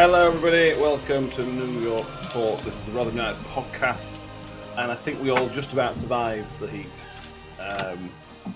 Hello, 0.00 0.28
everybody. 0.28 0.72
Welcome 0.80 1.28
to 1.28 1.44
New 1.44 1.82
York 1.82 2.06
Talk. 2.22 2.62
This 2.62 2.74
is 2.74 2.86
the 2.86 2.92
Rotherham 2.92 3.18
United 3.18 3.38
podcast, 3.48 4.18
and 4.78 4.90
I 4.90 4.94
think 4.94 5.22
we 5.22 5.28
all 5.28 5.46
just 5.50 5.74
about 5.74 5.94
survived 5.94 6.56
the 6.56 6.68
heat. 6.68 7.06
Um, 7.58 8.10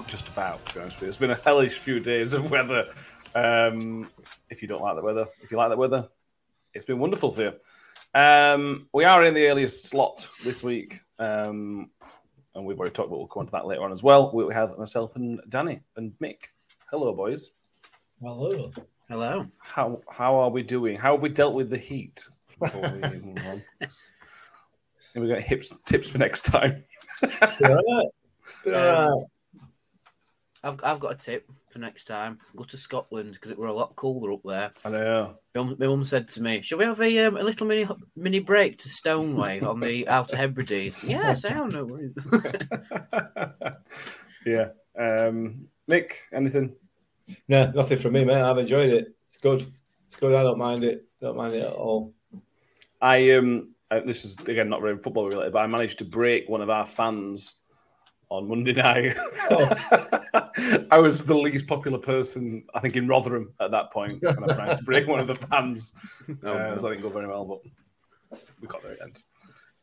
just 0.06 0.31
about, 0.31 0.64
to 0.64 0.75
be 0.75 0.81
honest 0.81 0.97
with 0.97 1.03
you. 1.03 1.09
It's 1.09 1.19
been 1.19 1.33
a 1.33 1.34
hellish 1.34 1.78
few 1.78 2.01
days 2.01 2.33
of 2.33 2.51
weather. 2.51 2.86
Um, 3.34 4.09
if 4.48 4.62
you 4.62 4.69
don't 4.69 4.81
like 4.81 4.97
the 4.97 5.03
weather, 5.03 5.27
if 5.42 5.51
you 5.51 5.59
like 5.59 5.69
the 5.69 5.77
weather, 5.77 6.09
it's 6.73 6.86
been 6.86 6.98
wonderful 6.98 7.31
for 7.31 7.42
you. 7.42 7.53
Um, 8.14 8.89
we 8.95 9.05
are 9.05 9.23
in 9.23 9.34
the 9.34 9.47
earliest 9.48 9.84
slot 9.84 10.27
this 10.45 10.62
week, 10.62 10.98
um, 11.19 11.91
and 12.55 12.64
we've 12.64 12.79
already 12.79 12.95
talked 12.95 13.08
about. 13.08 13.19
We'll 13.19 13.27
come 13.27 13.41
on 13.41 13.47
to 13.48 13.53
that 13.53 13.67
later 13.67 13.83
on 13.83 13.92
as 13.92 14.03
well. 14.03 14.33
We 14.33 14.55
have 14.55 14.79
myself 14.79 15.14
and 15.14 15.42
Danny 15.51 15.81
and 15.95 16.12
Mick. 16.23 16.39
Hello, 16.91 17.12
boys. 17.12 17.51
Hello. 18.23 18.73
Hello. 19.08 19.47
How 19.58 20.00
how 20.10 20.36
are 20.36 20.50
we 20.50 20.62
doing? 20.62 20.97
How 20.97 21.12
have 21.12 21.22
we 21.22 21.28
dealt 21.28 21.55
with 21.55 21.70
the 21.70 21.79
heat? 21.79 22.24
We 22.58 22.68
move 22.73 23.39
on? 23.46 23.62
Have 23.80 23.90
we 25.23 25.29
got 25.29 25.42
hips, 25.42 25.73
tips 25.86 26.11
for 26.11 26.18
next 26.18 26.42
time? 26.45 26.84
Um, 28.67 29.24
I've, 30.62 30.83
I've 30.84 31.01
got 31.01 31.12
a 31.12 31.17
tip 31.17 31.51
for 31.70 31.79
next 31.79 32.05
time. 32.05 32.39
Go 32.55 32.64
to 32.64 32.77
Scotland 32.77 33.33
because 33.33 33.51
it 33.51 33.58
were 33.58 33.67
a 33.68 33.73
lot 33.73 33.96
cooler 33.96 34.33
up 34.33 34.40
there. 34.45 34.70
I 34.84 34.90
know. 34.90 35.39
My 35.55 35.62
mum- 35.62 35.77
my 35.79 35.86
mum 35.86 36.05
said 36.05 36.29
to 36.30 36.42
me, 36.42 36.61
"Shall 36.62 36.79
we 36.79 36.84
have 36.84 37.00
a, 37.00 37.18
um, 37.27 37.36
a 37.39 37.42
little 37.42 37.67
mini 37.67 37.86
mini 38.17 38.40
break 38.40 38.79
to 38.80 38.89
Stornoway 38.89 39.61
on 39.61 39.80
the 39.80 40.06
Outer 40.08 40.36
Hebrides?" 40.36 41.02
yes, 41.05 41.45
I 41.45 41.50
don't 41.55 41.73
know. 41.73 41.84
worries. 41.84 42.14
yeah. 44.46 44.68
Um, 44.98 45.68
Mick, 45.90 46.12
anything? 46.33 46.77
No, 47.48 47.70
nothing 47.70 47.98
from 47.98 48.12
me, 48.12 48.24
mate. 48.24 48.40
I've 48.40 48.58
enjoyed 48.58 48.90
it. 48.90 49.14
It's 49.27 49.36
good. 49.36 49.67
It's 50.07 50.17
good. 50.17 50.35
I 50.35 50.42
don't 50.42 50.58
mind 50.58 50.85
it. 50.85 51.07
Don't 51.20 51.36
mind 51.36 51.55
it 51.55 51.64
at 51.64 51.73
all. 51.73 52.12
I 53.01 53.33
um, 53.33 53.74
this 53.90 54.24
is 54.24 54.39
again 54.40 54.68
not 54.68 54.83
really 54.83 54.98
football 54.98 55.27
related, 55.27 55.52
but 55.52 55.61
I 55.61 55.67
managed 55.67 55.98
to 55.98 56.05
break 56.05 56.48
one 56.48 56.61
of 56.61 56.70
our 56.70 56.86
fans 56.86 57.55
on 58.30 58.48
Monday 58.48 58.73
night. 58.73 59.17
I 60.90 60.98
was 60.98 61.24
the 61.24 61.36
least 61.36 61.67
popular 61.67 61.98
person, 61.98 62.64
I 62.74 62.80
think, 62.80 62.96
in 62.96 63.07
Rotherham 63.07 63.52
at 63.61 63.70
that 63.70 63.92
point, 63.92 64.23
and 64.23 64.51
I 64.51 64.56
managed 64.56 64.79
to 64.80 64.85
break 64.85 65.06
one 65.06 65.20
of 65.20 65.27
the 65.27 65.35
fans. 65.35 65.95
Oh, 66.42 66.52
uh. 66.52 66.79
So 66.79 66.86
I 66.89 66.91
didn't 66.91 67.02
go 67.02 67.11
very 67.11 67.27
well, 67.27 67.45
but 67.45 68.41
we 68.61 68.68
got 68.68 68.83
there 68.83 68.92
at 68.92 68.98
the 68.98 69.05
end. 69.05 69.18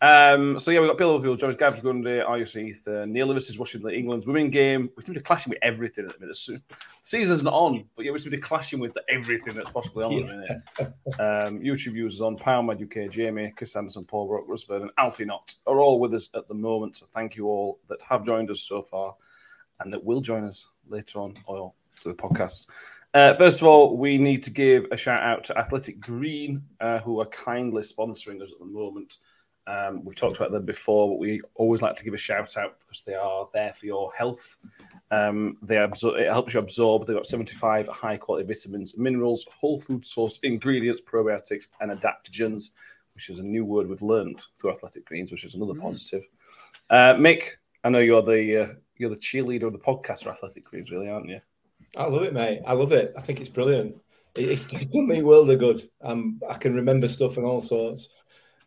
Um, 0.02 0.58
so 0.58 0.72
yeah, 0.72 0.80
we've 0.80 0.90
got 0.90 0.98
Bill 0.98 1.20
people 1.20 1.36
joining 1.36 1.56
us, 1.56 1.60
Gav 1.60 1.82
Gundy, 1.84 2.26
Ayus 2.26 2.60
Heath, 2.60 2.88
uh, 2.88 3.06
Neil 3.06 3.28
Lewis 3.28 3.52
is 3.52 3.60
watching 3.60 3.84
the 3.84 3.90
England's 3.90 4.26
women 4.26 4.50
game. 4.50 4.90
We 4.96 5.04
seem 5.04 5.14
to 5.14 5.20
be 5.20 5.24
clashing 5.24 5.52
with 5.52 5.60
everything 5.62 6.06
at 6.06 6.14
the 6.14 6.20
minute. 6.20 6.38
The 6.48 6.60
season's 7.04 7.44
not 7.44 7.54
on, 7.54 7.86
but 7.96 8.06
yeah, 8.06 8.12
we 8.12 8.18
seem 8.18 8.32
to 8.32 8.38
be 8.38 8.42
clashing 8.42 8.80
with 8.80 8.98
everything 9.10 9.54
that's 9.54 9.70
possibly 9.70 10.04
on 10.04 10.14
at 10.14 10.28
the 10.28 10.34
minute. 10.34 11.20
Um, 11.20 11.60
YouTube 11.60 11.94
users 11.94 12.20
on 12.20 12.36
Powermad 12.36 12.82
UK, 12.82 13.12
Jamie, 13.12 13.54
Chris 13.56 13.76
Anderson, 13.76 14.04
Paul 14.06 14.28
Brook, 14.28 14.48
Rusford, 14.48 14.82
and 14.82 14.92
Alfie 14.98 15.26
Knott 15.26 15.54
are 15.68 15.80
all 15.80 16.00
with 16.00 16.16
us 16.16 16.30
at 16.34 16.48
the 16.48 16.56
moment. 16.56 16.96
So 16.96 17.06
thank 17.06 17.36
you 17.36 17.46
all 17.46 17.80
that 17.88 18.02
have 18.02 18.26
joined 18.26 18.50
us 18.50 18.62
so 18.62 18.82
far 18.82 19.16
and 19.82 19.94
that 19.94 20.04
will 20.04 20.22
join 20.22 20.46
us 20.46 20.68
later 20.88 21.20
on 21.20 21.36
or 21.46 21.74
to 22.02 22.10
the 22.10 22.16
podcast. 22.16 22.66
Uh, 23.14 23.36
first 23.36 23.62
of 23.62 23.68
all, 23.68 23.98
we 23.98 24.18
need 24.18 24.42
to 24.44 24.52
give 24.52 24.88
a 24.92 24.98
shout 24.98 25.22
out 25.22 25.44
to 25.44 25.58
Athletic 25.58 26.00
Green, 26.00 26.64
uh, 26.80 27.00
who 27.00 27.20
are 27.20 27.26
kindly 27.28 27.84
sponsoring 27.84 28.42
us 28.42 28.52
at 28.52 28.60
the 28.60 28.66
moment. 28.66 29.18
Um, 29.68 30.04
we've 30.04 30.16
talked 30.16 30.38
about 30.38 30.52
them 30.52 30.66
before, 30.66 31.10
but 31.10 31.20
we 31.20 31.42
always 31.56 31.82
like 31.82 31.96
to 31.96 32.04
give 32.04 32.14
a 32.14 32.18
shout 32.18 32.58
out 32.58 32.80
because 32.80 33.04
they 33.04 33.14
are 33.14 33.48
there 33.54 33.72
for 33.74 33.86
your 33.86 34.12
health. 34.14 34.58
Um, 35.12 35.58
they 35.62 35.76
absor- 35.76 36.20
it 36.20 36.32
helps 36.32 36.54
you 36.54 36.60
absorb. 36.60 37.06
They've 37.06 37.16
got 37.16 37.28
75 37.28 37.88
high 37.88 38.18
quality 38.18 38.46
vitamins, 38.48 38.98
minerals, 38.98 39.46
whole 39.52 39.80
food 39.80 40.06
source 40.06 40.40
ingredients, 40.40 41.02
probiotics, 41.02 41.68
and 41.80 41.92
adaptogens, 41.92 42.72
which 43.14 43.30
is 43.30 43.40
a 43.40 43.44
new 43.44 43.64
word 43.64 43.88
we've 43.88 44.02
learned 44.02 44.42
through 44.60 44.72
Athletic 44.72 45.06
Greens, 45.06 45.32
which 45.32 45.44
is 45.44 45.54
another 45.54 45.80
positive. 45.80 46.24
Uh, 46.90 47.14
Mick, 47.14 47.44
I 47.84 47.90
know 47.90 48.00
you're 48.00 48.24
the 48.24 48.64
uh, 48.64 48.74
you're 48.98 49.10
the 49.10 49.16
cheerleader 49.16 49.64
of 49.64 49.74
the 49.74 49.80
podcast 49.80 50.24
for 50.24 50.30
Athletic 50.32 50.66
Greens, 50.66 50.92
really, 50.92 51.10
aren't 51.10 51.30
you? 51.30 51.40
I 51.98 52.06
love 52.06 52.24
it, 52.24 52.34
mate. 52.34 52.62
I 52.66 52.74
love 52.74 52.94
it. 52.94 53.14
I 53.18 53.22
think 53.22 53.42
it's 53.42 53.50
brilliant. 53.50 53.96
It, 54.36 54.50
it's 54.50 54.66
done 54.66 55.08
me 55.08 55.22
world 55.22 55.50
of 55.50 55.60
good. 55.60 55.90
Um, 56.02 56.40
I 56.50 56.56
can 56.56 56.74
remember 56.74 57.08
stuff 57.08 57.38
and 57.38 57.46
all 57.46 57.62
sorts. 57.62 58.10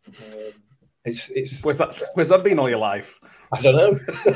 Um, 0.07 0.53
it's 1.05 1.31
it's. 1.31 1.65
Where's 1.65 1.79
that? 1.79 2.01
Where's 2.15 2.29
that 2.31 2.43
been 2.43 2.59
all 2.59 2.69
your 2.69 2.79
life? 2.79 3.19
I 3.53 3.61
don't 3.61 3.77
know. 3.77 3.99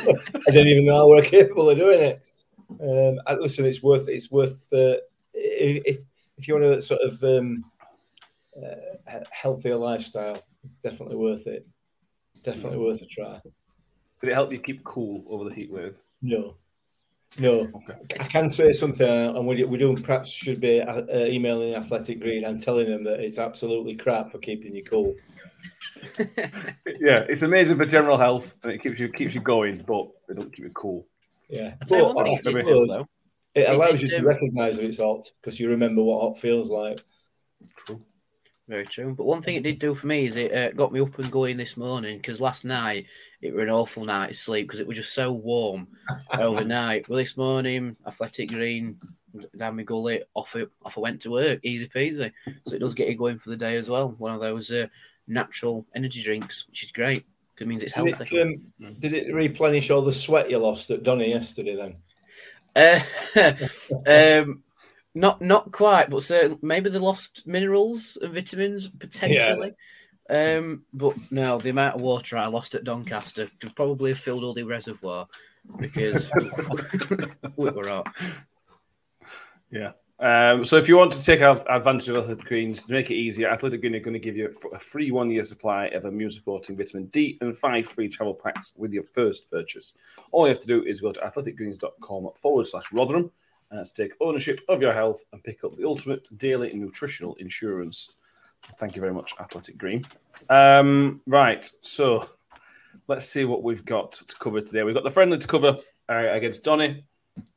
I 0.47 0.51
don't 0.51 0.67
even 0.67 0.87
know 0.87 0.97
how 0.97 1.09
we're 1.09 1.23
capable 1.23 1.71
of 1.71 1.79
doing 1.79 2.01
it. 2.01 2.23
Um, 2.81 3.21
I- 3.27 3.35
listen, 3.35 3.65
it's 3.65 3.83
worth 3.83 4.09
it's 4.09 4.31
worth 4.31 4.63
uh, 4.73 4.97
if 5.35 5.99
if 6.37 6.47
you 6.47 6.55
want 6.55 6.67
a 6.67 6.81
sort 6.81 7.01
of 7.01 7.23
um, 7.25 7.65
uh, 8.57 9.21
healthier 9.31 9.77
lifestyle, 9.77 10.43
it's 10.65 10.77
definitely 10.77 11.17
worth 11.17 11.47
it. 11.47 11.67
Definitely 12.43 12.79
worth 12.79 13.03
a 13.03 13.07
try. 13.07 13.41
Did 14.21 14.31
it 14.31 14.35
help 14.35 14.53
you 14.53 14.59
keep 14.59 14.85
cool 14.85 15.25
over 15.29 15.49
the 15.49 15.55
heat 15.55 15.71
wave? 15.71 15.97
No, 16.23 16.57
no. 17.39 17.71
Okay. 17.75 18.17
I 18.21 18.25
can 18.25 18.49
say 18.49 18.73
something, 18.73 19.09
uh, 19.09 19.35
and 19.37 19.47
we, 19.47 19.63
we 19.65 19.79
do 19.79 19.97
perhaps 19.97 20.31
should 20.31 20.61
be 20.61 20.81
uh, 20.81 21.03
uh, 21.03 21.27
emailing 21.27 21.75
Athletic 21.75 22.21
Green 22.21 22.45
and 22.45 22.61
telling 22.61 22.89
them 22.91 23.05
that 23.05 23.21
it's 23.21 23.39
absolutely 23.39 23.95
crap 23.97 24.31
for 24.31 24.39
keeping 24.39 24.75
you 24.75 24.85
cool. 24.85 25.15
Yeah, 27.01 27.25
it's 27.29 27.43
amazing 27.43 27.77
for 27.77 27.87
general 27.87 28.17
health 28.17 28.57
and 28.63 28.73
it 28.73 28.83
keeps 28.83 29.01
you 29.01 29.09
keeps 29.09 29.35
you 29.35 29.41
going, 29.41 29.79
but 29.87 30.09
it 30.29 30.35
don't 30.35 30.53
keep 30.53 30.65
you 30.65 30.71
cool. 30.71 31.07
Yeah, 31.49 31.75
I'll 31.91 31.99
you 31.99 32.05
But 32.05 32.15
one 32.15 32.25
thing 32.25 32.35
it 32.35 32.43
did 32.45 32.53
do, 32.53 32.61
suppose 32.61 32.89
though. 32.89 33.09
it 33.55 33.61
It 33.61 33.71
allows 33.71 34.03
you 34.03 34.09
to 34.09 34.19
um, 34.19 34.27
recognise 34.27 34.77
that 34.77 34.85
it's 34.85 34.99
hot 34.99 35.31
because 35.41 35.59
you 35.59 35.71
remember 35.71 36.03
what 36.03 36.21
hot 36.21 36.39
feels 36.39 36.71
like. 36.71 37.01
True. 37.77 38.01
Very 38.69 38.85
true. 38.85 39.15
But 39.15 39.25
one 39.25 39.41
thing 39.41 39.57
it 39.57 39.63
did 39.63 39.79
do 39.79 39.95
for 39.95 40.07
me 40.07 40.27
is 40.27 40.37
it 40.37 40.53
uh, 40.53 40.73
got 40.73 40.93
me 40.93 41.01
up 41.01 41.19
and 41.19 41.31
going 41.31 41.57
this 41.57 41.79
morning 41.79 42.19
because 42.19 42.41
last 42.41 42.67
night 42.67 43.07
it 43.41 43.55
was 43.55 43.63
an 43.63 43.71
awful 43.71 44.05
night 44.05 44.27
night's 44.27 44.41
sleep 44.41 44.67
because 44.67 44.81
it 44.81 44.87
was 44.87 44.99
just 44.99 45.15
so 45.15 45.33
warm 45.33 45.89
overnight. 46.33 47.09
Well, 47.09 47.17
this 47.19 47.37
morning, 47.37 47.97
athletic 48.07 48.51
green 48.51 48.99
down 49.57 49.77
my 49.77 49.83
gully, 49.85 50.23
off 50.35 50.55
it, 50.57 50.71
off 50.85 50.99
I 50.99 51.01
went 51.01 51.23
to 51.23 51.31
work, 51.31 51.61
easy 51.63 51.89
peasy. 51.89 52.33
So 52.67 52.75
it 52.75 52.81
does 52.81 52.95
get 52.95 53.09
you 53.09 53.17
going 53.17 53.39
for 53.39 53.51
the 53.51 53.57
day 53.57 53.77
as 53.77 53.89
well. 53.89 54.15
One 54.19 54.35
of 54.35 54.41
those 54.41 54.71
uh, 54.71 54.89
natural 55.29 55.87
energy 55.95 56.23
drinks, 56.23 56.67
which 56.69 56.85
is 56.85 56.93
great. 56.93 57.25
It 57.61 57.67
means 57.67 57.83
it's 57.83 57.93
Did 57.93 58.15
healthy. 58.15 58.37
it, 58.37 58.43
um, 58.43 58.95
did 59.01 59.13
it 59.15 59.35
replenish 59.35 59.91
all 59.91 60.03
the 60.03 60.13
sweat 60.13 60.51
you 60.51 60.59
lost 60.59 60.91
at 60.91 61.03
Donny 61.03 61.31
yesterday 61.31 61.75
then? 61.75 61.97
Uh, 62.77 63.01
um, 64.07 64.63
not 65.15 65.43
not 65.43 65.73
quite, 65.73 66.09
but 66.09 66.23
certainly 66.23 66.59
maybe 66.63 66.91
the 66.91 67.01
lost 67.01 67.47
minerals 67.47 68.17
and 68.21 68.33
vitamins 68.33 68.89
potentially. 68.89 69.75
Um, 70.31 70.85
but 70.93 71.17
no, 71.31 71.59
the 71.59 71.71
amount 71.71 71.97
of 71.97 72.03
water 72.03 72.37
I 72.37 72.47
lost 72.47 72.75
at 72.75 72.85
Doncaster 72.85 73.51
could 73.61 73.75
probably 73.75 74.11
have 74.11 74.19
filled 74.19 74.45
all 74.45 74.55
the 74.55 74.63
reservoir 74.63 75.27
because 75.79 76.31
we 77.57 77.71
were 77.71 77.89
out. 77.89 78.07
Yeah. 79.71 79.93
Um, 80.21 80.65
so 80.65 80.77
if 80.77 80.89
you 80.89 80.97
want 80.97 81.13
to 81.13 81.23
take 81.23 81.41
advantage 81.41 82.09
of 82.09 82.17
Athletic 82.17 82.45
Greens 82.45 82.85
to 82.85 82.93
make 82.93 83.11
it 83.11 83.15
easier, 83.15 83.49
Athletic 83.49 83.81
Greens 83.81 83.97
are 83.97 84.01
going 84.01 84.15
to 84.15 84.19
give 84.19 84.37
you 84.37 84.53
a 84.75 84.79
free 84.79 85.13
one-year 85.13 85.45
supply 85.45 85.87
of 85.87 86.05
immune 86.05 86.31
supporting 86.31 86.77
vitamin 86.77 87.07
D 87.07 87.39
and 87.41 87.57
five 87.57 87.87
free 87.87 88.09
travel 88.09 88.35
packs 88.35 88.73
with 88.77 88.93
your 88.93 89.05
first 89.05 89.49
purchase. 89.51 89.95
All 90.33 90.47
you 90.47 90.51
have 90.51 90.61
to 90.61 90.67
do 90.67 90.83
is 90.85 91.01
go 91.01 91.13
to 91.13 91.21
athleticgreens.com 91.21 92.31
forward 92.35 92.67
slash 92.67 92.91
Rotherham 92.93 93.31
and 93.71 93.95
take 93.95 94.15
ownership 94.21 94.61
of 94.69 94.83
your 94.83 94.93
health 94.93 95.23
and 95.33 95.45
pick 95.45 95.63
up 95.63 95.77
the 95.77 95.87
ultimate 95.87 96.27
daily 96.37 96.73
nutritional 96.73 97.35
insurance. 97.37 98.13
Thank 98.79 98.97
you 98.97 99.01
very 99.01 99.15
much, 99.15 99.35
Athletic 99.39 99.79
Green. 99.79 100.05
Um, 100.49 101.21
right, 101.27 101.71
so 101.83 102.29
let's 103.07 103.29
see 103.29 103.45
what 103.45 103.63
we've 103.63 103.85
got 103.85 104.13
to 104.13 104.37
cover 104.37 104.61
today. 104.61 104.83
We've 104.83 104.95
got 104.95 105.05
the 105.05 105.11
friendly 105.11 105.39
to 105.39 105.47
cover 105.47 105.77
uh, 106.09 106.33
against 106.33 106.65
Donny. 106.65 107.05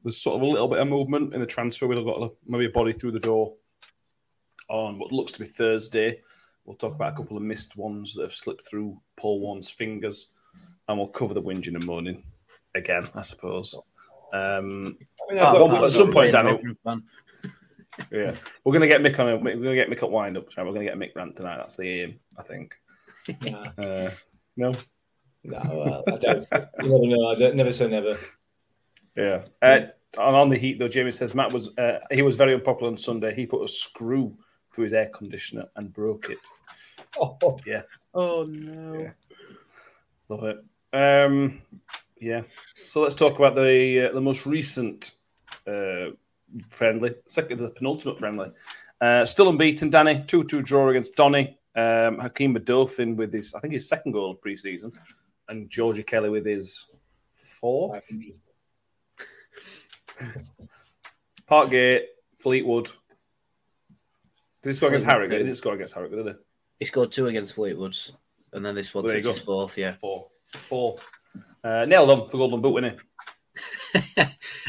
There's 0.04 0.18
sort 0.22 0.36
of 0.38 0.42
a 0.42 0.46
little 0.46 0.68
bit 0.68 0.80
of 0.80 0.88
movement 0.88 1.34
in 1.34 1.40
the 1.42 1.46
transfer. 1.48 1.88
We've 1.88 2.04
got 2.04 2.22
a, 2.22 2.30
maybe 2.48 2.66
a 2.66 2.70
body 2.70 2.94
through 2.94 3.12
the 3.12 3.20
door 3.20 3.54
on 4.70 4.98
what 5.00 5.12
looks 5.12 5.32
to 5.34 5.40
be 5.40 5.46
Thursday. 5.46 6.22
We'll 6.66 6.78
talk 6.78 6.94
about 6.96 7.14
a 7.14 7.16
couple 7.18 7.38
of 7.38 7.44
missed 7.44 7.76
ones 7.78 8.14
that 8.14 8.22
have 8.24 8.34
slipped 8.34 8.68
through 8.68 9.00
Paul 9.18 9.40
Warne's 9.42 9.70
fingers, 9.70 10.32
and 10.88 10.98
we'll 10.98 11.08
cover 11.08 11.34
the 11.34 11.42
whinging 11.42 11.76
and 11.76 11.86
moaning 11.86 12.24
again, 12.76 13.08
I 13.16 13.24
suppose. 13.24 13.76
Um, 14.34 14.98
I 15.30 15.34
mean, 15.34 15.44
Oh, 15.44 15.66
well, 15.68 15.86
at 15.86 15.92
some 15.92 16.12
point, 16.12 16.34
really 16.34 16.58
Danny- 16.84 17.04
yeah, 18.12 18.34
we're 18.64 18.72
gonna 18.74 18.88
get 18.88 19.02
Mick 19.02 19.20
on. 19.20 19.28
A, 19.30 19.38
we're 19.38 19.56
gonna 19.56 19.76
get 19.76 19.90
Mick 19.90 20.02
at 20.04 20.10
wind 20.12 20.38
up 20.38 20.50
tonight. 20.50 20.66
We're 20.66 20.74
gonna 20.74 20.86
get 20.86 20.98
Mick 20.98 21.16
rant 21.16 21.36
tonight. 21.36 21.58
That's 21.58 21.76
the 21.76 21.90
aim, 22.04 22.20
I 22.38 22.44
think. 22.44 22.76
Nah, 23.44 23.64
Uh, 23.78 24.12
no, 24.56 24.74
nah, 25.44 25.76
well, 25.76 26.04
I 26.08 26.18
don't. 26.18 26.48
You 26.82 26.90
never 26.90 27.08
know. 27.08 27.28
I 27.30 27.36
don't, 27.36 27.56
never 27.56 27.74
say 27.74 27.90
never. 27.90 28.18
Yeah. 29.16 29.44
Uh, 29.62 29.88
and 30.18 30.36
on 30.36 30.50
the 30.50 30.58
heat 30.58 30.80
though, 30.80 30.88
Jamie 30.88 31.12
says 31.12 31.36
Matt 31.36 31.54
was 31.54 31.78
uh, 31.78 32.00
he 32.12 32.22
was 32.22 32.36
very 32.36 32.54
unpopular 32.54 32.92
on 32.92 32.98
Sunday. 32.98 33.34
He 33.34 33.46
put 33.46 33.64
a 33.64 33.68
screw 33.68 34.38
through 34.74 34.86
his 34.86 34.94
air 34.94 35.10
conditioner 35.14 35.66
and 35.76 35.94
broke 35.94 36.30
it. 36.30 36.40
Oh, 37.20 37.60
yeah. 37.66 37.84
Oh 38.14 38.44
no! 38.44 38.94
Yeah. 38.94 39.12
Love 40.30 40.44
it. 40.44 40.64
Um, 40.94 41.62
yeah. 42.20 42.42
So 42.76 43.02
let's 43.02 43.16
talk 43.16 43.38
about 43.38 43.56
the 43.56 44.10
uh, 44.10 44.14
the 44.14 44.22
most 44.22 44.46
recent 44.46 45.12
uh, 45.68 46.12
friendly, 46.70 47.16
second 47.28 47.60
the 47.60 47.70
penultimate 47.70 48.20
friendly. 48.20 48.52
Uh, 49.00 49.26
still 49.26 49.50
unbeaten, 49.50 49.90
Danny. 49.90 50.24
Two 50.28 50.44
two 50.44 50.62
draw 50.62 50.90
against 50.90 51.16
Donny. 51.16 51.58
Um, 51.76 52.20
Hakeem 52.20 52.56
Odoffin 52.56 53.16
with 53.16 53.34
his, 53.34 53.54
I 53.54 53.62
think 53.62 53.74
his 53.74 53.88
second 53.88 54.12
goal 54.12 54.32
of 54.32 54.42
pre-season, 54.42 54.92
and 55.48 55.70
Georgie 55.70 56.04
Kelly 56.04 56.30
with 56.30 56.46
his 56.46 56.88
fourth. 57.36 58.12
Parkgate, 61.50 62.04
Fleetwood. 62.38 62.90
Did 64.64 64.70
he 64.70 64.74
score 64.74 64.90
against 64.90 65.06
Harrogate? 65.06 65.42
He 65.42 65.48
did 65.48 65.56
score 65.56 65.74
against 65.74 65.94
Harrogate, 65.94 66.26
did 66.26 66.36
He 66.36 66.40
He 66.80 66.86
scored 66.86 67.12
two 67.12 67.28
against 67.28 67.56
Fleetwood, 67.56 67.96
and 68.54 68.66
then 68.66 68.76
this 68.76 68.94
one 68.94 69.06
you 69.06 69.12
his 69.14 69.40
fourth. 69.40 69.78
Yeah. 69.78 69.96
Four. 70.00 70.28
Four. 70.48 70.98
Uh, 71.64 71.86
nailed 71.86 72.10
them 72.10 72.30
for 72.30 72.38
Golden 72.38 72.62
Boot, 72.62 72.74
winning. 72.74 73.00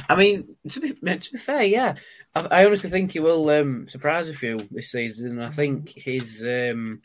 I 0.08 0.14
mean, 0.16 0.56
to 0.70 0.80
be 0.80 0.92
to 0.92 1.32
be 1.32 1.38
fair, 1.38 1.62
yeah, 1.62 1.94
I, 2.34 2.40
I 2.50 2.66
honestly 2.66 2.90
think 2.90 3.12
he 3.12 3.20
will 3.20 3.48
um, 3.50 3.86
surprise 3.88 4.28
a 4.28 4.34
few 4.34 4.58
this 4.70 4.90
season. 4.90 5.40
I 5.40 5.50
think 5.50 5.90
his 5.90 6.42
um, 6.42 7.00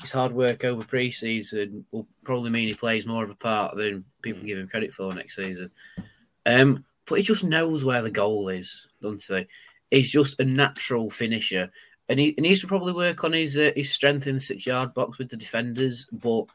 his 0.00 0.10
hard 0.10 0.32
work 0.32 0.64
over 0.64 0.84
pre-season 0.84 1.86
will 1.90 2.06
probably 2.24 2.50
mean 2.50 2.68
he 2.68 2.74
plays 2.74 3.06
more 3.06 3.24
of 3.24 3.30
a 3.30 3.34
part 3.34 3.76
than 3.76 4.04
people 4.22 4.42
give 4.42 4.58
him 4.58 4.68
credit 4.68 4.92
for 4.92 5.14
next 5.14 5.36
season. 5.36 5.70
Um, 6.46 6.84
but 7.06 7.16
he 7.16 7.22
just 7.22 7.44
knows 7.44 7.84
where 7.84 8.02
the 8.02 8.10
goal 8.10 8.48
is, 8.48 8.88
doesn't 9.02 9.24
he? 9.24 9.46
He's 9.90 10.10
just 10.10 10.40
a 10.40 10.44
natural 10.44 11.10
finisher, 11.10 11.70
and 12.08 12.18
he, 12.18 12.32
he 12.36 12.42
needs 12.42 12.60
to 12.60 12.66
probably 12.66 12.92
work 12.92 13.24
on 13.24 13.32
his 13.32 13.56
uh, 13.56 13.72
his 13.76 13.90
strength 13.90 14.26
in 14.26 14.36
the 14.36 14.40
six 14.40 14.66
yard 14.66 14.94
box 14.94 15.18
with 15.18 15.28
the 15.28 15.36
defenders. 15.36 16.06
But 16.12 16.46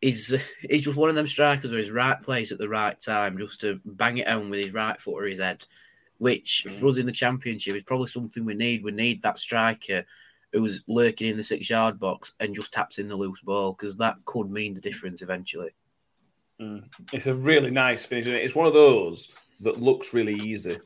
he's 0.00 0.34
he's 0.68 0.82
just 0.82 0.96
one 0.96 1.10
of 1.10 1.14
them 1.14 1.28
strikers 1.28 1.70
where 1.70 1.80
he's 1.80 1.90
right 1.90 2.20
place 2.20 2.52
at 2.52 2.58
the 2.58 2.68
right 2.68 3.00
time, 3.00 3.38
just 3.38 3.60
to 3.60 3.80
bang 3.84 4.18
it 4.18 4.28
home 4.28 4.50
with 4.50 4.60
his 4.60 4.72
right 4.72 5.00
foot 5.00 5.22
or 5.22 5.24
his 5.24 5.40
head. 5.40 5.64
Which 6.18 6.66
for 6.80 6.86
us 6.86 6.96
in 6.96 7.04
the 7.04 7.12
championship 7.12 7.76
is 7.76 7.82
probably 7.82 8.06
something 8.06 8.46
we 8.46 8.54
need. 8.54 8.82
We 8.82 8.90
need 8.90 9.20
that 9.22 9.38
striker 9.38 10.06
who's 10.52 10.82
lurking 10.88 11.28
in 11.28 11.36
the 11.36 11.42
six 11.42 11.68
yard 11.68 12.00
box 12.00 12.32
and 12.40 12.54
just 12.54 12.72
taps 12.72 12.98
in 12.98 13.08
the 13.08 13.16
loose 13.16 13.42
ball 13.42 13.74
because 13.74 13.96
that 13.96 14.16
could 14.24 14.50
mean 14.50 14.72
the 14.72 14.80
difference 14.80 15.20
eventually. 15.20 15.74
Mm. 16.60 16.84
It's 17.12 17.26
a 17.26 17.34
really 17.34 17.70
nice 17.70 18.04
finish, 18.06 18.26
it's 18.26 18.54
one 18.54 18.66
of 18.66 18.74
those 18.74 19.32
that 19.60 19.80
looks 19.80 20.14
really 20.14 20.34
easy. 20.34 20.78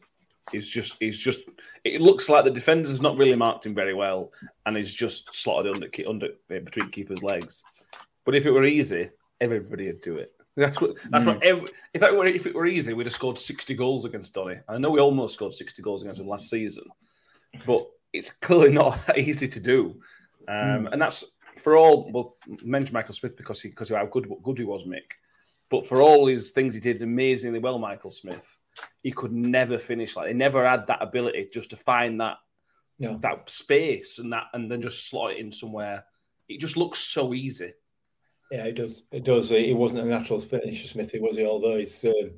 It's 0.52 0.68
just, 0.68 0.96
it's 1.00 1.18
just, 1.18 1.40
it 1.84 2.00
looks 2.00 2.28
like 2.28 2.44
the 2.44 2.50
defender's 2.50 3.00
not 3.00 3.16
really 3.16 3.36
marked 3.36 3.66
him 3.66 3.74
very 3.74 3.94
well, 3.94 4.32
and 4.66 4.76
he's 4.76 4.92
just 4.92 5.32
slotted 5.32 5.74
under, 5.74 5.88
under 6.08 6.26
uh, 6.26 6.58
between 6.60 6.90
keeper's 6.90 7.22
legs. 7.22 7.62
But 8.24 8.34
if 8.34 8.46
it 8.46 8.50
were 8.50 8.64
easy, 8.64 9.10
everybody 9.40 9.86
would 9.86 10.00
do 10.00 10.16
it. 10.16 10.32
That's 10.56 10.80
what. 10.80 10.96
That's 11.10 11.24
what. 11.24 11.40
Mm. 11.40 11.44
Every, 11.44 11.66
if 11.94 12.00
that 12.00 12.14
were, 12.14 12.26
if 12.26 12.46
it 12.46 12.54
were 12.54 12.66
easy, 12.66 12.92
we'd 12.92 13.06
have 13.06 13.14
scored 13.14 13.38
sixty 13.38 13.74
goals 13.74 14.04
against 14.04 14.34
Donny. 14.34 14.56
I 14.68 14.78
know 14.78 14.90
we 14.90 15.00
almost 15.00 15.34
scored 15.34 15.54
sixty 15.54 15.80
goals 15.82 16.02
against 16.02 16.20
him 16.20 16.26
last 16.26 16.50
season, 16.50 16.84
but 17.66 17.86
it's 18.12 18.30
clearly 18.30 18.70
not 18.72 18.98
that 19.06 19.18
easy 19.18 19.48
to 19.48 19.60
do. 19.60 20.00
Um, 20.48 20.56
mm. 20.56 20.92
And 20.92 21.00
that's 21.00 21.24
for 21.58 21.76
all. 21.76 22.10
Well, 22.10 22.36
mention 22.62 22.94
Michael 22.94 23.14
Smith 23.14 23.36
because 23.36 23.60
he 23.60 23.68
because 23.68 23.90
of 23.90 23.96
how 23.96 24.06
good 24.06 24.30
good 24.42 24.58
he 24.58 24.64
was, 24.64 24.84
Mick. 24.84 25.12
But 25.70 25.86
for 25.86 26.02
all 26.02 26.26
his 26.26 26.50
things 26.50 26.74
he 26.74 26.80
did 26.80 27.00
amazingly 27.02 27.60
well, 27.60 27.78
Michael 27.78 28.10
Smith, 28.10 28.58
he 29.02 29.12
could 29.12 29.32
never 29.32 29.78
finish 29.78 30.16
like 30.16 30.28
he 30.28 30.34
never 30.34 30.68
had 30.68 30.86
that 30.88 31.02
ability 31.02 31.48
just 31.52 31.70
to 31.70 31.76
find 31.76 32.20
that 32.20 32.38
No. 32.98 33.18
that 33.18 33.48
space 33.48 34.18
and 34.18 34.32
that 34.32 34.44
and 34.52 34.70
then 34.70 34.82
just 34.82 35.08
slot 35.08 35.32
it 35.32 35.38
in 35.38 35.52
somewhere. 35.52 36.04
It 36.48 36.58
just 36.60 36.76
looks 36.76 36.98
so 36.98 37.32
easy. 37.34 37.72
Yeah, 38.50 38.64
it 38.64 38.74
does. 38.74 39.04
It 39.12 39.22
does. 39.24 39.50
He 39.50 39.72
wasn't 39.74 40.00
a 40.00 40.04
natural 40.04 40.40
finisher, 40.40 40.88
Smithy, 40.88 41.20
was 41.20 41.36
he? 41.36 41.46
Although 41.46 41.78
his 41.78 42.04
um, 42.04 42.32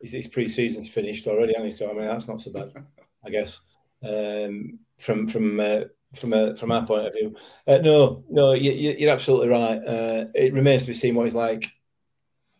his, 0.00 0.12
his 0.12 0.26
pre-season's 0.28 0.88
finished 0.88 1.26
already, 1.26 1.54
hasn't 1.54 1.64
he? 1.66 1.70
So 1.72 1.90
I 1.90 1.94
mean, 1.94 2.06
that's 2.06 2.28
not 2.28 2.40
so 2.40 2.52
bad, 2.52 2.72
I 3.26 3.30
guess. 3.30 3.60
Um, 4.04 4.78
from 4.98 5.26
from 5.26 5.58
uh, 5.58 5.80
from 6.14 6.32
uh, 6.34 6.54
from 6.54 6.70
our 6.70 6.86
point 6.86 7.06
of 7.08 7.14
view, 7.14 7.34
uh, 7.66 7.78
no, 7.78 8.22
no, 8.30 8.52
you, 8.52 8.70
you- 8.70 8.94
you're 8.96 9.12
absolutely 9.12 9.48
right. 9.48 9.78
Uh, 9.84 10.26
it 10.34 10.52
remains 10.54 10.82
to 10.82 10.88
be 10.88 10.94
seen 10.94 11.16
what 11.16 11.24
he's 11.24 11.34
like 11.34 11.72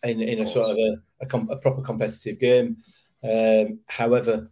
in 0.02 0.20
in 0.20 0.40
a 0.40 0.46
sort 0.46 0.70
of 0.70 0.76
a, 0.76 0.96
a, 1.20 1.26
com- 1.26 1.50
a 1.50 1.56
proper 1.56 1.82
competitive 1.82 2.38
game. 2.38 2.76
Um, 3.22 3.80
however, 3.86 4.50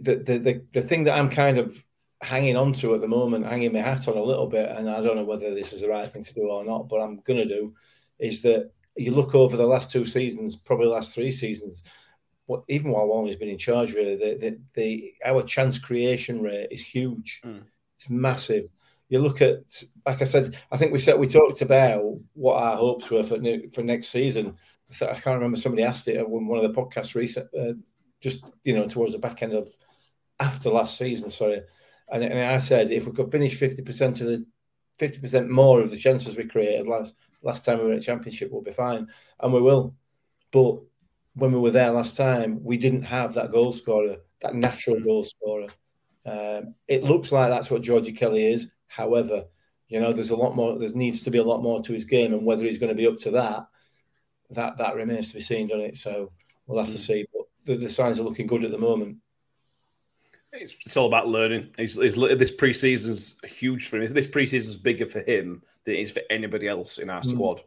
the, 0.00 0.16
the 0.16 0.38
the 0.38 0.62
the 0.72 0.82
thing 0.82 1.04
that 1.04 1.14
I'm 1.14 1.30
kind 1.30 1.58
of 1.58 1.84
hanging 2.20 2.56
on 2.56 2.72
to 2.72 2.94
at 2.94 3.00
the 3.00 3.08
moment, 3.08 3.46
hanging 3.46 3.72
my 3.72 3.80
hat 3.80 4.08
on 4.08 4.16
a 4.16 4.22
little 4.22 4.48
bit, 4.48 4.68
and 4.70 4.90
I 4.90 5.00
don't 5.00 5.16
know 5.16 5.24
whether 5.24 5.54
this 5.54 5.72
is 5.72 5.82
the 5.82 5.88
right 5.88 6.10
thing 6.10 6.24
to 6.24 6.34
do 6.34 6.48
or 6.48 6.64
not, 6.64 6.88
but 6.88 7.00
I'm 7.00 7.20
going 7.20 7.38
to 7.38 7.54
do, 7.54 7.74
is 8.18 8.42
that 8.42 8.72
you 8.96 9.12
look 9.12 9.34
over 9.34 9.56
the 9.56 9.66
last 9.66 9.92
two 9.92 10.04
seasons, 10.04 10.56
probably 10.56 10.86
the 10.86 10.92
last 10.92 11.14
three 11.14 11.30
seasons, 11.30 11.84
what 12.46 12.64
even 12.68 12.90
while 12.90 13.06
Warney's 13.06 13.36
been 13.36 13.48
in 13.48 13.58
charge, 13.58 13.94
really, 13.94 14.16
the, 14.16 14.36
the, 14.40 14.58
the 14.74 15.12
our 15.24 15.42
chance 15.42 15.78
creation 15.78 16.42
rate 16.42 16.68
is 16.70 16.84
huge. 16.84 17.40
Mm. 17.44 17.62
It's 17.96 18.10
massive. 18.10 18.64
You 19.08 19.20
look 19.20 19.40
at, 19.40 19.82
like 20.04 20.20
I 20.20 20.24
said, 20.24 20.56
I 20.70 20.76
think 20.76 20.92
we 20.92 20.98
said 20.98 21.18
we 21.18 21.28
talked 21.28 21.62
about 21.62 22.02
what 22.34 22.62
our 22.62 22.76
hopes 22.76 23.08
were 23.10 23.22
for 23.22 23.38
ne- 23.38 23.68
for 23.70 23.82
next 23.82 24.08
season. 24.08 24.56
I 25.00 25.04
I 25.06 25.14
can't 25.14 25.36
remember 25.36 25.56
somebody 25.56 25.82
asked 25.82 26.08
it 26.08 26.18
on 26.18 26.46
one 26.46 26.62
of 26.62 26.72
the 26.72 26.80
podcasts 26.80 27.14
recent, 27.14 27.48
uh, 27.58 27.72
just 28.20 28.44
you 28.64 28.74
know 28.74 28.86
towards 28.86 29.12
the 29.12 29.18
back 29.18 29.42
end 29.42 29.54
of 29.54 29.68
after 30.40 30.70
last 30.70 30.98
season. 30.98 31.30
Sorry, 31.30 31.62
and, 32.10 32.22
and 32.22 32.38
I 32.38 32.58
said 32.58 32.90
if 32.90 33.06
we 33.06 33.12
could 33.12 33.32
finish 33.32 33.56
fifty 33.56 33.82
percent 33.82 34.20
of 34.20 34.26
the 34.26 34.46
fifty 34.98 35.18
percent 35.18 35.48
more 35.48 35.80
of 35.80 35.90
the 35.90 35.98
chances 35.98 36.36
we 36.36 36.44
created 36.44 36.86
last 36.86 37.14
last 37.42 37.64
time 37.64 37.78
we 37.78 37.86
were 37.86 37.92
at 37.92 38.02
championship, 38.02 38.50
we'll 38.52 38.62
be 38.62 38.72
fine, 38.72 39.08
and 39.40 39.52
we 39.52 39.60
will. 39.60 39.94
But 40.50 40.80
when 41.34 41.52
we 41.52 41.58
were 41.58 41.70
there 41.70 41.90
last 41.90 42.16
time, 42.16 42.62
we 42.62 42.76
didn't 42.76 43.02
have 43.02 43.34
that 43.34 43.52
goal 43.52 43.72
scorer, 43.72 44.16
that 44.40 44.54
natural 44.54 45.00
goal 45.00 45.24
scorer. 45.24 45.68
Um, 46.26 46.74
it 46.88 47.04
looks 47.04 47.32
like 47.32 47.48
that's 47.48 47.70
what 47.70 47.82
Georgie 47.82 48.12
Kelly 48.12 48.52
is. 48.52 48.70
However, 48.88 49.44
you 49.88 50.00
know, 50.00 50.12
there's 50.12 50.30
a 50.30 50.36
lot 50.36 50.56
more. 50.56 50.78
There 50.78 50.88
needs 50.90 51.22
to 51.22 51.30
be 51.30 51.38
a 51.38 51.44
lot 51.44 51.62
more 51.62 51.82
to 51.82 51.92
his 51.92 52.04
game, 52.04 52.32
and 52.34 52.44
whether 52.44 52.64
he's 52.64 52.78
going 52.78 52.90
to 52.90 52.96
be 52.96 53.06
up 53.06 53.18
to 53.18 53.30
that, 53.32 53.66
that 54.50 54.76
that 54.78 54.96
remains 54.96 55.28
to 55.28 55.34
be 55.34 55.40
seen, 55.40 55.68
doesn't 55.68 55.84
it? 55.84 55.96
So 55.96 56.32
we'll 56.66 56.84
have 56.84 56.92
to 56.92 56.98
mm. 56.98 57.06
see. 57.06 57.26
But 57.32 57.42
the, 57.64 57.76
the 57.76 57.90
signs 57.90 58.18
are 58.18 58.24
looking 58.24 58.46
good 58.46 58.64
at 58.64 58.70
the 58.70 58.78
moment. 58.78 59.18
It's, 60.52 60.74
it's 60.84 60.96
all 60.96 61.06
about 61.06 61.28
learning. 61.28 61.74
He's, 61.76 61.94
he's, 61.94 62.14
this 62.14 62.50
preseason's 62.50 63.38
huge 63.44 63.88
for 63.88 64.00
him. 64.00 64.12
This 64.12 64.26
preseason's 64.26 64.76
bigger 64.76 65.04
for 65.04 65.20
him 65.20 65.62
than 65.84 65.94
it 65.94 66.00
is 66.00 66.10
for 66.10 66.22
anybody 66.30 66.66
else 66.66 66.98
in 66.98 67.10
our 67.10 67.20
mm. 67.20 67.26
squad. 67.26 67.62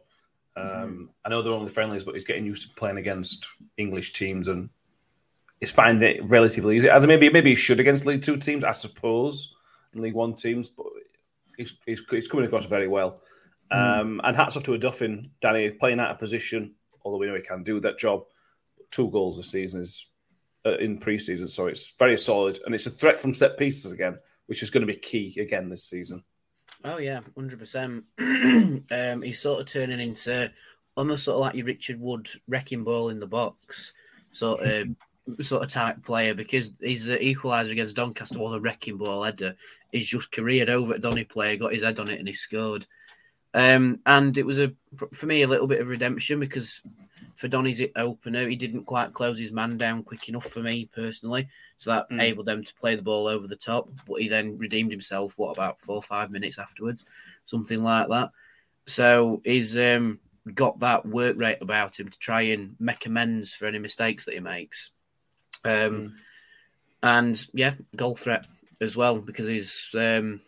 Mm. 0.56 0.82
Um, 0.82 1.10
I 1.24 1.28
know 1.28 1.42
they're 1.42 1.52
only 1.52 1.70
friendlies, 1.70 2.04
but 2.04 2.14
he's 2.14 2.24
getting 2.24 2.44
used 2.44 2.68
to 2.68 2.74
playing 2.74 2.98
against 2.98 3.48
English 3.76 4.12
teams 4.12 4.48
and 4.48 4.68
he's 5.60 5.70
finding 5.70 6.16
it 6.16 6.24
relatively 6.24 6.76
easy. 6.76 6.90
As 6.90 7.06
maybe 7.06 7.30
maybe 7.30 7.50
he 7.50 7.56
should 7.56 7.80
against 7.80 8.04
League 8.04 8.22
Two 8.22 8.36
teams, 8.36 8.64
I 8.64 8.72
suppose, 8.72 9.56
and 9.92 10.02
League 10.02 10.14
One 10.14 10.34
teams, 10.34 10.68
but 10.68 10.86
he's, 11.62 11.74
he's, 11.86 12.02
he's 12.10 12.28
coming 12.28 12.46
across 12.46 12.66
very 12.66 12.88
well. 12.88 13.22
Um, 13.70 14.20
and 14.22 14.36
hats 14.36 14.56
off 14.56 14.64
to 14.64 14.72
Odoffin, 14.72 15.30
Danny, 15.40 15.70
playing 15.70 15.98
out 15.98 16.10
of 16.10 16.18
position, 16.18 16.74
although 17.04 17.16
we 17.16 17.26
know 17.26 17.34
he 17.34 17.40
can 17.40 17.62
do 17.62 17.80
that 17.80 17.98
job. 17.98 18.24
Two 18.90 19.10
goals 19.10 19.38
this 19.38 19.50
season 19.50 19.80
is 19.80 20.10
uh, 20.66 20.76
in 20.76 20.98
pre-season, 20.98 21.48
so 21.48 21.66
it's 21.68 21.94
very 21.98 22.18
solid, 22.18 22.58
and 22.66 22.74
it's 22.74 22.86
a 22.86 22.90
threat 22.90 23.18
from 23.18 23.32
set 23.32 23.56
pieces 23.56 23.90
again, 23.90 24.18
which 24.46 24.62
is 24.62 24.70
going 24.70 24.86
to 24.86 24.92
be 24.92 24.98
key 24.98 25.34
again 25.40 25.70
this 25.70 25.88
season. 25.88 26.22
Oh 26.84 26.98
yeah, 26.98 27.20
hundred 27.34 27.58
percent. 27.58 28.04
Um, 28.90 29.22
he's 29.22 29.40
sort 29.40 29.60
of 29.60 29.66
turning 29.66 30.00
into 30.00 30.50
almost 30.96 31.24
sort 31.24 31.36
of 31.36 31.40
like 31.40 31.54
your 31.54 31.66
Richard 31.66 32.00
Wood 32.00 32.28
wrecking 32.48 32.84
ball 32.84 33.08
in 33.08 33.20
the 33.20 33.26
box, 33.26 33.92
sort 34.32 34.60
of 34.60 34.88
sort 35.40 35.62
of 35.62 35.68
type 35.70 36.04
player 36.04 36.34
because 36.34 36.70
his 36.80 37.08
uh, 37.08 37.16
equaliser 37.18 37.70
against 37.70 37.96
Doncaster 37.96 38.38
was 38.38 38.54
a 38.54 38.60
wrecking 38.60 38.96
ball 38.96 39.22
header. 39.22 39.54
He's 39.92 40.08
just 40.08 40.32
careered 40.32 40.70
over 40.70 40.94
at 40.94 41.00
Donny 41.00 41.24
player, 41.24 41.56
got 41.56 41.72
his 41.72 41.82
head 41.82 41.98
on 41.98 42.10
it, 42.10 42.18
and 42.18 42.28
he 42.28 42.34
scored. 42.34 42.86
Um, 43.54 44.00
and 44.06 44.36
it 44.38 44.46
was 44.46 44.58
a 44.58 44.72
for 45.12 45.26
me 45.26 45.42
a 45.42 45.46
little 45.46 45.66
bit 45.66 45.80
of 45.80 45.88
redemption 45.88 46.40
because 46.40 46.80
for 47.34 47.48
Donny's 47.48 47.80
opener, 47.96 48.48
he 48.48 48.56
didn't 48.56 48.84
quite 48.84 49.12
close 49.12 49.38
his 49.38 49.52
man 49.52 49.76
down 49.76 50.02
quick 50.02 50.28
enough 50.28 50.46
for 50.46 50.60
me 50.60 50.88
personally, 50.94 51.48
so 51.76 51.90
that 51.90 52.08
Mm. 52.08 52.14
enabled 52.14 52.46
them 52.46 52.64
to 52.64 52.74
play 52.74 52.96
the 52.96 53.02
ball 53.02 53.26
over 53.26 53.46
the 53.46 53.56
top. 53.56 53.88
But 54.06 54.20
he 54.20 54.28
then 54.28 54.58
redeemed 54.58 54.90
himself. 54.90 55.38
What 55.38 55.52
about 55.52 55.80
four 55.80 55.96
or 55.96 56.02
five 56.02 56.30
minutes 56.30 56.58
afterwards, 56.58 57.04
something 57.44 57.82
like 57.82 58.08
that. 58.08 58.30
So 58.86 59.40
he's 59.44 59.76
um, 59.76 60.18
got 60.54 60.80
that 60.80 61.06
work 61.06 61.36
rate 61.38 61.58
about 61.60 62.00
him 62.00 62.08
to 62.08 62.18
try 62.18 62.42
and 62.42 62.74
make 62.80 63.06
amends 63.06 63.54
for 63.54 63.66
any 63.66 63.78
mistakes 63.78 64.24
that 64.24 64.34
he 64.34 64.40
makes. 64.40 64.90
Um, 65.64 66.16
and 67.02 67.44
yeah, 67.52 67.74
goal 67.96 68.16
threat 68.16 68.46
as 68.80 68.96
well 68.96 69.18
because 69.18 69.46
he's 69.46 69.88
um, 69.94 70.40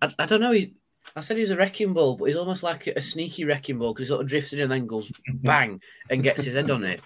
I, 0.00 0.12
I 0.18 0.26
don't 0.26 0.40
know. 0.40 0.52
He, 0.52 0.74
I 1.16 1.20
said 1.20 1.36
he's 1.36 1.50
a 1.50 1.56
wrecking 1.56 1.92
ball, 1.92 2.16
but 2.16 2.26
he's 2.26 2.36
almost 2.36 2.62
like 2.62 2.86
a 2.86 3.00
sneaky 3.00 3.44
wrecking 3.44 3.78
ball 3.78 3.92
because 3.92 4.08
he 4.08 4.10
sort 4.10 4.20
of 4.20 4.28
drifts 4.28 4.52
in 4.52 4.60
and 4.60 4.70
then 4.70 4.86
goes 4.86 5.10
bang 5.34 5.80
and 6.10 6.22
gets 6.22 6.44
his 6.44 6.54
head 6.54 6.70
on 6.70 6.84
it, 6.84 7.00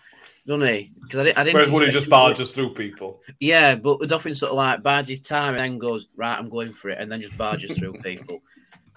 doesn't 0.46 0.66
he? 0.66 0.92
Because 1.02 1.26
I, 1.26 1.40
I 1.40 1.44
didn't. 1.44 1.54
Whereas 1.54 1.70
Woody 1.70 1.90
just 1.90 2.08
barges 2.08 2.50
through 2.50 2.74
people. 2.74 3.20
Yeah, 3.40 3.74
but 3.74 4.00
the 4.00 4.06
Dolphins 4.06 4.40
sort 4.40 4.50
of 4.50 4.56
like 4.56 4.82
barges 4.82 5.20
time 5.20 5.54
and 5.54 5.60
then 5.60 5.78
goes 5.78 6.08
right. 6.16 6.38
I'm 6.38 6.48
going 6.48 6.72
for 6.72 6.90
it, 6.90 6.98
and 6.98 7.10
then 7.10 7.20
just 7.20 7.38
barges 7.38 7.76
through 7.76 7.92
people. 8.02 8.42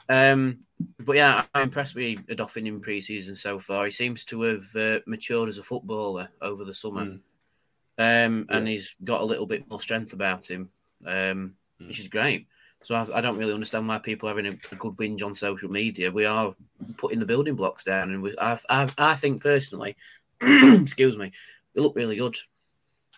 Um, 0.09 0.59
but 0.99 1.15
yeah, 1.15 1.45
I'm 1.53 1.63
impressed 1.63 1.95
with 1.95 2.27
Odoffin 2.27 2.67
in 2.67 2.81
pre-season 2.81 3.35
so 3.35 3.59
far. 3.59 3.85
He 3.85 3.91
seems 3.91 4.25
to 4.25 4.41
have 4.41 4.75
uh, 4.75 4.99
matured 5.07 5.49
as 5.49 5.57
a 5.57 5.63
footballer 5.63 6.29
over 6.41 6.63
the 6.63 6.73
summer, 6.73 7.05
Mm. 7.05 7.19
Um, 7.97 8.45
and 8.49 8.67
he's 8.67 8.95
got 9.03 9.21
a 9.21 9.25
little 9.25 9.45
bit 9.45 9.69
more 9.69 9.79
strength 9.81 10.13
about 10.13 10.45
him, 10.49 10.69
um, 11.05 11.55
Mm. 11.81 11.87
which 11.87 11.99
is 11.99 12.07
great. 12.07 12.47
So 12.83 12.95
I, 12.95 13.17
I 13.17 13.21
don't 13.21 13.37
really 13.37 13.53
understand 13.53 13.87
why 13.87 13.97
people 13.99 14.29
are 14.29 14.35
having 14.37 14.45
a, 14.45 14.57
a 14.71 14.75
good 14.77 14.93
whinge 14.95 15.23
on 15.23 15.35
social 15.35 15.69
media. 15.69 16.09
We 16.11 16.23
are 16.25 16.55
putting 16.97 17.19
the 17.19 17.25
building 17.25 17.55
blocks 17.55 17.83
down, 17.83 18.11
and 18.11 18.21
we, 18.21 18.33
I, 18.37 18.57
I, 18.69 18.87
I 18.97 19.15
think 19.15 19.41
personally, 19.41 19.97
excuse 20.41 21.17
me, 21.17 21.31
we 21.73 21.81
look 21.81 21.95
really 21.95 22.15
good. 22.15 22.37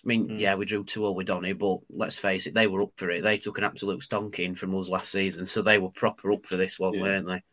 I 0.03 0.07
mean, 0.07 0.27
Mm. 0.27 0.39
yeah, 0.39 0.55
we 0.55 0.65
drew 0.65 0.83
two 0.83 1.05
all 1.05 1.15
with 1.15 1.27
Donny, 1.27 1.53
but 1.53 1.79
let's 1.89 2.17
face 2.17 2.47
it, 2.47 2.53
they 2.53 2.67
were 2.67 2.81
up 2.81 2.93
for 2.95 3.09
it. 3.11 3.21
They 3.21 3.37
took 3.37 3.57
an 3.57 3.63
absolute 3.63 4.01
stonking 4.01 4.57
from 4.57 4.73
us 4.75 4.89
last 4.89 5.11
season, 5.11 5.45
so 5.45 5.61
they 5.61 5.79
were 5.79 5.89
proper 5.91 6.31
up 6.31 6.45
for 6.45 6.55
this 6.55 6.79
one, 6.79 6.93
Yeah. 6.93 7.01
weren't 7.01 7.27
they? 7.27 7.43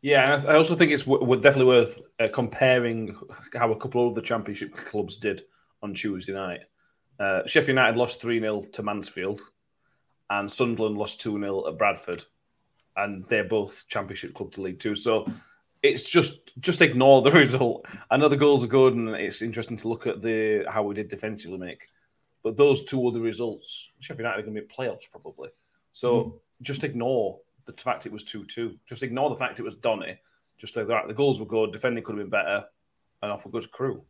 Yeah, 0.00 0.42
I 0.48 0.54
also 0.54 0.74
think 0.74 0.90
it's 0.90 1.04
definitely 1.04 1.64
worth 1.64 2.00
uh, 2.18 2.28
comparing 2.32 3.16
how 3.54 3.70
a 3.70 3.76
couple 3.76 4.08
of 4.08 4.14
the 4.14 4.22
championship 4.22 4.74
clubs 4.74 5.16
did 5.16 5.44
on 5.82 5.94
Tuesday 5.94 6.32
night. 6.32 6.60
Uh, 7.18 7.46
Sheffield 7.46 7.76
United 7.76 7.96
lost 7.96 8.20
3 8.20 8.40
0 8.40 8.62
to 8.72 8.82
Mansfield, 8.82 9.40
and 10.30 10.50
Sunderland 10.50 10.96
lost 10.96 11.20
2 11.20 11.38
0 11.38 11.68
at 11.68 11.78
Bradford. 11.78 12.24
And 12.96 13.26
they're 13.28 13.44
both 13.44 13.86
championship 13.88 14.34
club 14.34 14.52
to 14.52 14.62
League 14.62 14.78
Two. 14.78 14.94
So 14.94 15.30
it's 15.82 16.08
just 16.08 16.58
just 16.60 16.82
ignore 16.82 17.22
the 17.22 17.30
result. 17.44 17.86
I 18.10 18.16
know 18.16 18.28
the 18.28 18.36
goals 18.36 18.64
are 18.64 18.68
good, 18.68 18.94
and 18.94 19.08
it's 19.10 19.42
interesting 19.42 19.76
to 19.78 19.88
look 19.88 20.06
at 20.06 20.22
the 20.22 20.64
how 20.68 20.82
we 20.82 20.94
did 20.94 21.08
defensively 21.08 21.58
make. 21.58 21.88
But 22.42 22.56
those 22.56 22.84
two 22.84 23.06
other 23.06 23.20
results, 23.20 23.92
Sheffield 24.00 24.24
United 24.24 24.40
are 24.40 24.42
going 24.42 24.54
to 24.54 24.60
be 24.62 24.66
in 24.66 24.86
playoffs 24.86 25.10
probably. 25.10 25.50
So 25.92 26.40
just 26.60 26.84
ignore 26.84 27.38
the 27.66 27.72
fact 27.72 28.06
it 28.06 28.12
was 28.12 28.24
2 28.24 28.44
2. 28.46 28.76
Just 28.86 29.02
ignore 29.02 29.30
the 29.30 29.36
fact 29.36 29.58
it 29.58 29.64
was 29.64 29.76
Donny. 29.76 30.18
Just 30.58 30.76
like 30.76 30.86
that. 30.88 31.08
The 31.08 31.14
goals 31.14 31.40
were 31.40 31.46
good, 31.46 31.72
defending 31.72 32.04
could 32.04 32.16
have 32.16 32.24
been 32.24 32.30
better, 32.30 32.64
and 33.22 33.32
off 33.32 33.46
a 33.46 33.48
good 33.48 33.70
crew. 33.70 34.04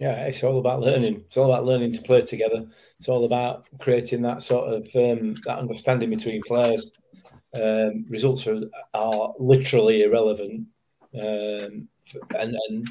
Yeah, 0.00 0.24
it's 0.26 0.42
all 0.42 0.58
about 0.58 0.80
learning. 0.80 1.24
It's 1.26 1.36
all 1.36 1.52
about 1.52 1.66
learning 1.66 1.92
to 1.92 2.02
play 2.02 2.22
together. 2.22 2.66
It's 2.98 3.08
all 3.08 3.26
about 3.26 3.68
creating 3.80 4.22
that 4.22 4.42
sort 4.42 4.72
of 4.72 4.82
um, 4.96 5.34
that 5.44 5.58
understanding 5.58 6.10
between 6.10 6.42
players. 6.46 6.90
Um, 7.54 8.06
results 8.10 8.46
are, 8.46 8.60
are 8.94 9.34
literally 9.40 10.02
irrelevant, 10.04 10.68
um, 11.20 11.88
and, 12.38 12.56
and 12.68 12.88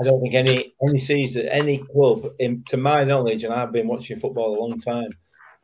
I 0.00 0.04
don't 0.04 0.22
think 0.22 0.34
any 0.34 0.74
any 0.88 1.00
season, 1.00 1.48
any 1.48 1.78
club, 1.78 2.34
in, 2.38 2.64
to 2.64 2.76
my 2.76 3.04
knowledge, 3.04 3.44
and 3.44 3.54
I've 3.54 3.72
been 3.72 3.88
watching 3.88 4.18
football 4.18 4.58
a 4.58 4.60
long 4.60 4.78
time, 4.78 5.10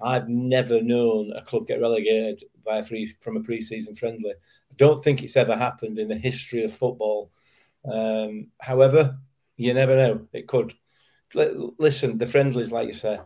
I've 0.03 0.29
never 0.29 0.83
known 0.83 1.33
a 1.37 1.43
club 1.43 1.69
get 1.69 1.81
relegated 1.81 2.45
by 2.67 2.79
a 2.79 2.83
three 2.85 3.07
from 3.21 3.37
a 3.37 3.43
pre-season 3.43 3.95
friendly. 3.95 4.33
I 4.33 4.75
don't 4.77 5.05
think 5.05 5.23
it's 5.23 5.37
ever 5.37 5.57
happened 5.57 5.99
in 6.01 6.09
the 6.09 6.17
history 6.19 6.65
of 6.65 6.73
football. 6.73 7.31
Um, 7.91 8.49
however, 8.61 9.19
you 9.57 9.75
never 9.75 9.97
know; 9.97 10.29
it 10.33 10.49
could. 10.49 10.75
L- 11.37 11.75
listen, 11.79 12.19
the 12.19 12.27
friendlies, 12.27 12.73
like 12.73 12.87
you 12.87 12.93
say, 12.93 13.19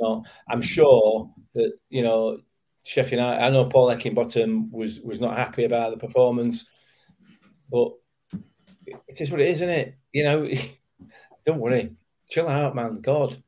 no, 0.00 0.24
I'm 0.48 0.62
sure 0.62 1.30
that 1.54 1.72
you 1.88 2.02
know 2.02 2.38
Sheffield 2.84 3.20
United. 3.20 3.44
I 3.44 3.50
know 3.50 3.66
Paul 3.66 3.88
Heckingbottom 3.88 4.72
was 4.72 5.00
was 5.00 5.20
not 5.20 5.36
happy 5.36 5.64
about 5.64 5.90
the 5.90 5.98
performance, 5.98 6.66
but 7.70 7.92
it 9.08 9.20
is 9.20 9.30
what 9.30 9.40
it 9.40 9.48
is, 9.48 9.58
isn't 9.58 9.70
it? 9.70 9.96
You 10.12 10.24
know, 10.24 10.48
don't 11.46 11.60
worry, 11.60 11.92
chill 12.28 12.48
out, 12.48 12.74
man. 12.74 13.00
God, 13.00 13.42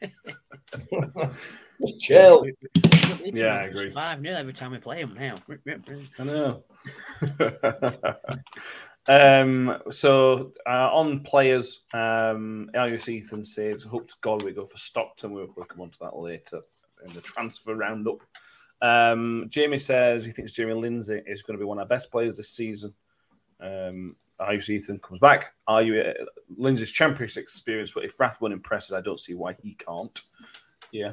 just 1.80 2.00
chill. 2.00 2.46
Yeah, 3.24 3.54
I 3.54 3.62
agree. 3.64 3.90
Five 3.90 4.20
nil 4.20 4.36
every 4.36 4.52
time 4.52 4.72
we 4.72 4.78
play 4.78 5.02
them 5.02 5.14
now. 5.14 5.36
I 6.18 6.24
know. 6.24 6.64
um, 9.08 9.78
so 9.90 10.52
uh, 10.66 10.90
on 10.92 11.20
players, 11.20 11.82
um, 11.92 12.70
Elias 12.74 13.08
Ethan 13.08 13.44
says 13.44 13.82
hooked 13.82 14.20
God 14.20 14.42
we 14.42 14.52
go 14.52 14.64
for 14.64 14.76
Stockton. 14.76 15.32
We'll, 15.32 15.52
we'll 15.56 15.66
come 15.66 15.82
on 15.82 15.90
to 15.90 15.98
that 16.00 16.16
later 16.16 16.62
in 17.06 17.12
the 17.12 17.20
transfer 17.20 17.74
roundup. 17.74 18.22
Um, 18.80 19.46
Jamie 19.48 19.78
says 19.78 20.24
he 20.24 20.32
thinks 20.32 20.52
Jamie 20.52 20.74
Lindsay 20.74 21.22
is 21.26 21.42
going 21.42 21.56
to 21.56 21.62
be 21.62 21.66
one 21.66 21.78
of 21.78 21.82
our 21.82 21.88
best 21.88 22.10
players 22.10 22.36
this 22.36 22.50
season. 22.50 22.94
Um, 23.60 24.16
Elias 24.38 24.68
Ethan 24.68 24.98
comes 24.98 25.20
back. 25.20 25.54
Are 25.66 25.82
you 25.82 26.00
uh, 26.00 26.12
Lindsay's 26.56 26.90
championship 26.90 27.42
experience? 27.42 27.92
But 27.92 28.04
if 28.04 28.18
Rathbone 28.18 28.52
impresses, 28.52 28.92
I 28.92 29.00
don't 29.00 29.20
see 29.20 29.34
why 29.34 29.54
he 29.62 29.74
can't. 29.74 30.20
Yeah. 30.92 31.12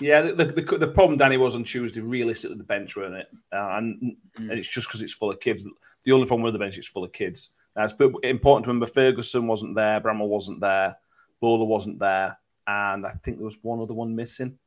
Yeah, 0.00 0.22
the, 0.22 0.44
the, 0.46 0.78
the, 0.78 0.88
problem, 0.88 1.18
Danny, 1.18 1.36
was 1.36 1.54
on 1.54 1.64
Tuesday, 1.64 2.00
realistically, 2.00 2.56
the 2.56 2.64
bench, 2.64 2.96
weren't 2.96 3.14
it? 3.14 3.28
Uh, 3.52 3.76
and, 3.76 4.16
and 4.36 4.50
it's 4.52 4.68
just 4.68 4.88
because 4.88 5.02
it's 5.02 5.12
full 5.12 5.30
of 5.30 5.40
kids. 5.40 5.66
The 6.04 6.12
only 6.12 6.26
problem 6.26 6.42
with 6.42 6.54
the 6.54 6.58
bench 6.58 6.78
is 6.78 6.88
full 6.88 7.04
of 7.04 7.12
kids. 7.12 7.50
Now, 7.76 7.84
it's 7.84 7.94
important 8.22 8.64
to 8.64 8.70
remember 8.70 8.86
Ferguson 8.86 9.46
wasn't 9.46 9.74
there, 9.74 10.00
Bramwell 10.00 10.28
wasn't 10.28 10.60
there, 10.60 10.96
Bowler 11.40 11.66
wasn't 11.66 11.98
there, 11.98 12.38
and 12.66 13.06
I 13.06 13.10
think 13.10 13.38
there 13.38 13.44
was 13.44 13.62
one 13.62 13.80
other 13.80 13.94
one 13.94 14.16
missing. 14.16 14.58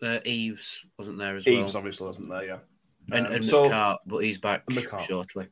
Uh, 0.00 0.20
Eves 0.24 0.84
wasn't 0.96 1.18
there 1.18 1.36
as 1.36 1.46
Eves 1.46 1.56
well, 1.56 1.64
Eves 1.64 1.76
obviously 1.76 2.06
wasn't 2.06 2.30
there, 2.30 2.44
yeah. 2.44 2.58
and, 3.12 3.26
Um, 3.26 3.32
and 3.32 3.44
so 3.44 3.68
McCart, 3.68 3.96
but 4.06 4.18
he's 4.18 4.38
back 4.38 4.64
McCart. 4.66 5.06
shortly. 5.06 5.48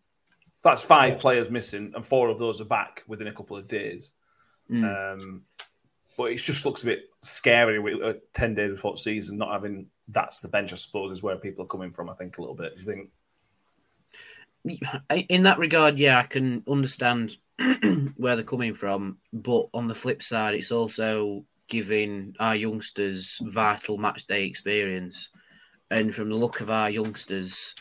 that's 0.63 0.83
five 0.83 1.19
players 1.19 1.51
missing, 1.51 1.93
and 1.95 2.07
four 2.07 2.29
of 2.29 2.39
those 2.39 2.61
are 2.61 2.67
back 2.67 3.03
within 3.07 3.27
a 3.27 3.33
couple 3.33 3.57
of 3.57 3.69
days. 3.69 4.13
Mm. 4.71 5.15
Um, 5.15 5.43
but 6.17 6.33
it 6.33 6.37
just 6.37 6.65
looks 6.65 6.83
a 6.83 6.87
bit 6.87 7.11
scary 7.23 7.79
with 7.79 8.03
uh, 8.03 8.15
10 8.35 8.55
days 8.55 8.73
before 8.73 8.93
the 8.93 8.99
season, 8.99 9.39
not 9.39 9.53
having 9.53 9.87
that's 10.09 10.41
the 10.41 10.49
bench, 10.49 10.73
I 10.73 10.77
suppose, 10.77 11.11
is 11.11 11.23
where 11.23 11.37
people 11.37 11.65
are 11.65 11.69
coming 11.69 11.93
from, 11.93 12.09
I 12.09 12.15
think, 12.15 12.39
a 12.39 12.41
little 12.41 12.55
bit. 12.55 12.75
You 12.79 12.85
think? 12.85 13.11
in 15.29 15.45
that 15.45 15.59
regard, 15.59 15.99
yeah, 15.99 16.19
I 16.19 16.25
can 16.25 16.63
understand 16.69 17.37
where 18.17 18.35
they're 18.35 18.45
coming 18.45 18.75
from, 18.75 19.19
but 19.33 19.69
on 19.73 19.89
the 19.89 19.95
flip 19.95 20.23
side, 20.23 20.55
it's 20.55 20.73
also 20.73 21.45
giving 21.69 22.35
our 22.39 22.57
youngsters 22.57 23.39
vital 23.43 23.99
match 23.99 24.27
day 24.27 24.45
experience. 24.45 25.31
And 25.91 26.15
from 26.15 26.31
the 26.31 26.37
look 26.37 26.61
of 26.61 26.71
our 26.71 26.91
youngsters, 26.91 27.75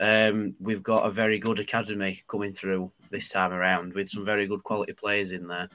um, 0.00 0.54
we've 0.60 0.82
got 0.82 1.06
a 1.06 1.10
very 1.10 1.38
good 1.38 1.58
academy 1.58 2.22
coming 2.28 2.52
through 2.52 2.92
this 3.10 3.28
time 3.28 3.52
around 3.52 3.94
with 3.94 4.08
some 4.08 4.24
very 4.24 4.46
good 4.46 4.62
quality 4.62 4.92
players 4.92 5.32
in 5.32 5.46
there. 5.46 5.68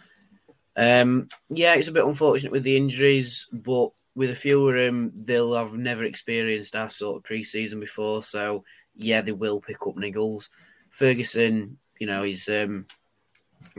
Um, 0.76 1.28
yeah, 1.50 1.76
it's 1.76 1.88
a 1.88 1.92
bit 1.92 2.06
unfortunate 2.06 2.52
with 2.52 2.64
the 2.64 2.76
injuries, 2.78 3.48
but 3.52 3.90
with 4.16 4.30
a 4.32 4.36
few 4.36 4.68
of 4.68 4.76
them, 4.76 5.12
they'll 5.24 5.56
have 5.56 5.74
never 5.74 6.04
experienced 6.04 6.76
our 6.76 6.90
sort 6.90 7.18
of 7.18 7.24
pre-season 7.24 7.80
before, 7.80 8.24
so 8.24 8.64
yeah, 8.96 9.22
they 9.22 9.32
will 9.32 9.60
pick 9.62 9.86
up 9.88 9.96
niggles. 9.96 10.50
Ferguson, 10.90 11.78
You 12.00 12.08
know, 12.08 12.24
he's 12.24 12.48
um, 12.50 12.86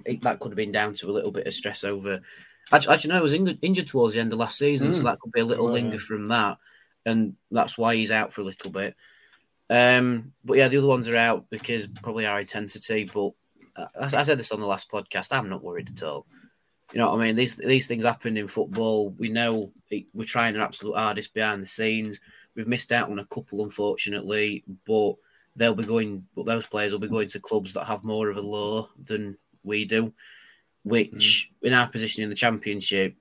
it, 0.04 0.22
that 0.22 0.40
could 0.40 0.50
have 0.50 0.56
been 0.56 0.72
down 0.72 0.94
to 0.94 1.10
a 1.10 1.12
little 1.12 1.30
bit 1.30 1.46
of 1.46 1.54
stress 1.54 1.84
over. 1.84 2.20
Actually, 2.72 2.94
actually 2.94 3.10
no, 3.10 3.16
he 3.16 3.22
was 3.22 3.32
injured, 3.32 3.58
injured 3.62 3.86
towards 3.86 4.14
the 4.14 4.20
end 4.20 4.32
of 4.32 4.38
last 4.38 4.58
season, 4.58 4.90
Mm. 4.92 4.96
so 4.96 5.02
that 5.04 5.20
could 5.20 5.32
be 5.32 5.40
a 5.40 5.44
little 5.44 5.66
Right. 5.68 5.74
linger 5.74 5.98
from 5.98 6.28
that, 6.28 6.58
and 7.06 7.36
that's 7.50 7.76
why 7.78 7.94
he's 7.94 8.10
out 8.10 8.32
for 8.32 8.40
a 8.40 8.44
little 8.44 8.70
bit. 8.70 8.96
Um, 9.70 10.32
but 10.44 10.56
yeah, 10.58 10.68
the 10.68 10.78
other 10.78 10.86
ones 10.86 11.08
are 11.08 11.16
out 11.16 11.46
because 11.50 11.86
probably 11.86 12.26
our 12.26 12.40
intensity. 12.40 13.04
But 13.12 13.32
uh, 13.76 13.86
I, 14.00 14.16
I 14.18 14.22
said 14.22 14.38
this 14.38 14.52
on 14.52 14.60
the 14.60 14.66
last 14.66 14.90
podcast. 14.90 15.28
I'm 15.30 15.48
not 15.48 15.62
worried 15.62 15.90
at 15.94 16.02
all. 16.02 16.26
You 16.92 16.98
know 17.00 17.10
what 17.10 17.20
I 17.20 17.26
mean? 17.26 17.36
These 17.36 17.56
these 17.56 17.86
things 17.86 18.04
happen 18.04 18.36
in 18.36 18.46
football. 18.46 19.10
We 19.18 19.28
know 19.28 19.72
it, 19.90 20.04
we're 20.14 20.24
trying 20.24 20.56
our 20.56 20.62
absolute 20.62 20.96
hardest 20.96 21.34
behind 21.34 21.62
the 21.62 21.66
scenes. 21.66 22.20
We've 22.54 22.68
missed 22.68 22.92
out 22.92 23.10
on 23.10 23.18
a 23.18 23.26
couple, 23.26 23.62
unfortunately, 23.64 24.64
but 24.86 25.14
they'll 25.56 25.74
be 25.74 25.84
going. 25.84 26.26
But 26.36 26.46
those 26.46 26.66
players 26.66 26.92
will 26.92 26.98
be 26.98 27.08
going 27.08 27.28
to 27.28 27.40
clubs 27.40 27.72
that 27.74 27.84
have 27.84 28.04
more 28.04 28.28
of 28.28 28.36
a 28.36 28.42
law 28.42 28.88
than 29.02 29.36
we 29.62 29.84
do. 29.84 30.12
Which, 30.84 31.50
in 31.62 31.72
our 31.72 31.88
position 31.88 32.22
in 32.22 32.28
the 32.28 32.36
championship, 32.36 33.16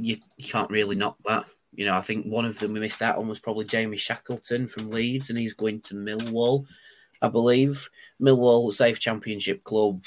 you, 0.00 0.16
you 0.38 0.48
can't 0.48 0.70
really 0.70 0.96
knock 0.96 1.18
that. 1.26 1.44
You 1.74 1.84
know, 1.84 1.94
I 1.94 2.00
think 2.00 2.24
one 2.26 2.46
of 2.46 2.58
them 2.58 2.72
we 2.72 2.80
missed 2.80 3.02
out 3.02 3.18
on 3.18 3.28
was 3.28 3.38
probably 3.38 3.66
Jamie 3.66 3.98
Shackleton 3.98 4.66
from 4.66 4.90
Leeds, 4.90 5.28
and 5.28 5.38
he's 5.38 5.52
going 5.52 5.80
to 5.82 5.94
Millwall, 5.94 6.64
I 7.20 7.28
believe. 7.28 7.88
Millwall, 8.20 8.72
safe 8.72 8.98
championship 8.98 9.62
club. 9.62 10.04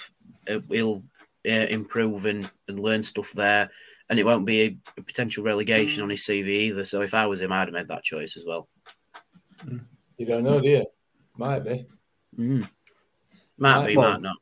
Uh, 0.49 0.59
he'll 0.69 1.03
uh, 1.45 1.67
improve 1.69 2.25
and, 2.25 2.49
and 2.67 2.79
learn 2.79 3.03
stuff 3.03 3.31
there, 3.33 3.69
and 4.09 4.19
it 4.19 4.25
won't 4.25 4.45
be 4.45 4.61
a, 4.61 4.77
a 4.97 5.01
potential 5.01 5.43
relegation 5.43 6.03
on 6.03 6.09
his 6.09 6.21
CV 6.21 6.47
either. 6.47 6.85
So 6.85 7.01
if 7.01 7.13
I 7.13 7.25
was 7.25 7.41
him, 7.41 7.51
I'd 7.51 7.67
have 7.67 7.73
made 7.73 7.87
that 7.87 8.03
choice 8.03 8.37
as 8.37 8.45
well. 8.45 8.67
You 10.17 10.25
don't 10.25 10.43
know, 10.43 10.59
do 10.59 10.69
you? 10.69 10.85
Might 11.37 11.63
be. 11.63 11.85
Mm. 12.37 12.67
Might 13.57 13.87
be, 13.87 13.97
Well, 13.97 14.11
might 14.11 14.21
not. 14.21 14.37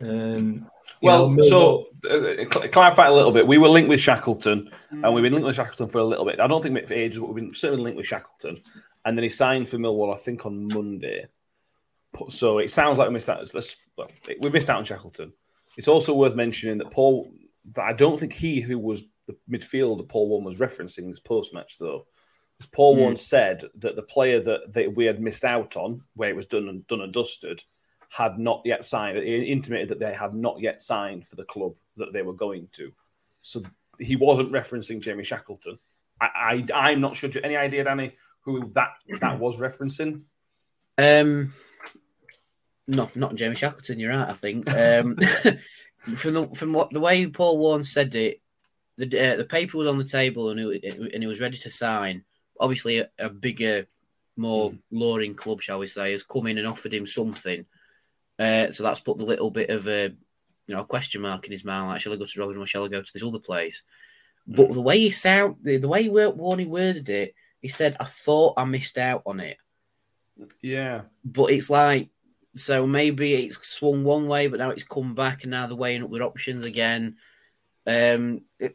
Um, 0.00 0.70
Well, 1.02 1.30
know, 1.30 1.42
so 1.42 1.86
uh, 2.10 2.44
cl- 2.50 2.68
clarify 2.68 3.06
a 3.06 3.12
little 3.12 3.32
bit. 3.32 3.46
We 3.46 3.58
were 3.58 3.68
linked 3.68 3.88
with 3.88 4.00
Shackleton, 4.00 4.70
and 4.90 5.14
we've 5.14 5.22
been 5.22 5.32
linked 5.32 5.46
with 5.46 5.56
Shackleton 5.56 5.88
for 5.88 5.98
a 5.98 6.04
little 6.04 6.24
bit. 6.24 6.40
I 6.40 6.46
don't 6.46 6.62
think 6.62 6.86
for 6.86 6.94
ages, 6.94 7.20
but 7.20 7.26
we've 7.28 7.44
been 7.44 7.54
certainly 7.54 7.84
linked 7.84 7.96
with 7.96 8.06
Shackleton. 8.06 8.62
And 9.04 9.16
then 9.16 9.22
he 9.22 9.28
signed 9.28 9.68
for 9.68 9.78
Millwall, 9.78 10.12
I 10.12 10.18
think, 10.18 10.46
on 10.46 10.68
Monday. 10.68 11.26
So 12.28 12.58
it 12.58 12.70
sounds 12.70 12.98
like 12.98 13.08
we 13.08 13.14
missed 13.14 13.28
out. 13.28 13.38
Let's, 13.54 13.76
well, 13.96 14.08
we 14.40 14.50
missed 14.50 14.70
out 14.70 14.78
on 14.78 14.84
Shackleton. 14.84 15.32
It's 15.76 15.88
also 15.88 16.14
worth 16.14 16.34
mentioning 16.34 16.78
that 16.78 16.90
Paul, 16.90 17.30
that 17.72 17.82
I 17.84 17.92
don't 17.92 18.18
think 18.18 18.32
he 18.32 18.60
who 18.60 18.78
was 18.78 19.04
the 19.26 19.36
midfielder 19.50 20.08
Paul 20.08 20.28
Warne 20.28 20.44
was 20.44 20.56
referencing 20.56 21.08
this 21.08 21.20
post 21.20 21.52
match 21.52 21.78
though. 21.78 22.06
Because 22.56 22.70
Paul 22.70 22.94
Hmm. 22.94 23.00
Warne 23.00 23.16
said 23.16 23.64
that 23.78 23.96
the 23.96 24.02
player 24.02 24.40
that, 24.40 24.72
that 24.72 24.94
we 24.94 25.04
had 25.04 25.20
missed 25.20 25.44
out 25.44 25.76
on, 25.76 26.02
where 26.14 26.30
it 26.30 26.36
was 26.36 26.46
done 26.46 26.68
and 26.68 26.86
done 26.86 27.02
and 27.02 27.12
dusted, 27.12 27.62
had 28.08 28.38
not 28.38 28.62
yet 28.64 28.84
signed. 28.84 29.18
He 29.18 29.36
intimated 29.44 29.88
that 29.88 29.98
they 29.98 30.14
had 30.14 30.34
not 30.34 30.60
yet 30.60 30.80
signed 30.80 31.26
for 31.26 31.36
the 31.36 31.44
club 31.44 31.74
that 31.96 32.12
they 32.12 32.22
were 32.22 32.32
going 32.32 32.68
to. 32.72 32.92
So 33.42 33.62
he 33.98 34.16
wasn't 34.16 34.52
referencing 34.52 35.00
Jamie 35.00 35.24
Shackleton. 35.24 35.78
I, 36.20 36.64
I 36.72 36.90
I'm 36.90 37.00
not 37.00 37.16
sure. 37.16 37.30
Any 37.42 37.56
idea, 37.56 37.84
Danny, 37.84 38.14
who 38.40 38.70
that 38.74 38.90
that 39.20 39.38
was 39.38 39.58
referencing? 39.58 40.22
Um, 40.98 41.52
no, 42.88 43.10
not 43.14 43.34
Jamie 43.34 43.56
Shackleton. 43.56 43.98
You're 43.98 44.16
right. 44.16 44.28
I 44.28 44.32
think 44.32 44.70
um, 44.70 45.16
from 46.16 46.34
the 46.34 46.48
from 46.54 46.72
what 46.72 46.90
the 46.90 47.00
way 47.00 47.26
Paul 47.26 47.58
Warne 47.58 47.84
said 47.84 48.14
it, 48.14 48.40
the 48.96 49.06
uh, 49.06 49.36
the 49.36 49.44
paper 49.44 49.78
was 49.78 49.88
on 49.88 49.98
the 49.98 50.04
table 50.04 50.50
and 50.50 50.60
it, 50.60 50.84
and 50.84 51.22
he 51.22 51.26
was 51.26 51.40
ready 51.40 51.58
to 51.58 51.70
sign. 51.70 52.24
Obviously, 52.58 52.98
a, 52.98 53.08
a 53.18 53.28
bigger, 53.28 53.86
more 54.36 54.72
luring 54.90 55.34
club, 55.34 55.60
shall 55.60 55.78
we 55.78 55.86
say, 55.86 56.12
has 56.12 56.24
come 56.24 56.46
in 56.46 56.58
and 56.58 56.66
offered 56.66 56.94
him 56.94 57.06
something. 57.06 57.66
Uh, 58.38 58.70
so 58.70 58.82
that's 58.82 59.00
put 59.00 59.18
the 59.18 59.24
little 59.24 59.50
bit 59.50 59.70
of 59.70 59.88
a 59.88 60.14
you 60.66 60.74
know 60.74 60.82
a 60.82 60.86
question 60.86 61.22
mark 61.22 61.44
in 61.46 61.52
his 61.52 61.64
mind. 61.64 61.88
Like, 61.88 62.00
shall 62.00 62.12
I 62.12 62.16
go 62.16 62.26
to 62.26 62.40
Robin 62.40 62.56
or 62.56 62.66
shall 62.66 62.84
I 62.84 62.88
go 62.88 63.02
to 63.02 63.12
this 63.12 63.22
other 63.22 63.38
place? 63.38 63.82
But 64.46 64.72
the 64.72 64.80
way 64.80 65.00
he 65.00 65.10
sound, 65.10 65.56
the, 65.62 65.78
the 65.78 65.88
way 65.88 66.08
Warney 66.08 66.68
worded 66.68 67.08
it, 67.08 67.34
he 67.60 67.68
said, 67.68 67.96
"I 67.98 68.04
thought 68.04 68.54
I 68.56 68.64
missed 68.64 68.96
out 68.96 69.22
on 69.26 69.40
it." 69.40 69.56
Yeah, 70.62 71.02
but 71.24 71.50
it's 71.50 71.68
like 71.68 72.10
so 72.56 72.86
maybe 72.86 73.34
it's 73.34 73.66
swung 73.68 74.02
one 74.02 74.26
way, 74.26 74.48
but 74.48 74.58
now 74.58 74.70
it's 74.70 74.84
come 74.84 75.14
back, 75.14 75.42
and 75.42 75.50
now 75.50 75.66
they're 75.66 75.76
weighing 75.76 76.02
up 76.02 76.10
their 76.10 76.22
options 76.22 76.64
again. 76.64 77.16
Um, 77.86 78.40
it, 78.58 78.74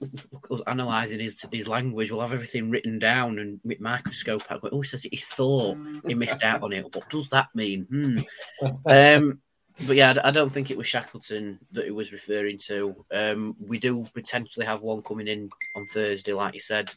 analysing 0.67 1.19
his 1.19 1.45
his 1.51 1.67
language, 1.67 2.11
we'll 2.11 2.21
have 2.21 2.33
everything 2.33 2.69
written 2.69 2.99
down 2.99 3.39
and 3.39 3.59
with 3.63 3.81
microscope. 3.81 4.47
going, 4.47 4.61
Oh, 4.71 4.81
he 4.81 4.87
says 4.87 5.03
he 5.03 5.17
thought 5.17 5.77
he 6.07 6.15
missed 6.15 6.43
out 6.43 6.63
on 6.63 6.71
it. 6.71 6.95
What 6.95 7.09
does 7.09 7.27
that 7.29 7.47
mean? 7.53 7.85
Hmm. 7.89 8.67
Um, 8.85 9.41
but 9.87 9.95
yeah, 9.95 10.13
I 10.23 10.29
I 10.29 10.31
don't 10.31 10.51
think 10.51 10.71
it 10.71 10.77
was 10.77 10.87
Shackleton 10.87 11.59
that 11.71 11.85
he 11.85 11.91
was 11.91 12.13
referring 12.13 12.59
to. 12.59 13.05
Um, 13.11 13.55
we 13.59 13.79
do 13.79 14.05
potentially 14.13 14.65
have 14.65 14.81
one 14.81 15.01
coming 15.01 15.27
in 15.27 15.49
on 15.75 15.87
Thursday, 15.87 16.33
like 16.33 16.53
you 16.53 16.59
said. 16.59 16.93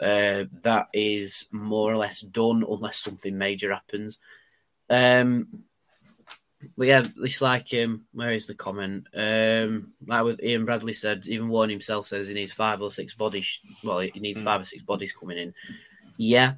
Uh, 0.00 0.44
that 0.62 0.88
is 0.92 1.46
more 1.52 1.92
or 1.92 1.96
less 1.96 2.20
done 2.20 2.64
unless 2.68 2.98
something 2.98 3.36
major 3.36 3.72
happens. 3.72 4.18
Um, 4.88 5.64
but 6.76 6.86
yeah, 6.86 7.02
it's 7.18 7.40
like 7.40 7.68
um, 7.74 8.04
where 8.12 8.30
is 8.30 8.46
the 8.46 8.54
comment? 8.54 9.06
Um, 9.14 9.92
like 10.06 10.24
what 10.24 10.42
Ian 10.42 10.64
Bradley 10.64 10.94
said, 10.94 11.26
even 11.26 11.48
Warne 11.48 11.70
himself 11.70 12.06
says 12.06 12.28
he 12.28 12.34
needs 12.34 12.52
five 12.52 12.80
or 12.80 12.90
six 12.90 13.14
bodies. 13.14 13.60
Well, 13.82 14.00
he 14.00 14.20
needs 14.20 14.40
five 14.40 14.60
or 14.60 14.64
six 14.64 14.82
bodies 14.82 15.12
coming 15.12 15.38
in. 15.38 15.54
Yeah, 16.16 16.54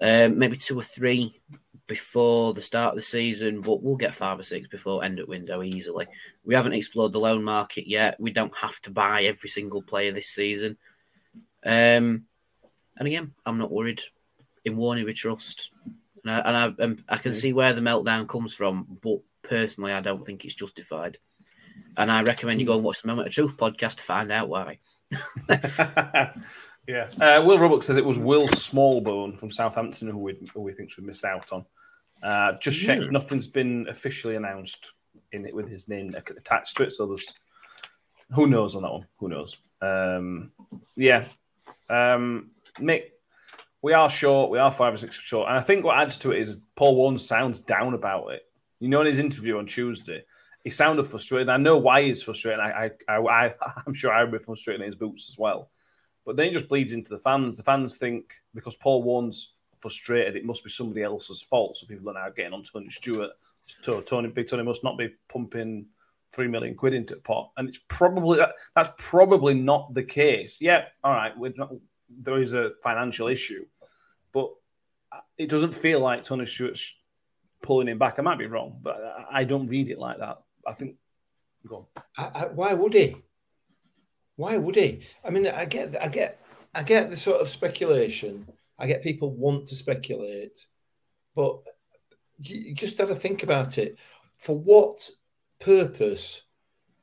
um, 0.00 0.38
maybe 0.38 0.56
two 0.56 0.78
or 0.78 0.84
three 0.84 1.40
before 1.86 2.54
the 2.54 2.60
start 2.60 2.90
of 2.90 2.96
the 2.96 3.02
season, 3.02 3.60
but 3.60 3.82
we'll 3.82 3.96
get 3.96 4.14
five 4.14 4.38
or 4.38 4.42
six 4.42 4.68
before 4.68 5.04
end 5.04 5.18
of 5.18 5.28
window 5.28 5.62
easily. 5.62 6.06
We 6.44 6.54
haven't 6.54 6.72
explored 6.72 7.12
the 7.12 7.20
loan 7.20 7.44
market 7.44 7.86
yet. 7.86 8.18
We 8.18 8.30
don't 8.30 8.56
have 8.56 8.80
to 8.82 8.90
buy 8.90 9.24
every 9.24 9.48
single 9.48 9.82
player 9.82 10.12
this 10.12 10.28
season. 10.28 10.78
Um, 11.64 12.24
and 12.96 13.06
again, 13.06 13.34
I'm 13.44 13.58
not 13.58 13.70
worried. 13.70 14.02
In 14.64 14.76
Warney, 14.76 15.04
we 15.04 15.12
trust, 15.12 15.70
and 16.24 16.32
I, 16.32 16.38
and 16.38 16.56
I, 16.56 16.84
and 16.84 17.04
I 17.08 17.16
can 17.16 17.34
see 17.34 17.52
where 17.52 17.72
the 17.72 17.80
meltdown 17.80 18.28
comes 18.28 18.54
from. 18.54 18.98
But 19.02 19.18
personally, 19.42 19.92
I 19.92 20.00
don't 20.00 20.24
think 20.24 20.44
it's 20.44 20.54
justified. 20.54 21.18
And 21.96 22.10
I 22.10 22.22
recommend 22.22 22.60
you 22.60 22.66
go 22.66 22.74
and 22.74 22.84
watch 22.84 23.02
the 23.02 23.08
Moment 23.08 23.28
of 23.28 23.34
Truth 23.34 23.56
podcast 23.56 23.96
to 23.96 24.02
find 24.02 24.32
out 24.32 24.48
why. 24.48 24.78
yeah. 25.48 27.08
Uh, 27.20 27.42
Will 27.44 27.58
Roebuck 27.58 27.82
says 27.82 27.96
it 27.96 28.04
was 28.04 28.18
Will 28.18 28.48
Smallbone 28.48 29.38
from 29.38 29.50
Southampton 29.50 30.08
who 30.08 30.18
we 30.18 30.38
who 30.54 30.62
we 30.62 30.72
thinks 30.72 30.98
we 30.98 31.04
missed 31.04 31.24
out 31.24 31.52
on. 31.52 31.64
Uh, 32.22 32.52
just 32.60 32.80
checked, 32.80 33.10
nothing's 33.10 33.48
been 33.48 33.86
officially 33.88 34.36
announced 34.36 34.92
in 35.32 35.46
it 35.46 35.54
with 35.54 35.68
his 35.68 35.88
name 35.88 36.14
attached 36.14 36.76
to 36.76 36.84
it. 36.84 36.92
So 36.92 37.06
there's 37.06 37.34
who 38.30 38.46
knows 38.46 38.74
on 38.74 38.82
that 38.82 38.92
one. 38.92 39.06
Who 39.18 39.28
knows? 39.28 39.58
Um, 39.80 40.52
yeah. 40.96 41.24
Um, 41.90 42.50
Mick, 42.78 43.10
we 43.82 43.92
are 43.92 44.08
short. 44.08 44.50
We 44.50 44.58
are 44.58 44.70
five 44.70 44.94
or 44.94 44.96
six 44.96 45.16
short, 45.16 45.48
and 45.48 45.58
I 45.58 45.60
think 45.60 45.84
what 45.84 45.98
adds 45.98 46.18
to 46.18 46.30
it 46.30 46.40
is 46.40 46.58
Paul 46.76 46.96
Warne 46.96 47.18
sounds 47.18 47.60
down 47.60 47.94
about 47.94 48.32
it. 48.32 48.42
You 48.82 48.88
know, 48.88 49.00
in 49.00 49.06
his 49.06 49.20
interview 49.20 49.58
on 49.58 49.66
Tuesday, 49.66 50.24
he 50.64 50.70
sounded 50.70 51.04
frustrated. 51.04 51.48
I 51.48 51.56
know 51.56 51.76
why 51.76 52.02
he's 52.02 52.20
frustrated. 52.20 52.58
I, 52.58 52.90
I, 53.08 53.16
I, 53.16 53.54
I'm 53.86 53.94
sure 53.94 54.12
I 54.12 54.24
would 54.24 54.32
be 54.32 54.38
frustrated 54.38 54.80
in 54.80 54.86
his 54.86 54.96
boots 54.96 55.28
as 55.28 55.38
well. 55.38 55.70
But 56.26 56.36
then 56.36 56.48
it 56.48 56.52
just 56.52 56.68
bleeds 56.68 56.90
into 56.90 57.10
the 57.10 57.18
fans. 57.18 57.56
The 57.56 57.62
fans 57.62 57.96
think 57.96 58.34
because 58.56 58.74
Paul 58.74 59.04
Warne's 59.04 59.54
frustrated, 59.80 60.34
it 60.34 60.44
must 60.44 60.64
be 60.64 60.70
somebody 60.70 61.04
else's 61.04 61.42
fault. 61.42 61.76
So 61.76 61.86
people 61.86 62.10
are 62.10 62.14
now 62.14 62.30
getting 62.30 62.52
on 62.52 62.64
Tony 62.64 62.90
Stewart. 62.90 63.30
So 63.82 64.00
Tony, 64.00 64.28
Big 64.28 64.48
Tony 64.48 64.64
must 64.64 64.82
not 64.82 64.98
be 64.98 65.14
pumping 65.28 65.86
three 66.32 66.48
million 66.48 66.74
quid 66.74 66.94
into 66.94 67.14
the 67.14 67.20
pot, 67.20 67.52
and 67.56 67.68
it's 67.68 67.78
probably 67.88 68.38
that, 68.38 68.54
that's 68.74 68.90
probably 68.98 69.54
not 69.54 69.94
the 69.94 70.02
case. 70.02 70.56
Yeah, 70.60 70.86
all 71.04 71.12
right, 71.12 71.32
not, 71.56 71.72
there 72.08 72.40
is 72.40 72.54
a 72.54 72.72
financial 72.82 73.28
issue, 73.28 73.64
but 74.32 74.50
it 75.38 75.48
doesn't 75.48 75.74
feel 75.74 76.00
like 76.00 76.24
Tony 76.24 76.46
Stewart's 76.46 76.96
pulling 77.62 77.88
him 77.88 77.98
back. 77.98 78.18
I 78.18 78.22
might 78.22 78.38
be 78.38 78.46
wrong, 78.46 78.78
but 78.82 79.00
I- 79.30 79.44
don't 79.44 79.68
read 79.68 79.88
it 79.88 79.98
like 79.98 80.18
that. 80.18 80.38
I 80.66 80.72
think. 80.72 80.96
Go. 81.66 81.88
I, 82.18 82.24
I, 82.34 82.46
why 82.46 82.74
would 82.74 82.92
he? 82.92 83.16
Why 84.36 84.56
would 84.56 84.74
he? 84.74 85.02
I 85.24 85.30
mean, 85.30 85.46
I 85.46 85.64
get, 85.64 86.00
I 86.00 86.08
get, 86.08 86.40
I 86.74 86.82
get 86.82 87.10
the 87.10 87.16
sort 87.16 87.40
of 87.40 87.48
speculation. 87.48 88.48
I 88.78 88.86
get 88.86 89.02
people 89.02 89.30
want 89.30 89.66
to 89.68 89.76
speculate, 89.76 90.66
but 91.36 91.60
you, 92.40 92.74
just 92.74 92.98
have 92.98 93.10
a 93.10 93.14
think 93.14 93.42
about 93.44 93.78
it. 93.78 93.96
For 94.38 94.58
what 94.58 95.08
purpose 95.60 96.42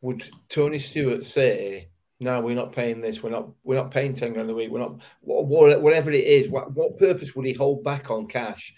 would 0.02 0.28
Tony 0.50 0.80
Stewart 0.80 1.24
say? 1.24 1.89
No, 2.19 2.41
we're 2.41 2.56
not 2.56 2.74
paying 2.74 3.00
this. 3.00 3.24
We're 3.24 3.30
not. 3.30 3.50
We're 3.63 3.76
not 3.82 3.91
paying 3.91 4.13
ten 4.13 4.34
grand 4.34 4.50
a 4.50 4.54
week. 4.54 4.69
We're 4.72 4.80
not. 4.80 5.00
wha- 5.22 5.41
wha- 5.43 5.80
Whatever 5.80 6.12
it 6.12 6.26
is, 6.26 6.50
what, 6.50 6.74
what 6.74 6.98
purpose 7.00 7.34
would 7.34 7.45
he 7.45 7.54
hold 7.54 7.82
back 7.84 8.12
on 8.12 8.28
cash 8.28 8.74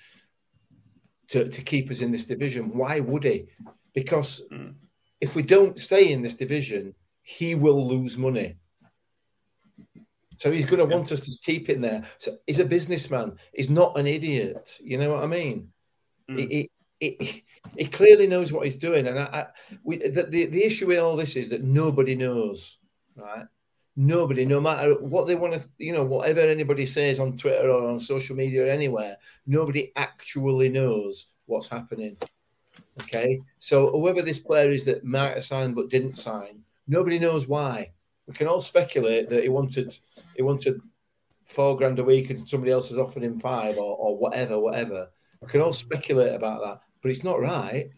to, 1.31 1.49
to 1.49 1.61
keep 1.61 1.89
us 1.91 2.01
in 2.01 2.11
this 2.11 2.25
division? 2.25 2.63
Why 2.77 2.99
would 2.99 3.23
he? 3.23 3.47
Because 3.93 4.43
Mm. 4.51 4.73
if 5.19 5.35
we 5.35 5.43
don't 5.43 5.79
stay 5.79 6.11
in 6.11 6.21
this 6.21 6.35
division, 6.35 6.95
he 7.21 7.55
will 7.55 7.87
lose 7.87 8.17
money. 8.17 8.55
So 10.37 10.51
he's 10.51 10.65
going 10.65 10.79
to 10.79 10.95
want 10.95 11.11
us 11.11 11.21
to 11.21 11.31
keep 11.45 11.69
it 11.69 11.79
there. 11.81 12.03
So 12.17 12.37
he's 12.47 12.59
a 12.59 12.65
businessman. 12.65 13.33
He's 13.53 13.69
not 13.69 13.97
an 13.99 14.07
idiot. 14.07 14.79
You 14.81 14.97
know 14.97 15.13
what 15.13 15.23
I 15.23 15.27
mean? 15.27 15.71
Mm. 16.29 16.39
He- 16.39 16.47
he- 16.47 16.69
he, 17.01 17.43
he 17.77 17.85
clearly 17.85 18.27
knows 18.27 18.53
what 18.53 18.65
he's 18.65 18.77
doing, 18.77 19.07
and 19.07 19.17
I, 19.17 19.23
I 19.23 19.47
we 19.83 19.97
the, 19.97 20.21
the 20.21 20.45
the 20.45 20.63
issue 20.63 20.85
with 20.85 20.99
all 20.99 21.15
this 21.15 21.35
is 21.35 21.49
that 21.49 21.63
nobody 21.63 22.15
knows, 22.15 22.77
right? 23.15 23.47
Nobody, 23.95 24.45
no 24.45 24.61
matter 24.61 24.93
what 25.01 25.27
they 25.27 25.35
want 25.35 25.61
to, 25.61 25.69
you 25.77 25.91
know, 25.91 26.03
whatever 26.03 26.39
anybody 26.39 26.85
says 26.85 27.19
on 27.19 27.35
Twitter 27.35 27.69
or 27.69 27.89
on 27.89 27.99
social 27.99 28.35
media 28.35 28.65
or 28.65 28.69
anywhere, 28.69 29.17
nobody 29.45 29.91
actually 29.97 30.69
knows 30.69 31.33
what's 31.45 31.67
happening. 31.67 32.15
Okay, 33.01 33.41
so 33.59 33.91
whoever 33.91 34.21
this 34.21 34.39
player 34.39 34.71
is 34.71 34.85
that 34.85 35.03
might 35.03 35.35
have 35.35 35.43
signed 35.43 35.75
but 35.75 35.89
didn't 35.89 36.15
sign, 36.15 36.63
nobody 36.87 37.19
knows 37.19 37.47
why. 37.47 37.91
We 38.27 38.33
can 38.33 38.47
all 38.47 38.61
speculate 38.61 39.27
that 39.29 39.43
he 39.43 39.49
wanted 39.49 39.97
he 40.35 40.41
wanted 40.41 40.81
four 41.43 41.75
grand 41.75 41.99
a 41.99 42.03
week 42.03 42.29
and 42.29 42.39
somebody 42.39 42.71
else 42.71 42.89
has 42.89 42.97
offered 42.97 43.23
him 43.23 43.39
five 43.39 43.77
or, 43.77 43.97
or 43.97 44.17
whatever, 44.17 44.57
whatever. 44.59 45.09
We 45.41 45.47
can 45.47 45.61
all 45.61 45.73
speculate 45.73 46.33
about 46.33 46.61
that, 46.61 46.81
but 47.01 47.11
it's 47.11 47.23
not 47.23 47.41
right. 47.41 47.89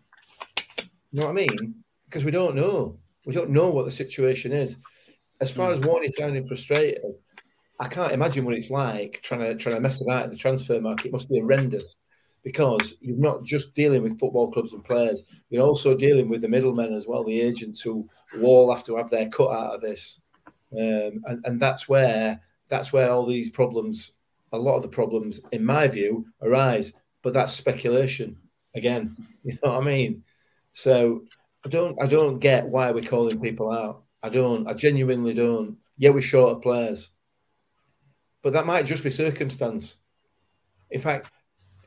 You 1.11 1.19
know 1.19 1.27
what 1.27 1.31
I 1.31 1.45
mean? 1.45 1.83
Because 2.05 2.25
we 2.25 2.31
don't 2.31 2.55
know. 2.55 2.97
We 3.25 3.33
don't 3.33 3.51
know 3.51 3.69
what 3.69 3.85
the 3.85 3.91
situation 3.91 4.51
is. 4.51 4.77
As 5.41 5.51
far 5.51 5.71
as 5.71 5.81
Warney 5.81 6.11
sounding 6.11 6.47
frustrated, 6.47 7.01
I 7.79 7.87
can't 7.87 8.13
imagine 8.13 8.45
what 8.45 8.55
it's 8.55 8.69
like 8.69 9.19
trying 9.23 9.41
to 9.41 9.55
trying 9.55 9.75
to 9.75 9.81
mess 9.81 10.01
about 10.01 10.25
in 10.25 10.31
the 10.31 10.37
transfer 10.37 10.79
market. 10.79 11.07
It 11.07 11.11
must 11.11 11.29
be 11.29 11.39
horrendous 11.39 11.95
because 12.43 12.97
you're 13.01 13.17
not 13.17 13.43
just 13.43 13.73
dealing 13.73 14.03
with 14.03 14.19
football 14.19 14.51
clubs 14.51 14.73
and 14.73 14.83
players, 14.83 15.23
you're 15.49 15.65
also 15.65 15.95
dealing 15.95 16.29
with 16.29 16.41
the 16.41 16.47
middlemen 16.47 16.93
as 16.93 17.07
well, 17.07 17.23
the 17.23 17.41
agents 17.41 17.81
who, 17.81 18.07
who 18.31 18.45
all 18.45 18.73
have 18.73 18.83
to 18.85 18.97
have 18.97 19.09
their 19.09 19.29
cut 19.29 19.51
out 19.51 19.75
of 19.75 19.81
this. 19.81 20.19
Um, 20.73 21.23
and, 21.25 21.45
and 21.45 21.59
that's 21.59 21.87
where 21.87 22.39
that's 22.67 22.91
where 22.91 23.09
all 23.09 23.25
these 23.25 23.49
problems, 23.49 24.13
a 24.51 24.57
lot 24.57 24.75
of 24.75 24.81
the 24.81 24.87
problems, 24.87 25.39
in 25.51 25.63
my 25.63 25.87
view, 25.87 26.25
arise. 26.41 26.93
But 27.21 27.33
that's 27.33 27.53
speculation 27.53 28.37
again. 28.75 29.15
You 29.45 29.57
know 29.61 29.73
what 29.73 29.81
I 29.81 29.85
mean? 29.85 30.23
So 30.71 31.25
I 31.65 31.69
don't 31.69 32.01
I 32.01 32.07
don't 32.07 32.39
get 32.39 32.65
why 32.65 32.91
we're 32.91 33.03
calling 33.03 33.41
people 33.41 33.71
out. 33.71 34.02
I 34.23 34.29
don't. 34.29 34.67
I 34.67 34.73
genuinely 34.73 35.33
don't. 35.33 35.77
Yeah, 35.97 36.11
we're 36.11 36.21
short 36.21 36.55
of 36.55 36.61
players, 36.61 37.11
but 38.41 38.53
that 38.53 38.65
might 38.65 38.85
just 38.85 39.03
be 39.03 39.09
circumstance. 39.09 39.97
In 40.89 41.01
fact, 41.01 41.29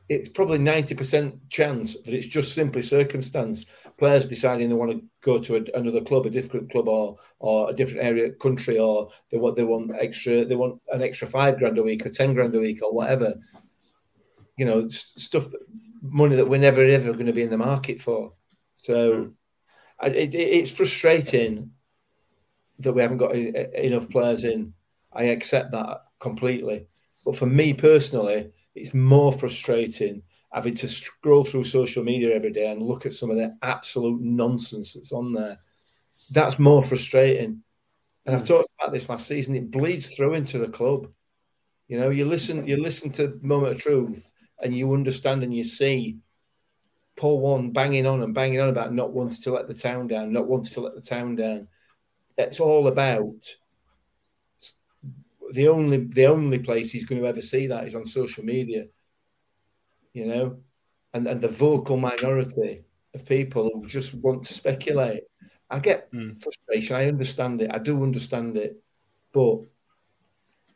it's 0.07 0.29
probably 0.29 0.59
ninety 0.59 0.93
percent 0.93 1.49
chance 1.49 1.99
that 1.99 2.13
it's 2.13 2.27
just 2.27 2.53
simply 2.53 2.83
circumstance. 2.83 3.65
Players 3.97 4.27
deciding 4.27 4.69
they 4.69 4.75
want 4.75 4.91
to 4.91 5.03
go 5.21 5.39
to 5.39 5.55
a, 5.55 5.77
another 5.77 6.01
club, 6.01 6.27
a 6.27 6.29
different 6.29 6.71
club, 6.71 6.87
or 6.87 7.17
or 7.39 7.71
a 7.71 7.73
different 7.73 8.05
area, 8.05 8.31
country, 8.33 8.77
or 8.77 9.09
they 9.31 9.37
want 9.37 9.55
they 9.55 9.63
want 9.63 9.91
extra, 9.99 10.45
they 10.45 10.55
want 10.55 10.79
an 10.91 11.01
extra 11.01 11.27
five 11.27 11.57
grand 11.57 11.79
a 11.79 11.83
week 11.83 12.05
or 12.05 12.09
ten 12.09 12.35
grand 12.35 12.55
a 12.55 12.59
week 12.59 12.83
or 12.83 12.93
whatever. 12.93 13.33
You 14.57 14.65
know, 14.65 14.87
stuff, 14.87 15.47
money 16.01 16.35
that 16.35 16.47
we're 16.47 16.59
never 16.59 16.85
ever 16.85 17.13
going 17.13 17.25
to 17.25 17.33
be 17.33 17.43
in 17.43 17.49
the 17.49 17.57
market 17.57 18.01
for. 18.01 18.33
So, 18.75 19.33
it, 20.03 20.35
it's 20.35 20.71
frustrating 20.71 21.71
that 22.79 22.93
we 22.93 23.01
haven't 23.01 23.17
got 23.17 23.35
enough 23.35 24.09
players 24.09 24.43
in. 24.43 24.73
I 25.13 25.23
accept 25.25 25.71
that 25.71 26.01
completely. 26.19 26.87
But 27.25 27.35
for 27.35 27.45
me 27.45 27.73
personally, 27.73 28.51
it's 28.75 28.93
more 28.93 29.31
frustrating 29.31 30.21
having 30.51 30.75
to 30.75 30.87
scroll 30.87 31.43
through 31.43 31.63
social 31.63 32.03
media 32.03 32.33
every 32.33 32.51
day 32.51 32.71
and 32.71 32.81
look 32.81 33.05
at 33.05 33.13
some 33.13 33.29
of 33.29 33.37
the 33.37 33.55
absolute 33.61 34.21
nonsense 34.21 34.93
that's 34.93 35.11
on 35.11 35.33
there. 35.33 35.57
That's 36.31 36.57
more 36.57 36.85
frustrating. 36.85 37.63
And 38.25 38.35
I've 38.35 38.43
mm. 38.43 38.47
talked 38.47 38.69
about 38.79 38.93
this 38.93 39.09
last 39.09 39.27
season. 39.27 39.55
It 39.55 39.71
bleeds 39.71 40.09
through 40.09 40.35
into 40.35 40.57
the 40.57 40.67
club. 40.67 41.07
You 41.87 41.99
know, 41.99 42.09
you 42.09 42.25
listen, 42.25 42.67
you 42.67 42.77
listen 42.77 43.11
to 43.11 43.39
Moment 43.41 43.73
of 43.73 43.79
Truth, 43.79 44.33
and 44.61 44.75
you 44.75 44.93
understand 44.93 45.43
and 45.43 45.53
you 45.53 45.63
see 45.63 46.17
Paul 47.15 47.39
Warne 47.39 47.71
banging 47.71 48.05
on 48.05 48.21
and 48.21 48.33
banging 48.33 48.59
on 48.59 48.69
about 48.69 48.93
not 48.93 49.13
wanting 49.13 49.41
to 49.43 49.51
let 49.51 49.67
the 49.67 49.73
town 49.73 50.07
down, 50.07 50.33
not 50.33 50.47
wanting 50.47 50.73
to 50.73 50.81
let 50.81 50.95
the 50.95 51.01
town 51.01 51.35
down 51.35 51.67
it's 52.37 52.59
all 52.59 52.87
about 52.87 53.55
the 55.51 55.67
only 55.67 55.97
the 55.97 56.25
only 56.25 56.59
place 56.59 56.91
he's 56.91 57.05
going 57.05 57.21
to 57.21 57.27
ever 57.27 57.41
see 57.41 57.67
that 57.67 57.87
is 57.87 57.95
on 57.95 58.05
social 58.05 58.43
media 58.43 58.85
you 60.13 60.25
know? 60.25 60.57
And 61.13 61.27
and 61.27 61.41
the 61.41 61.47
vocal 61.47 61.97
minority 61.97 62.83
of 63.13 63.25
people 63.25 63.69
who 63.73 63.87
just 63.87 64.13
want 64.15 64.43
to 64.45 64.53
speculate. 64.53 65.23
I 65.69 65.79
get 65.79 66.11
mm. 66.13 66.41
frustration 66.41 66.95
i 66.95 67.07
understand 67.07 67.61
it 67.61 67.69
i 67.73 67.77
do 67.77 68.01
understand 68.01 68.55
it 68.55 68.81
but 69.33 69.59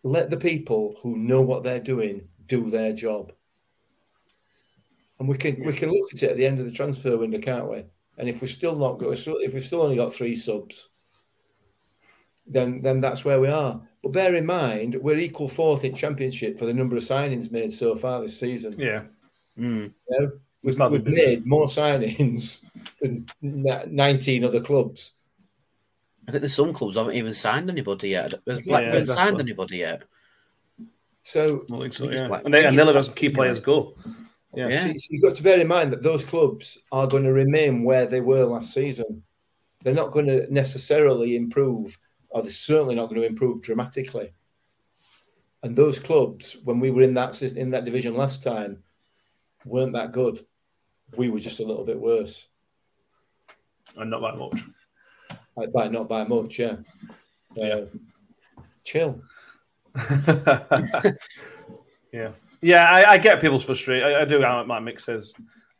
let 0.03 0.29
the 0.29 0.37
people 0.37 0.97
who 1.01 1.17
know 1.17 1.41
what 1.41 1.63
they're 1.63 1.79
doing 1.79 2.27
do 2.47 2.69
their 2.69 2.93
job. 2.93 3.31
And 5.19 5.29
we 5.29 5.37
can 5.37 5.63
we 5.63 5.73
can 5.73 5.91
look 5.91 6.13
at 6.13 6.23
it 6.23 6.31
at 6.31 6.37
the 6.37 6.45
end 6.45 6.59
of 6.59 6.65
the 6.65 6.71
transfer 6.71 7.17
window 7.17 7.39
can't 7.39 7.69
we? 7.69 7.83
And 8.17 8.27
if 8.27 8.41
we're 8.41 8.47
still 8.47 8.75
not 8.75 8.99
got 8.99 9.11
if 9.11 9.53
we've 9.53 9.63
still 9.63 9.83
only 9.83 9.95
got 9.95 10.13
three 10.13 10.35
subs 10.35 10.89
then 12.51 12.81
then 12.81 12.99
that's 12.99 13.25
where 13.25 13.39
we 13.39 13.47
are. 13.47 13.81
But 14.03 14.13
bear 14.13 14.35
in 14.35 14.45
mind, 14.45 14.95
we're 14.95 15.17
equal 15.17 15.47
fourth 15.47 15.83
in 15.83 15.95
championship 15.95 16.57
for 16.57 16.65
the 16.65 16.73
number 16.73 16.95
of 16.95 17.03
signings 17.03 17.51
made 17.51 17.71
so 17.71 17.95
far 17.95 18.21
this 18.21 18.39
season. 18.39 18.75
Yeah. 18.77 19.03
Mm. 19.57 19.91
You 20.09 20.19
know, 20.19 20.31
we've, 20.63 20.79
we've 20.79 21.05
made 21.05 21.45
more 21.45 21.67
signings 21.67 22.63
than 23.01 23.27
19 23.41 24.43
other 24.43 24.61
clubs. 24.61 25.11
I 26.27 26.31
think 26.31 26.41
there's 26.41 26.55
some 26.55 26.73
clubs 26.73 26.97
haven't 26.97 27.13
even 27.13 27.33
signed 27.33 27.69
anybody 27.69 28.09
yet. 28.09 28.33
Has 28.47 28.65
Blackburn 28.65 28.93
yeah, 28.93 28.99
exactly. 28.99 29.25
signed 29.25 29.41
anybody 29.41 29.77
yet? 29.77 30.03
So, 31.21 31.65
I 31.71 31.77
think 31.79 31.93
so, 31.93 32.11
yeah. 32.11 32.41
And, 32.43 32.53
they, 32.53 32.65
and 32.65 32.77
they'll 32.77 32.85
let 32.87 33.15
key 33.15 33.29
players 33.29 33.59
go. 33.59 33.95
Yeah. 34.53 34.69
yeah. 34.69 34.79
So, 34.81 34.93
so 34.95 35.07
you've 35.11 35.23
got 35.23 35.35
to 35.35 35.43
bear 35.43 35.59
in 35.59 35.67
mind 35.67 35.91
that 35.93 36.03
those 36.03 36.23
clubs 36.23 36.79
are 36.91 37.07
going 37.07 37.23
to 37.23 37.33
remain 37.33 37.83
where 37.83 38.05
they 38.07 38.21
were 38.21 38.45
last 38.45 38.73
season. 38.73 39.23
They're 39.83 39.93
not 39.93 40.11
going 40.11 40.27
to 40.27 40.51
necessarily 40.51 41.35
improve 41.35 41.97
or 42.31 42.41
they're 42.41 42.51
certainly 42.51 42.95
not 42.95 43.09
going 43.09 43.21
to 43.21 43.27
improve 43.27 43.61
dramatically. 43.61 44.33
And 45.63 45.75
those 45.75 45.99
clubs, 45.99 46.57
when 46.63 46.79
we 46.79 46.89
were 46.89 47.03
in 47.03 47.13
that 47.13 47.39
in 47.43 47.71
that 47.71 47.85
division 47.85 48.15
last 48.15 48.41
time, 48.41 48.81
weren't 49.65 49.93
that 49.93 50.11
good. 50.11 50.43
We 51.15 51.29
were 51.29 51.39
just 51.39 51.59
a 51.59 51.65
little 51.65 51.85
bit 51.85 51.99
worse, 51.99 52.47
and 53.95 54.09
not 54.09 54.21
by 54.21 54.35
much. 54.35 54.63
By 55.73 55.89
not 55.89 56.07
by 56.07 56.23
much, 56.23 56.57
yeah. 56.57 56.77
Uh, 57.59 57.65
yeah. 57.65 57.85
Chill. 58.83 59.21
yeah, 62.11 62.31
yeah. 62.61 62.89
I, 62.89 63.11
I, 63.11 63.17
get 63.17 63.41
people's 63.41 63.65
frustration. 63.65 64.07
I, 64.07 64.21
I 64.21 64.25
do. 64.25 64.39
My 64.39 64.79
mix 64.79 65.03
says, 65.03 65.33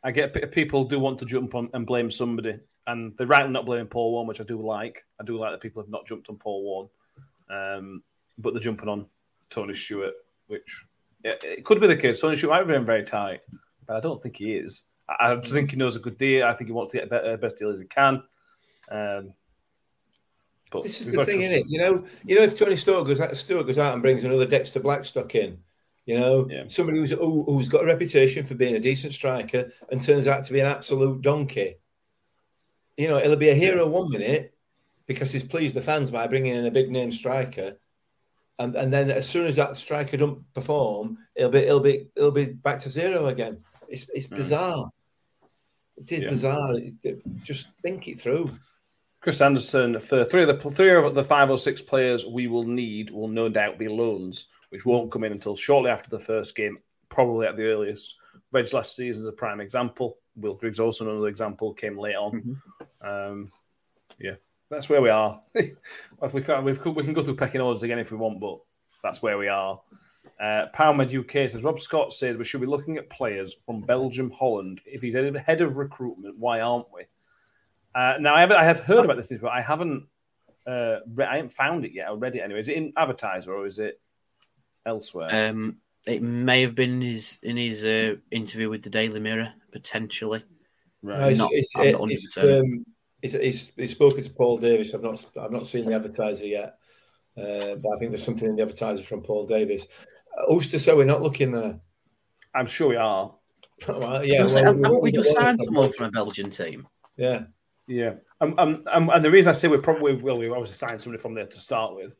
I 0.04 0.10
get 0.10 0.52
people 0.52 0.84
do 0.84 1.00
want 1.00 1.18
to 1.20 1.24
jump 1.24 1.54
on 1.54 1.70
and 1.72 1.86
blame 1.86 2.10
somebody, 2.10 2.58
and 2.86 3.16
they're 3.16 3.26
rightly 3.26 3.52
not 3.52 3.66
blaming 3.66 3.86
Paul 3.86 4.12
Warne, 4.12 4.26
which 4.26 4.40
I 4.40 4.44
do 4.44 4.60
like. 4.60 5.04
I 5.20 5.24
do 5.24 5.38
like 5.38 5.52
that 5.52 5.60
people 5.60 5.82
have 5.82 5.90
not 5.90 6.06
jumped 6.06 6.28
on 6.28 6.36
Paul 6.36 6.62
Warne, 6.62 6.88
um, 7.50 8.02
but 8.38 8.52
they're 8.52 8.62
jumping 8.62 8.88
on 8.88 9.06
Tony 9.50 9.74
Stewart, 9.74 10.14
which 10.48 10.86
yeah, 11.24 11.34
it 11.42 11.64
could 11.64 11.80
be 11.80 11.86
the 11.86 11.96
case. 11.96 12.20
Tony 12.20 12.36
Stewart 12.36 12.52
might 12.52 12.58
have 12.58 12.66
been 12.66 12.84
very 12.84 13.04
tight, 13.04 13.40
but 13.86 13.96
I 13.96 14.00
don't 14.00 14.22
think 14.22 14.36
he 14.36 14.54
is. 14.54 14.82
I, 15.08 15.32
I 15.32 15.36
just 15.36 15.52
think 15.52 15.70
he 15.70 15.76
knows 15.76 15.96
a 15.96 16.00
good 16.00 16.18
deal. 16.18 16.46
I 16.46 16.54
think 16.54 16.68
he 16.68 16.72
wants 16.72 16.92
to 16.92 17.00
get 17.00 17.10
the 17.10 17.38
best 17.40 17.58
deal 17.58 17.70
as 17.70 17.80
he 17.80 17.86
can. 17.86 18.22
Um, 18.90 19.34
but 20.70 20.82
this 20.82 21.00
is 21.00 21.12
the 21.12 21.24
thing, 21.24 21.42
isn't 21.42 21.54
it? 21.54 21.66
You 21.68 21.78
know, 21.78 22.04
you 22.24 22.34
know, 22.34 22.42
if 22.42 22.58
Tony 22.58 22.76
Stewart 22.76 23.06
goes 23.06 23.20
out, 23.20 23.36
Stewart 23.36 23.66
goes 23.66 23.78
out 23.78 23.92
and 23.92 24.02
brings 24.02 24.24
another 24.24 24.46
Dexter 24.46 24.80
Blackstock 24.80 25.34
in, 25.34 25.58
you 26.06 26.18
know, 26.18 26.48
yeah. 26.50 26.64
somebody 26.68 26.98
who's 26.98 27.10
who, 27.10 27.44
who's 27.44 27.68
got 27.68 27.84
a 27.84 27.86
reputation 27.86 28.44
for 28.44 28.54
being 28.54 28.74
a 28.74 28.80
decent 28.80 29.12
striker 29.12 29.70
and 29.90 30.02
turns 30.02 30.26
out 30.26 30.44
to 30.44 30.52
be 30.52 30.60
an 30.60 30.66
absolute 30.66 31.20
donkey 31.20 31.76
you 32.96 33.08
know, 33.08 33.18
it'll 33.18 33.36
be 33.36 33.50
a 33.50 33.54
hero 33.54 33.86
one 33.86 34.10
minute 34.10 34.54
because 35.06 35.32
he's 35.32 35.44
pleased 35.44 35.74
the 35.74 35.80
fans 35.80 36.10
by 36.10 36.26
bringing 36.26 36.54
in 36.54 36.66
a 36.66 36.70
big 36.70 36.90
name 36.90 37.12
striker, 37.12 37.76
and 38.58 38.74
and 38.76 38.92
then 38.92 39.10
as 39.10 39.28
soon 39.28 39.46
as 39.46 39.56
that 39.56 39.76
striker 39.76 40.16
don't 40.16 40.52
perform, 40.54 41.18
it'll 41.34 41.50
be 41.50 41.58
it'll 41.58 41.80
be 41.80 42.08
it'll 42.16 42.30
be 42.30 42.46
back 42.46 42.78
to 42.80 42.88
zero 42.88 43.26
again. 43.26 43.64
It's 43.88 44.08
it's 44.14 44.26
bizarre. 44.26 44.90
It 45.96 46.12
is 46.12 46.22
yeah. 46.22 46.30
bizarre. 46.30 46.74
Just 47.42 47.70
think 47.78 48.08
it 48.08 48.20
through. 48.20 48.50
Chris 49.20 49.40
Anderson, 49.40 50.00
for 50.00 50.24
three 50.24 50.42
of 50.42 50.48
the 50.48 50.70
three 50.70 50.92
of 50.92 51.14
the 51.14 51.22
five 51.22 51.48
or 51.48 51.58
six 51.58 51.80
players 51.80 52.26
we 52.26 52.48
will 52.48 52.64
need 52.64 53.10
will 53.10 53.28
no 53.28 53.48
doubt 53.48 53.78
be 53.78 53.88
loans, 53.88 54.48
which 54.70 54.84
won't 54.84 55.12
come 55.12 55.24
in 55.24 55.32
until 55.32 55.54
shortly 55.54 55.90
after 55.90 56.10
the 56.10 56.18
first 56.18 56.56
game, 56.56 56.78
probably 57.08 57.46
at 57.46 57.56
the 57.56 57.64
earliest. 57.64 58.18
Reg 58.50 58.72
last 58.72 58.96
season 58.96 59.22
is 59.22 59.28
a 59.28 59.32
prime 59.32 59.60
example. 59.60 60.18
Will 60.34 60.54
Griggs 60.54 60.80
also 60.80 61.08
another 61.08 61.28
example 61.28 61.72
came 61.72 61.98
late 61.98 62.16
on. 62.16 62.32
Mm-hmm. 62.32 62.52
Um, 63.02 63.50
yeah, 64.18 64.34
that's 64.70 64.88
where 64.88 65.02
we 65.02 65.10
are. 65.10 65.40
if 65.54 66.32
we 66.32 66.42
can, 66.42 66.64
we 66.64 66.74
can 66.74 67.12
go 67.12 67.22
through 67.22 67.36
pecking 67.36 67.60
orders 67.60 67.82
again 67.82 67.98
if 67.98 68.10
we 68.10 68.16
want, 68.16 68.40
but 68.40 68.58
that's 69.02 69.22
where 69.22 69.38
we 69.38 69.48
are. 69.48 69.80
Uh, 70.40 70.66
Powermed 70.74 71.14
UK 71.16 71.50
says 71.50 71.62
Rob 71.62 71.78
Scott 71.78 72.12
says 72.12 72.36
we 72.36 72.44
should 72.44 72.60
be 72.60 72.66
looking 72.66 72.96
at 72.96 73.08
players 73.10 73.54
from 73.66 73.80
Belgium, 73.80 74.30
Holland. 74.30 74.80
If 74.86 75.02
he's 75.02 75.14
head 75.14 75.60
of 75.60 75.76
recruitment, 75.76 76.38
why 76.38 76.60
aren't 76.60 76.86
we? 76.92 77.02
Uh, 77.94 78.14
now 78.18 78.34
I 78.34 78.40
have 78.40 78.50
I 78.50 78.64
have 78.64 78.80
heard 78.80 79.04
about 79.04 79.16
this, 79.16 79.32
but 79.40 79.50
I 79.52 79.60
haven't 79.60 80.06
uh, 80.66 80.96
re- 81.14 81.26
I 81.26 81.36
haven't 81.36 81.52
found 81.52 81.84
it 81.84 81.92
yet. 81.92 82.08
I 82.08 82.12
read 82.12 82.34
it 82.34 82.40
anyway. 82.40 82.60
Is 82.60 82.68
it 82.68 82.76
in 82.76 82.92
Advertiser 82.96 83.52
or 83.52 83.66
is 83.66 83.78
it 83.78 84.00
elsewhere? 84.86 85.28
Um, 85.30 85.76
it 86.06 86.22
may 86.22 86.62
have 86.62 86.74
been 86.74 87.00
his 87.00 87.38
in 87.42 87.56
his 87.56 87.84
uh, 87.84 88.16
interview 88.30 88.70
with 88.70 88.82
the 88.82 88.90
Daily 88.90 89.20
Mirror 89.20 89.52
potentially. 89.70 90.42
No, 91.02 91.28
he's, 91.28 91.38
Not- 91.38 91.50
he's, 91.50 91.68
I'm 91.76 91.92
not 91.92 92.10
he's, 92.10 92.34
100%. 92.34 92.60
um, 92.60 92.86
he's, 93.22 93.32
he's, 93.32 93.72
he's 93.76 93.90
spoken 93.92 94.22
to 94.22 94.30
Paul 94.30 94.58
Davis. 94.58 94.94
I've 94.94 95.02
not 95.02 95.24
I've 95.40 95.52
not 95.52 95.66
seen 95.66 95.86
the 95.86 95.94
advertiser 95.94 96.46
yet, 96.46 96.74
uh, 97.38 97.76
but 97.76 97.92
I 97.94 97.98
think 97.98 98.10
there's 98.10 98.22
something 98.24 98.48
in 98.48 98.56
the 98.56 98.62
advertiser 98.62 99.02
from 99.04 99.22
Paul 99.22 99.46
Davis. 99.46 99.88
Uh, 100.38 100.50
Ulster, 100.52 100.78
so 100.78 100.96
we're 100.96 101.04
not 101.04 101.22
looking 101.22 101.52
there. 101.52 101.78
I'm 102.54 102.66
sure 102.66 102.88
we 102.88 102.96
are. 102.96 103.32
Well, 103.88 104.24
yeah, 104.24 104.38
Because, 104.38 104.54
well, 104.54 104.64
haven't 104.64 104.82
we- 104.82 104.88
we 104.96 105.00
we- 105.00 105.12
just 105.12 105.32
signed 105.32 105.60
someone 105.64 105.90
from 105.92 106.06
a 106.06 106.10
Belgian 106.10 106.50
team? 106.50 106.86
Yeah, 107.16 107.44
Yeah, 107.88 108.14
um, 108.40 108.54
um, 108.58 108.82
um, 108.86 109.10
and 109.10 109.24
the 109.24 109.30
reason 109.30 109.50
I 109.50 109.54
say 109.54 109.66
we 109.68 109.78
probably 109.78 110.14
will, 110.14 110.38
we 110.38 110.48
obviously 110.48 110.76
signed 110.76 111.02
somebody 111.02 111.20
from 111.20 111.34
there 111.34 111.46
to 111.46 111.60
start 111.60 111.96
with, 111.96 112.12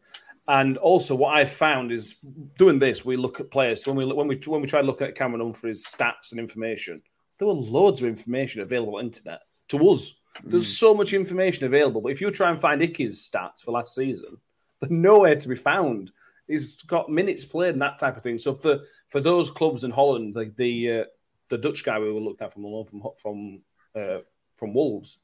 and 0.49 0.77
also 0.79 1.15
what 1.15 1.37
I 1.37 1.45
found 1.45 1.93
is 1.93 2.17
doing 2.59 2.81
this, 2.81 3.05
we 3.05 3.17
look 3.17 3.39
at 3.39 3.51
players. 3.53 3.85
So 3.85 3.93
when 3.93 4.09
we 4.09 4.13
when 4.13 4.27
we 4.27 4.37
when 4.47 4.61
we 4.61 4.67
tried 4.67 4.87
looking 4.87 5.07
at 5.07 5.15
Cameron 5.15 5.41
Humphreys' 5.41 5.87
stats 5.87 6.33
and 6.33 6.41
information, 6.41 7.01
there 7.39 7.47
were 7.47 7.55
loads 7.55 8.03
of 8.03 8.09
information 8.09 8.61
available 8.63 8.97
on 8.97 9.05
the 9.05 9.07
internet 9.11 9.41
to 9.69 9.89
us. 9.91 10.21
There's 10.45 10.79
so 10.79 10.95
much 10.95 11.13
information 11.13 11.67
available, 11.67 12.01
but 12.01 12.13
if 12.13 12.21
you 12.21 12.31
try 12.31 12.51
and 12.51 12.59
find 12.59 12.83
Icky's 12.83 13.29
stats 13.29 13.63
for 13.63 13.73
last 13.73 13.95
season, 13.95 14.37
they're 14.81 14.91
nowhere 14.91 15.37
to 15.37 15.49
be 15.49 15.57
found. 15.57 16.11
He's 16.49 16.77
got 16.83 17.11
minutes 17.11 17.45
played 17.45 17.75
and 17.75 17.83
that 17.83 17.99
type 17.99 18.17
of 18.17 18.23
thing. 18.23 18.39
So 18.39 18.55
for 18.55 18.81
for 19.09 19.21
those 19.21 19.51
clubs 19.51 19.85
in 19.85 19.91
Holland, 19.91 20.35
like 20.35 20.57
the 20.57 21.01
uh, 21.01 21.05
the 21.49 21.59
Dutch 21.59 21.85
guy 21.85 21.99
we 21.99 22.13
were 22.13 22.21
looked 22.21 22.43
at 22.43 22.53
from 22.53 22.85
from 22.85 23.03
from 23.17 23.63
uh, 23.95 24.19
from 24.57 24.75
Wolves, 24.75 25.19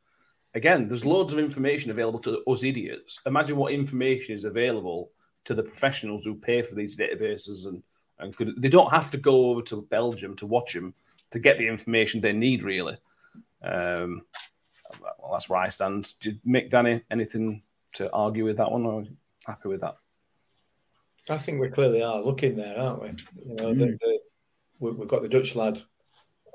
again, 0.54 0.88
there's 0.88 1.04
loads 1.04 1.32
of 1.32 1.38
information 1.38 1.90
available 1.90 2.20
to 2.20 2.42
us 2.46 2.62
idiots. 2.62 3.20
Imagine 3.26 3.56
what 3.56 3.72
information 3.72 4.34
is 4.34 4.44
available 4.44 5.10
to 5.44 5.54
the 5.54 5.62
professionals 5.62 6.24
who 6.24 6.34
pay 6.34 6.62
for 6.62 6.74
these 6.74 6.96
databases 6.96 7.66
and 7.66 7.82
and 8.20 8.36
could 8.36 8.60
they 8.60 8.68
don't 8.68 8.90
have 8.90 9.10
to 9.10 9.16
go 9.16 9.50
over 9.50 9.62
to 9.62 9.86
Belgium 9.90 10.36
to 10.36 10.46
watch 10.46 10.72
them 10.72 10.94
to 11.30 11.38
get 11.38 11.58
the 11.58 11.66
information 11.66 12.20
they 12.20 12.32
need 12.32 12.62
really. 12.62 12.96
Um, 13.62 14.22
well, 15.00 15.32
that's 15.32 15.48
where 15.48 15.60
I 15.60 15.68
stand. 15.68 16.14
Do 16.20 16.30
you, 16.30 16.38
Mick, 16.46 16.70
Danny, 16.70 17.02
anything 17.10 17.62
to 17.94 18.10
argue 18.12 18.44
with 18.44 18.56
that 18.58 18.70
one? 18.70 18.86
Or 18.86 19.04
happy 19.46 19.68
with 19.68 19.80
that? 19.80 19.96
I 21.30 21.36
think 21.36 21.60
we 21.60 21.68
clearly 21.68 22.02
are 22.02 22.22
looking 22.22 22.56
there, 22.56 22.78
aren't 22.78 23.02
we? 23.02 23.08
You 23.46 23.54
know, 23.54 23.74
the, 23.74 23.86
the, 23.86 24.18
we, 24.78 24.90
we've 24.92 25.08
got 25.08 25.22
the 25.22 25.28
Dutch 25.28 25.54
lad. 25.56 25.80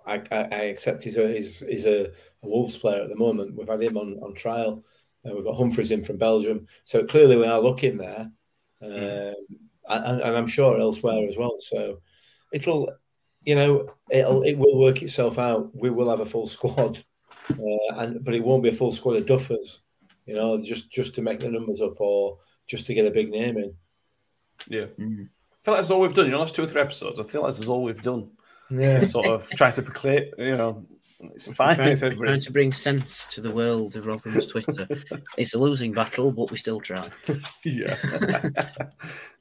I, 0.05 0.15
I, 0.31 0.37
I 0.51 0.61
accept 0.63 1.03
he's 1.03 1.17
a 1.17 1.27
he's, 1.27 1.59
he's 1.59 1.85
a, 1.85 2.07
a 2.07 2.47
Wolves 2.47 2.77
player 2.77 3.03
at 3.03 3.09
the 3.09 3.15
moment. 3.15 3.55
We've 3.55 3.67
had 3.67 3.81
him 3.81 3.97
on, 3.97 4.19
on 4.21 4.33
trial. 4.33 4.83
Uh, 5.25 5.33
we've 5.35 5.45
got 5.45 5.55
Humphreys 5.55 5.91
in 5.91 6.03
from 6.03 6.17
Belgium. 6.17 6.67
So 6.83 7.05
clearly 7.05 7.37
we 7.37 7.45
are 7.45 7.61
looking 7.61 7.97
there, 7.97 8.29
um, 8.81 9.35
and, 9.89 10.21
and 10.21 10.37
I'm 10.37 10.47
sure 10.47 10.79
elsewhere 10.79 11.25
as 11.27 11.37
well. 11.37 11.55
So 11.59 12.01
it'll, 12.51 12.91
you 13.45 13.55
know, 13.55 13.89
it'll 14.09 14.43
it 14.43 14.57
will 14.57 14.77
work 14.77 15.01
itself 15.01 15.39
out. 15.39 15.73
We 15.75 15.89
will 15.89 16.09
have 16.09 16.19
a 16.19 16.25
full 16.25 16.47
squad, 16.47 17.03
uh, 17.49 17.95
and 17.97 18.23
but 18.23 18.33
it 18.33 18.43
won't 18.43 18.63
be 18.63 18.69
a 18.69 18.73
full 18.73 18.91
squad 18.91 19.15
of 19.15 19.25
duffers. 19.25 19.79
You 20.25 20.35
know, 20.35 20.57
just 20.57 20.91
just 20.91 21.15
to 21.15 21.21
make 21.21 21.39
the 21.39 21.49
numbers 21.49 21.81
up 21.81 21.99
or 21.99 22.37
just 22.67 22.85
to 22.85 22.93
get 22.93 23.05
a 23.05 23.11
big 23.11 23.29
name 23.29 23.57
in. 23.57 23.73
Yeah. 24.67 24.85
I 24.97 25.65
feel 25.65 25.73
like 25.73 25.77
that's 25.77 25.91
all 25.91 26.01
we've 26.01 26.13
done. 26.13 26.25
You 26.25 26.31
know, 26.31 26.39
last 26.39 26.55
two 26.55 26.63
or 26.63 26.67
three 26.67 26.81
episodes, 26.81 27.19
I 27.19 27.23
feel 27.23 27.41
like 27.41 27.53
that's 27.53 27.67
all 27.67 27.83
we've 27.83 28.01
done. 28.01 28.31
Yeah. 28.69 29.01
Sort 29.05 29.27
of 29.27 29.49
try 29.51 29.71
to 29.71 29.81
proclaim, 29.81 30.25
you 30.37 30.55
know, 30.55 30.85
it's 31.35 31.51
fine. 31.51 31.75
Trying, 31.75 31.91
It's 31.91 32.01
trying 32.01 32.39
to 32.39 32.51
bring 32.51 32.71
sense 32.71 33.27
to 33.27 33.41
the 33.41 33.51
world 33.51 33.95
of 33.95 34.07
Rotherham's 34.07 34.47
Twitter. 34.47 34.87
it's 35.37 35.53
a 35.53 35.59
losing 35.59 35.91
battle, 35.91 36.31
but 36.31 36.51
we 36.51 36.57
still 36.57 36.79
try. 36.79 37.09
yeah. 37.63 37.95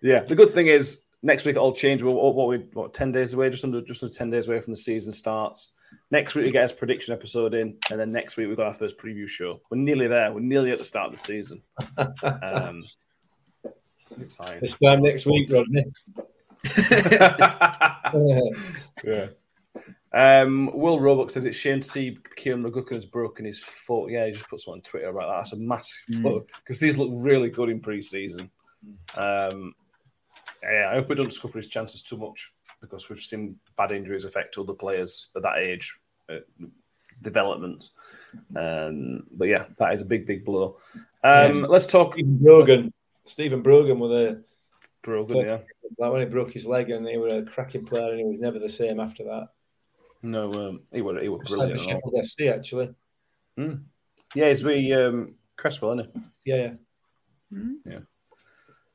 yeah. 0.00 0.20
The 0.22 0.34
good 0.36 0.52
thing 0.54 0.68
is 0.68 1.02
next 1.22 1.44
week 1.44 1.56
it 1.56 1.58
all 1.58 1.74
change. 1.74 2.02
We're 2.02 2.12
what, 2.12 2.34
what 2.34 2.48
we 2.48 2.58
what 2.72 2.94
ten 2.94 3.12
days 3.12 3.32
away, 3.32 3.50
just 3.50 3.64
under 3.64 3.80
just 3.80 4.02
under 4.02 4.14
ten 4.14 4.30
days 4.30 4.48
away 4.48 4.60
from 4.60 4.72
the 4.72 4.78
season 4.78 5.12
starts. 5.12 5.72
Next 6.10 6.34
week 6.34 6.46
we 6.46 6.52
get 6.52 6.70
a 6.70 6.74
prediction 6.74 7.14
episode 7.14 7.54
in, 7.54 7.76
and 7.90 7.98
then 7.98 8.12
next 8.12 8.36
week 8.36 8.48
we've 8.48 8.56
got 8.56 8.66
our 8.66 8.74
first 8.74 8.98
preview 8.98 9.28
show. 9.28 9.60
We're 9.70 9.78
nearly 9.78 10.08
there. 10.08 10.32
We're 10.32 10.40
nearly 10.40 10.70
at 10.70 10.78
the 10.78 10.84
start 10.84 11.06
of 11.06 11.12
the 11.12 11.18
season. 11.18 11.62
Um, 12.42 12.82
exciting. 14.20 14.60
This 14.60 14.78
time 14.78 15.02
next 15.02 15.26
week, 15.26 15.50
Rodney. 15.50 15.84
yeah. 19.04 19.26
Um, 20.14 20.70
Will 20.74 21.00
Roebuck 21.00 21.30
says 21.30 21.46
it's 21.46 21.56
shame 21.56 21.80
to 21.80 21.88
see 21.88 22.18
Kieran 22.36 22.62
McGuckin 22.62 22.94
has 22.94 23.06
broken 23.06 23.46
his 23.46 23.60
foot. 23.60 24.10
Yeah, 24.10 24.26
he 24.26 24.32
just 24.32 24.48
put 24.48 24.60
something 24.60 24.80
on 24.80 24.82
Twitter 24.82 25.08
about 25.08 25.28
that. 25.28 25.36
That's 25.38 25.52
a 25.54 25.56
massive 25.56 26.22
blow 26.22 26.44
because 26.58 26.78
these 26.78 26.98
look 26.98 27.08
really 27.12 27.48
good 27.48 27.70
in 27.70 27.80
pre-season. 27.80 28.50
Um, 29.16 29.74
yeah, 30.62 30.90
I 30.90 30.94
hope 30.94 31.08
we 31.08 31.14
don't 31.14 31.32
scupper 31.32 31.54
his 31.54 31.68
chances 31.68 32.02
too 32.02 32.18
much 32.18 32.52
because 32.80 33.08
we've 33.08 33.18
seen 33.18 33.56
bad 33.82 33.94
injuries 33.96 34.24
affect 34.24 34.58
other 34.58 34.72
players 34.74 35.28
at 35.36 35.42
that 35.42 35.58
age, 35.58 35.98
uh, 36.28 36.38
development. 37.20 37.90
Um, 38.56 39.24
but 39.32 39.48
yeah, 39.48 39.66
that 39.78 39.92
is 39.92 40.02
a 40.02 40.06
big, 40.06 40.26
big 40.26 40.44
blow. 40.44 40.78
Um, 41.24 41.54
Yes. 41.54 41.56
Let's 41.68 41.86
talk 41.86 42.16
Brogan, 42.16 42.92
Stephen 43.24 43.62
Brogan, 43.62 43.98
with 43.98 44.12
a 44.12 44.42
Brogan. 45.02 45.36
Yeah, 45.38 45.58
like 45.98 46.12
when 46.12 46.20
he 46.22 46.26
broke 46.26 46.52
his 46.52 46.66
leg 46.66 46.90
and 46.90 47.06
he 47.06 47.18
was 47.18 47.32
a 47.32 47.42
cracking 47.42 47.84
player 47.84 48.10
and 48.10 48.18
he 48.20 48.24
was 48.24 48.38
never 48.40 48.58
the 48.58 48.68
same 48.70 49.00
after 49.00 49.24
that. 49.24 49.48
no, 50.22 50.52
um, 50.52 50.80
he 50.92 51.02
was 51.02 51.20
he 51.20 51.28
was 51.28 51.40
Just 51.48 51.56
like 51.58 51.70
brilliant. 51.70 52.02
the 52.02 52.10
and 52.10 52.14
all. 52.14 52.22
Sheffield 52.22 52.54
FC, 52.54 52.54
actually. 53.66 53.84
Yeah, 54.34 54.48
he's 54.48 54.64
with 54.64 54.92
um, 54.98 55.34
Cresswell, 55.56 56.00
isn't 56.00 56.10
he? 56.14 56.50
Yeah, 56.52 56.72
yeah. 57.84 57.98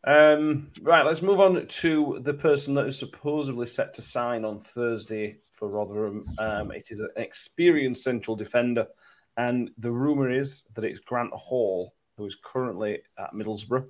Um, 0.07 0.71
right, 0.83 1.05
let's 1.05 1.21
move 1.21 1.41
on 1.41 1.67
to 1.67 2.19
the 2.21 2.33
person 2.33 2.73
that 2.75 2.87
is 2.87 2.97
supposedly 2.97 3.65
set 3.65 3.93
to 3.95 4.01
sign 4.01 4.45
on 4.45 4.57
Thursday 4.57 5.39
for 5.51 5.67
Rotherham. 5.67 6.23
Um, 6.39 6.71
it 6.71 6.87
is 6.91 7.01
an 7.01 7.09
experienced 7.17 8.05
central 8.05 8.37
defender, 8.37 8.87
and 9.35 9.69
the 9.77 9.91
rumor 9.91 10.31
is 10.31 10.63
that 10.75 10.85
it's 10.85 11.01
Grant 11.01 11.33
Hall, 11.33 11.93
who 12.15 12.25
is 12.25 12.37
currently 12.41 12.99
at 13.19 13.33
Middlesbrough. 13.33 13.85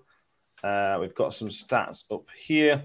Uh, 0.63 0.97
we've 0.99 1.13
got 1.13 1.35
some 1.35 1.49
stats 1.49 2.05
up 2.11 2.25
here. 2.35 2.83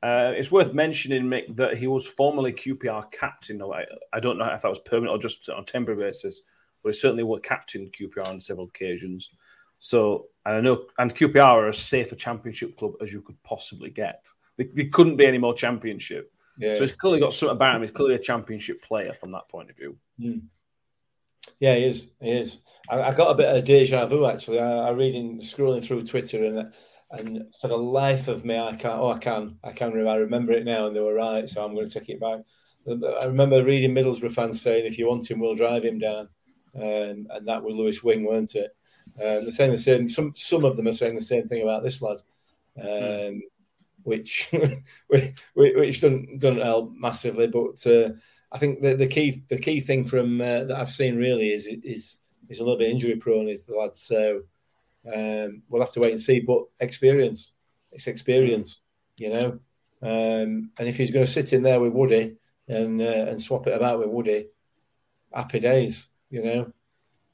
Uh, 0.00 0.32
it's 0.36 0.52
worth 0.52 0.72
mentioning, 0.72 1.24
Mick, 1.24 1.56
that 1.56 1.78
he 1.78 1.88
was 1.88 2.06
formerly 2.06 2.52
QPR 2.52 3.10
captain. 3.10 3.60
I, 3.60 3.86
I 4.12 4.20
don't 4.20 4.38
know 4.38 4.44
if 4.44 4.62
that 4.62 4.68
was 4.68 4.78
permanent 4.78 5.10
or 5.10 5.18
just 5.18 5.48
on 5.48 5.64
temporary 5.64 6.04
basis, 6.04 6.42
but 6.84 6.90
he 6.90 6.96
certainly 6.96 7.24
was 7.24 7.40
captain 7.42 7.90
QPR 7.90 8.28
on 8.28 8.40
several 8.40 8.68
occasions. 8.68 9.30
So, 9.78 10.26
and 10.44 10.56
I 10.56 10.60
know, 10.60 10.84
and 10.98 11.14
QPR 11.14 11.42
are 11.44 11.68
as 11.68 11.78
safe 11.78 12.12
a 12.12 12.16
championship 12.16 12.76
club 12.76 12.92
as 13.00 13.12
you 13.12 13.20
could 13.22 13.40
possibly 13.42 13.90
get. 13.90 14.26
They, 14.56 14.64
they 14.64 14.86
couldn't 14.86 15.16
be 15.16 15.26
any 15.26 15.38
more 15.38 15.54
championship. 15.54 16.32
Yeah, 16.58 16.74
So 16.74 16.80
he's 16.80 16.92
clearly 16.92 17.20
got 17.20 17.32
something 17.32 17.54
about 17.56 17.76
him. 17.76 17.82
He's 17.82 17.92
clearly 17.92 18.16
a 18.16 18.18
championship 18.18 18.82
player 18.82 19.12
from 19.12 19.30
that 19.32 19.48
point 19.48 19.70
of 19.70 19.76
view. 19.76 19.96
yeah, 21.60 21.74
he 21.76 21.84
is. 21.84 22.12
He 22.20 22.30
is. 22.32 22.62
I, 22.90 23.02
I 23.02 23.14
got 23.14 23.30
a 23.30 23.34
bit 23.34 23.54
of 23.56 23.64
deja 23.64 24.06
vu 24.06 24.26
actually. 24.26 24.58
I, 24.60 24.88
I 24.88 24.90
reading, 24.90 25.38
scrolling 25.40 25.82
through 25.84 26.04
Twitter, 26.04 26.44
and 26.44 26.72
and 27.10 27.44
for 27.60 27.68
the 27.68 27.76
life 27.78 28.28
of 28.28 28.44
me, 28.44 28.58
I 28.58 28.72
can't. 28.74 29.00
Oh, 29.00 29.12
I 29.12 29.18
can. 29.18 29.56
I 29.64 29.72
can. 29.72 29.90
remember- 29.92 30.10
I 30.10 30.16
remember 30.16 30.52
it 30.52 30.64
now, 30.64 30.86
and 30.86 30.96
they 30.96 31.00
were 31.00 31.14
right. 31.14 31.48
So 31.48 31.64
I'm 31.64 31.74
going 31.74 31.88
to 31.88 31.98
take 32.00 32.08
it 32.08 32.20
back. 32.20 32.40
I 33.22 33.26
remember 33.26 33.62
reading 33.64 33.94
Middlesbrough 33.94 34.32
fans 34.32 34.60
saying, 34.60 34.84
"If 34.86 34.98
you 34.98 35.06
want 35.08 35.30
him, 35.30 35.40
we'll 35.40 35.54
drive 35.54 35.84
him 35.84 35.98
down," 35.98 36.28
um, 36.74 37.26
and 37.30 37.46
that 37.46 37.62
was 37.62 37.74
Lewis 37.76 38.02
Wing, 38.02 38.24
weren't 38.24 38.54
it? 38.56 38.70
Um, 39.16 39.44
they're 39.44 39.52
saying 39.52 39.72
the 39.72 39.78
same. 39.78 40.08
Some 40.08 40.32
some 40.34 40.64
of 40.64 40.76
them 40.76 40.88
are 40.88 40.92
saying 40.92 41.14
the 41.14 41.20
same 41.20 41.46
thing 41.46 41.62
about 41.62 41.82
this 41.82 42.02
lad, 42.02 42.18
um, 42.80 43.42
which 44.02 44.50
which 45.08 45.34
which 45.54 46.00
doesn't 46.00 46.38
doesn't 46.38 46.62
help 46.62 46.92
massively. 46.94 47.46
But 47.46 47.86
uh, 47.86 48.10
I 48.52 48.58
think 48.58 48.82
the, 48.82 48.94
the 48.94 49.06
key 49.06 49.42
the 49.48 49.58
key 49.58 49.80
thing 49.80 50.04
from 50.04 50.40
uh, 50.40 50.64
that 50.64 50.76
I've 50.76 50.90
seen 50.90 51.16
really 51.16 51.50
is 51.50 51.66
is 51.66 52.18
is 52.48 52.60
a 52.60 52.64
little 52.64 52.78
bit 52.78 52.90
injury 52.90 53.16
prone 53.16 53.48
is 53.48 53.66
the 53.66 53.74
lad. 53.74 53.96
So 53.96 54.42
um, 55.12 55.62
we'll 55.68 55.82
have 55.82 55.92
to 55.92 56.00
wait 56.00 56.12
and 56.12 56.20
see. 56.20 56.40
But 56.40 56.64
experience, 56.80 57.52
it's 57.92 58.06
experience, 58.06 58.82
you 59.16 59.30
know. 59.30 59.60
Um, 60.00 60.70
and 60.78 60.88
if 60.88 60.96
he's 60.96 61.10
going 61.10 61.26
to 61.26 61.30
sit 61.30 61.52
in 61.52 61.62
there 61.62 61.80
with 61.80 61.92
Woody 61.92 62.36
and 62.68 63.00
uh, 63.00 63.26
and 63.28 63.42
swap 63.42 63.66
it 63.66 63.74
about 63.74 63.98
with 63.98 64.08
Woody, 64.08 64.46
happy 65.32 65.60
days, 65.60 66.08
you 66.30 66.42
know. 66.42 66.72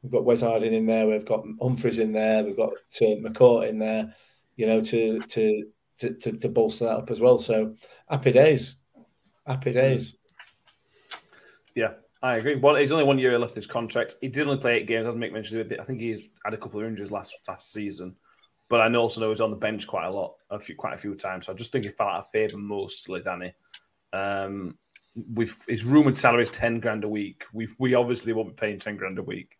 We've 0.05 0.13
got 0.13 0.27
Wes 0.27 0.43
Harding 0.43 0.75
in 0.75 0.85
there. 0.85 1.07
We've 1.07 1.25
got 1.25 1.47
Humphreys 1.63 1.99
in 1.99 2.13
there. 2.13 2.45
We've 2.45 2.59
got 2.59 2.75
uh, 2.75 3.17
McCart 3.25 3.71
in 3.71 3.79
there. 3.79 4.15
You 4.55 4.67
know, 4.67 4.81
to, 4.83 5.19
to 5.19 5.65
to 5.99 6.15
to 6.15 6.33
to 6.33 6.49
bolster 6.51 6.85
that 6.85 6.99
up 6.99 7.11
as 7.11 7.21
well. 7.21 7.39
So 7.39 7.75
happy 8.09 8.31
days, 8.31 8.77
happy 9.47 9.73
days. 9.73 10.17
Yeah, 11.75 11.95
I 12.23 12.37
agree. 12.37 12.57
Well, 12.57 12.77
he's 12.77 12.93
only 12.93 13.05
one 13.05 13.19
year 13.19 13.39
left 13.39 13.55
his 13.55 13.67
contract. 13.67 14.17
He 14.21 14.29
did 14.29 14.47
only 14.47 14.61
play 14.61 14.77
eight 14.77 14.87
games, 14.87 15.09
as 15.09 15.15
Mick 15.15 15.33
mentioned. 15.33 15.75
I 15.81 15.85
think 15.85 16.03
he's 16.03 16.29
had 16.45 16.53
a 16.53 16.59
couple 16.59 16.81
of 16.81 16.87
injuries 16.87 17.11
last 17.11 17.35
last 17.49 17.73
season, 17.73 18.15
but 18.69 18.83
I 18.83 18.89
know 18.89 19.01
also 19.01 19.23
know 19.23 19.31
he's 19.31 19.41
on 19.41 19.51
the 19.51 19.57
bench 19.57 19.87
quite 19.87 20.07
a 20.07 20.11
lot, 20.11 20.35
a 20.51 20.59
few, 20.59 20.77
quite 20.77 20.93
a 20.93 20.99
few 20.99 21.15
times. 21.15 21.47
So 21.47 21.55
I 21.55 21.57
just 21.57 21.73
think 21.73 21.87
he 21.87 21.91
fell 21.91 22.09
out 22.09 22.21
of 22.21 22.31
favour 22.31 22.59
mostly, 22.59 23.23
Danny. 23.23 23.55
Um, 24.13 24.77
with 25.33 25.65
his 25.67 25.83
rumored 25.83 26.17
salary 26.17 26.43
is 26.43 26.51
ten 26.51 26.79
grand 26.79 27.05
a 27.05 27.09
week. 27.09 27.45
We 27.55 27.69
we 27.79 27.95
obviously 27.95 28.35
won't 28.35 28.51
be 28.51 28.61
paying 28.61 28.79
ten 28.79 28.99
grand 28.99 29.19
a 29.19 29.23
week. 29.23 29.57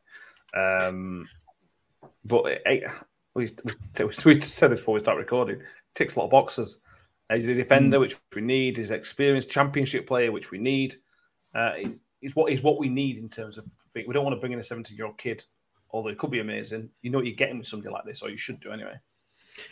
Um, 0.55 1.29
but 2.25 2.45
it, 2.65 2.91
we, 3.35 3.55
we, 3.65 4.05
we 4.05 4.41
said 4.41 4.71
this 4.71 4.79
before 4.79 4.95
we 4.95 5.01
start 5.01 5.19
recording. 5.19 5.61
Ticks 5.95 6.17
a 6.17 6.19
lot 6.19 6.27
of 6.27 6.31
boxes. 6.31 6.81
He's 7.33 7.49
a 7.49 7.55
defender, 7.55 7.99
which 7.99 8.17
we 8.35 8.43
need. 8.43 8.77
He's 8.77 8.91
an 8.91 8.97
experienced 8.97 9.51
championship 9.51 10.07
player, 10.07 10.31
which 10.31 10.51
we 10.51 10.59
need. 10.59 10.97
Uh, 11.55 11.73
is 12.21 12.35
what 12.35 12.53
is 12.53 12.63
what 12.63 12.79
we 12.79 12.89
need 12.89 13.19
in 13.19 13.29
terms 13.29 13.59
of 13.59 13.67
we 13.95 14.05
don't 14.13 14.25
want 14.25 14.35
to 14.35 14.41
bring 14.41 14.53
in 14.53 14.59
a 14.59 14.63
17 14.63 14.97
year 14.97 15.07
old 15.07 15.19
kid, 15.19 15.45
although 15.91 16.09
it 16.09 16.19
could 16.19 16.31
be 16.31 16.41
amazing. 16.41 16.91
You 17.03 17.11
know 17.11 17.19
what 17.19 17.27
you're 17.27 17.37
getting 17.37 17.59
with 17.59 17.67
somebody 17.67 17.93
like 17.93 18.05
this, 18.05 18.23
or 18.23 18.31
you 18.31 18.37
should 18.37 18.61
do 18.61 18.73
anyway. 18.73 18.99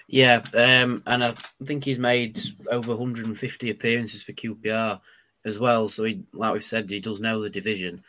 Yeah, 0.06 0.42
um, 0.54 1.02
and 1.06 1.24
I 1.24 1.34
think 1.64 1.84
he's 1.84 1.98
made 1.98 2.40
over 2.70 2.94
150 2.94 3.70
appearances 3.70 4.22
for 4.22 4.32
QPR 4.32 5.00
as 5.44 5.58
well. 5.58 5.88
So 5.88 6.04
he, 6.04 6.22
like 6.32 6.52
we've 6.52 6.62
said, 6.62 6.88
he 6.88 7.00
does 7.00 7.20
know 7.20 7.42
the 7.42 7.50
division. 7.50 8.04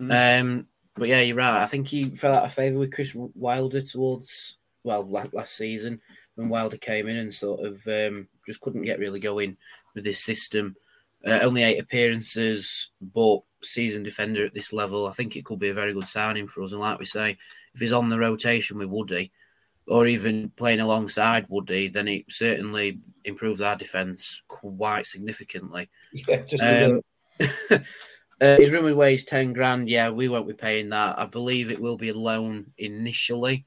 Mm. 0.00 0.40
Um, 0.40 0.66
but 1.00 1.08
yeah, 1.08 1.22
you're 1.22 1.36
right. 1.36 1.62
I 1.62 1.66
think 1.66 1.88
he 1.88 2.04
fell 2.10 2.34
out 2.34 2.44
of 2.44 2.52
favour 2.52 2.78
with 2.78 2.92
Chris 2.92 3.14
Wilder 3.14 3.80
towards 3.80 4.58
well 4.84 5.02
last, 5.02 5.32
last 5.32 5.56
season 5.56 5.98
when 6.34 6.50
Wilder 6.50 6.76
came 6.76 7.08
in 7.08 7.16
and 7.16 7.32
sort 7.32 7.64
of 7.64 7.82
um, 7.88 8.28
just 8.46 8.60
couldn't 8.60 8.82
get 8.82 8.98
really 8.98 9.18
going 9.18 9.56
with 9.94 10.04
his 10.04 10.22
system. 10.22 10.76
Uh, 11.26 11.38
only 11.42 11.62
eight 11.62 11.80
appearances, 11.80 12.90
but 13.00 13.40
season 13.62 14.02
defender 14.02 14.44
at 14.44 14.52
this 14.52 14.74
level. 14.74 15.06
I 15.06 15.12
think 15.12 15.36
it 15.36 15.44
could 15.46 15.58
be 15.58 15.70
a 15.70 15.74
very 15.74 15.94
good 15.94 16.06
signing 16.06 16.46
for 16.46 16.62
us. 16.62 16.72
And 16.72 16.80
like 16.82 16.98
we 16.98 17.06
say, 17.06 17.38
if 17.74 17.80
he's 17.80 17.94
on 17.94 18.10
the 18.10 18.18
rotation 18.18 18.76
with 18.76 18.90
Woody, 18.90 19.32
or 19.88 20.06
even 20.06 20.50
playing 20.50 20.80
alongside 20.80 21.46
Woody, 21.48 21.88
then 21.88 22.08
it 22.08 22.26
certainly 22.28 23.00
improves 23.24 23.62
our 23.62 23.74
defence 23.74 24.42
quite 24.48 25.06
significantly. 25.06 25.88
Yeah, 26.12 26.42
just 26.42 26.62
Um, 26.62 27.00
uh, 28.40 28.56
his 28.56 28.70
rumoured 28.70 28.94
wage 28.94 29.26
ten 29.26 29.52
grand. 29.52 29.88
Yeah, 29.88 30.10
we 30.10 30.28
won't 30.28 30.48
be 30.48 30.54
paying 30.54 30.88
that. 30.90 31.18
I 31.18 31.26
believe 31.26 31.70
it 31.70 31.80
will 31.80 31.96
be 31.96 32.08
a 32.10 32.14
loan 32.14 32.72
initially, 32.78 33.64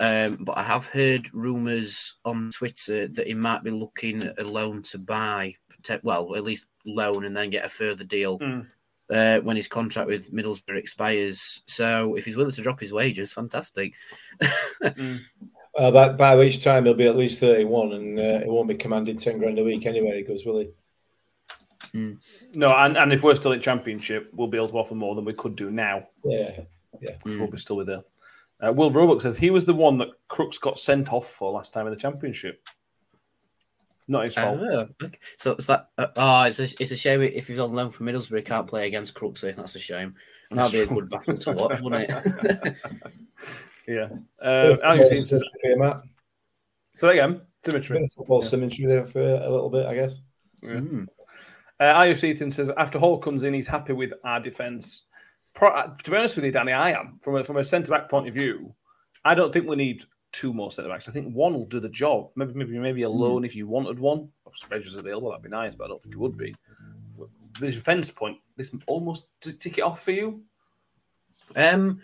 um, 0.00 0.38
but 0.40 0.56
I 0.58 0.62
have 0.62 0.86
heard 0.86 1.32
rumours 1.32 2.14
on 2.24 2.50
Twitter 2.50 3.08
that 3.08 3.26
he 3.26 3.34
might 3.34 3.62
be 3.64 3.70
looking 3.70 4.22
at 4.22 4.40
a 4.40 4.44
loan 4.44 4.82
to 4.84 4.98
buy. 4.98 5.54
Well, 6.02 6.36
at 6.36 6.44
least 6.44 6.66
loan 6.86 7.24
and 7.24 7.36
then 7.36 7.50
get 7.50 7.64
a 7.64 7.68
further 7.68 8.04
deal 8.04 8.38
Mm. 8.38 8.66
uh, 9.10 9.40
when 9.40 9.56
his 9.56 9.66
contract 9.66 10.08
with 10.08 10.32
Middlesbrough 10.32 10.76
expires. 10.78 11.62
So 11.66 12.14
if 12.14 12.24
he's 12.24 12.36
willing 12.36 12.52
to 12.52 12.62
drop 12.62 12.78
his 12.80 12.92
wages, 12.92 13.32
fantastic. 13.32 13.94
uh, 14.82 15.90
by, 15.90 16.10
by 16.10 16.34
which 16.36 16.62
time 16.62 16.84
he'll 16.84 16.94
be 16.94 17.08
at 17.08 17.16
least 17.16 17.40
31 17.40 17.92
and 17.92 18.18
uh, 18.20 18.38
he 18.40 18.48
won't 18.48 18.68
be 18.68 18.74
commanding 18.74 19.16
10 19.16 19.38
grand 19.38 19.58
a 19.58 19.64
week 19.64 19.86
anyway, 19.86 20.18
he 20.18 20.22
goes, 20.22 20.44
will 20.46 20.60
he? 20.60 20.68
No, 22.54 22.68
and, 22.68 22.96
and 22.96 23.12
if 23.12 23.22
we're 23.22 23.34
still 23.34 23.52
in 23.52 23.60
championship, 23.60 24.30
we'll 24.32 24.48
be 24.48 24.56
able 24.56 24.68
to 24.68 24.78
offer 24.78 24.94
more 24.94 25.14
than 25.14 25.24
we 25.24 25.34
could 25.34 25.56
do 25.56 25.70
now. 25.70 26.08
Yeah. 26.24 26.60
yeah, 27.00 27.16
we'll 27.24 27.50
be 27.50 27.58
still 27.58 27.76
with 27.76 27.86
there. 27.86 28.02
Uh, 28.60 28.72
Will 28.72 28.90
Roebuck 28.90 29.20
says 29.20 29.36
he 29.36 29.50
was 29.50 29.64
the 29.64 29.74
one 29.74 29.98
that 29.98 30.08
Crooks 30.28 30.58
got 30.58 30.78
sent 30.78 31.12
off 31.12 31.28
for 31.28 31.50
last 31.50 31.74
time 31.74 31.86
in 31.86 31.92
the 31.92 31.98
championship. 31.98 32.66
Not 34.08 34.24
his 34.24 34.34
fault. 34.34 34.60
Oh, 34.60 34.88
okay. 35.02 35.18
So 35.36 35.52
it's 35.52 35.66
that. 35.66 35.88
Uh, 35.96 36.06
oh, 36.16 36.42
it's 36.42 36.58
a, 36.58 36.64
it's 36.80 36.90
a 36.90 36.96
shame 36.96 37.22
if 37.22 37.48
he's 37.48 37.58
on 37.58 37.72
loan 37.72 37.90
from 37.90 38.06
Middlesbrough, 38.06 38.38
he 38.38 38.42
can't 38.42 38.66
play 38.66 38.86
against 38.86 39.14
Crooksy. 39.14 39.54
That's 39.54 39.76
a 39.76 39.80
shame. 39.80 40.14
And 40.50 40.58
that'd 40.58 40.72
be 40.72 40.80
a 40.80 40.86
good 40.86 41.08
battle 41.08 41.36
to 41.36 41.52
watch, 41.52 41.80
wouldn't 41.80 42.10
it? 42.10 42.76
yeah. 43.88 44.08
Uh, 44.40 44.76
Alex 44.82 44.82
Football 44.82 45.06
says, 45.06 45.28
symmetry, 45.28 45.76
Matt. 45.76 46.02
so 46.94 47.08
again, 47.08 47.40
Dimitri. 47.62 47.98
Bit 47.98 48.04
of 48.04 48.12
football 48.12 48.42
symmetry 48.42 48.86
there 48.86 49.06
for 49.06 49.20
a 49.20 49.50
little 49.50 49.70
bit, 49.70 49.86
I 49.86 49.94
guess. 49.94 50.20
Mm. 50.62 51.06
Uh, 51.82 52.04
Ethan 52.06 52.50
says 52.52 52.70
after 52.76 52.96
Hall 52.96 53.18
comes 53.18 53.42
in, 53.42 53.52
he's 53.52 53.66
happy 53.66 53.92
with 53.92 54.12
our 54.22 54.38
defence. 54.38 55.02
Pro- 55.52 55.70
uh, 55.70 55.96
to 55.96 56.10
be 56.12 56.16
honest 56.16 56.36
with 56.36 56.44
you, 56.44 56.52
Danny, 56.52 56.70
I 56.72 56.92
am 56.92 57.18
from 57.20 57.36
a, 57.36 57.42
from 57.42 57.56
a 57.56 57.64
centre 57.64 57.90
back 57.90 58.08
point 58.08 58.28
of 58.28 58.34
view. 58.34 58.72
I 59.24 59.34
don't 59.34 59.52
think 59.52 59.66
we 59.66 59.74
need 59.74 60.04
two 60.30 60.52
more 60.54 60.70
centre 60.70 60.88
backs. 60.88 61.08
I 61.08 61.12
think 61.12 61.34
one 61.34 61.54
will 61.54 61.66
do 61.66 61.80
the 61.80 61.88
job. 61.88 62.30
Maybe 62.36 62.54
maybe 62.54 62.78
maybe 62.78 63.02
a 63.02 63.10
loan 63.10 63.44
if 63.44 63.56
you 63.56 63.66
wanted 63.66 63.98
one. 63.98 64.28
If 64.46 64.54
Spedger's 64.54 64.96
available, 64.96 65.30
that'd 65.30 65.42
be 65.42 65.48
nice, 65.48 65.74
but 65.74 65.86
I 65.86 65.88
don't 65.88 66.00
think 66.00 66.14
it 66.14 66.20
would 66.20 66.38
be. 66.38 66.54
The 67.58 67.72
defence 67.72 68.12
point, 68.12 68.38
this 68.56 68.70
almost 68.86 69.26
t- 69.40 69.52
tick 69.52 69.78
it 69.78 69.82
off 69.82 70.04
for 70.04 70.12
you. 70.12 70.42
Um, 71.56 72.00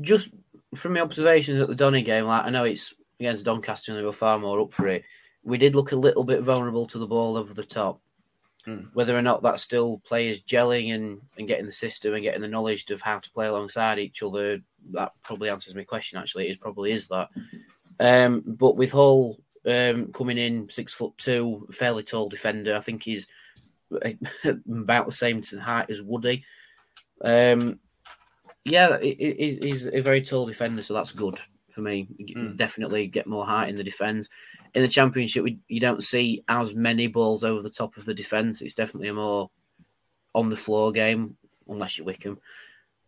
just 0.00 0.30
from 0.74 0.94
my 0.94 1.00
observations 1.00 1.60
at 1.60 1.68
the 1.68 1.74
Donny 1.74 2.00
game, 2.00 2.24
like 2.24 2.46
I 2.46 2.50
know 2.50 2.64
it's 2.64 2.94
against 3.20 3.44
Doncaster 3.44 3.92
and 3.92 4.00
they 4.00 4.04
were 4.04 4.12
far 4.12 4.38
more 4.38 4.60
up 4.60 4.72
for 4.72 4.88
it. 4.88 5.04
We 5.44 5.58
did 5.58 5.74
look 5.74 5.92
a 5.92 5.96
little 5.96 6.24
bit 6.24 6.40
vulnerable 6.40 6.86
to 6.86 6.98
the 6.98 7.06
ball 7.06 7.36
over 7.36 7.52
the 7.52 7.64
top. 7.64 8.00
Hmm. 8.68 8.84
Whether 8.92 9.16
or 9.16 9.22
not 9.22 9.42
that's 9.42 9.62
still 9.62 10.02
players 10.04 10.42
gelling 10.42 10.94
and, 10.94 11.22
and 11.38 11.48
getting 11.48 11.64
the 11.64 11.72
system 11.72 12.12
and 12.12 12.22
getting 12.22 12.42
the 12.42 12.48
knowledge 12.48 12.90
of 12.90 13.00
how 13.00 13.18
to 13.18 13.30
play 13.30 13.46
alongside 13.46 13.98
each 13.98 14.22
other, 14.22 14.60
that 14.92 15.12
probably 15.22 15.48
answers 15.48 15.74
my 15.74 15.84
question. 15.84 16.18
Actually, 16.18 16.50
it 16.50 16.60
probably 16.60 16.92
is 16.92 17.08
that. 17.08 17.30
Um, 17.98 18.42
but 18.44 18.76
with 18.76 18.90
Hall 18.90 19.40
um, 19.66 20.12
coming 20.12 20.36
in 20.36 20.68
six 20.68 20.92
foot 20.92 21.16
two, 21.16 21.66
fairly 21.72 22.02
tall 22.02 22.28
defender, 22.28 22.76
I 22.76 22.80
think 22.80 23.02
he's 23.02 23.26
about 24.70 25.06
the 25.06 25.12
same 25.12 25.42
height 25.42 25.88
as 25.88 26.02
Woody. 26.02 26.44
Um, 27.24 27.80
yeah, 28.66 28.98
he- 29.00 29.14
he- 29.14 29.58
he's 29.62 29.86
a 29.86 30.02
very 30.02 30.20
tall 30.20 30.44
defender, 30.44 30.82
so 30.82 30.92
that's 30.92 31.12
good 31.12 31.40
for 31.70 31.80
me. 31.80 32.06
Mm. 32.20 32.58
Definitely 32.58 33.06
get 33.06 33.26
more 33.26 33.46
height 33.46 33.70
in 33.70 33.76
the 33.76 33.84
defence. 33.84 34.28
In 34.74 34.82
the 34.82 34.88
championship, 34.88 35.44
we, 35.44 35.58
you 35.68 35.80
don't 35.80 36.02
see 36.04 36.44
as 36.48 36.74
many 36.74 37.06
balls 37.06 37.44
over 37.44 37.62
the 37.62 37.70
top 37.70 37.96
of 37.96 38.04
the 38.04 38.14
defence. 38.14 38.60
It's 38.62 38.74
definitely 38.74 39.08
a 39.08 39.14
more 39.14 39.50
on 40.34 40.50
the 40.50 40.56
floor 40.56 40.92
game, 40.92 41.36
unless 41.66 41.98
you're 41.98 42.06
Wycombe. 42.06 42.40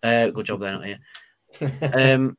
Uh, 0.02 0.28
good 0.30 0.46
job 0.46 0.60
there, 0.60 0.72
not 0.72 0.84
here. 0.84 0.98
Um, 1.92 2.36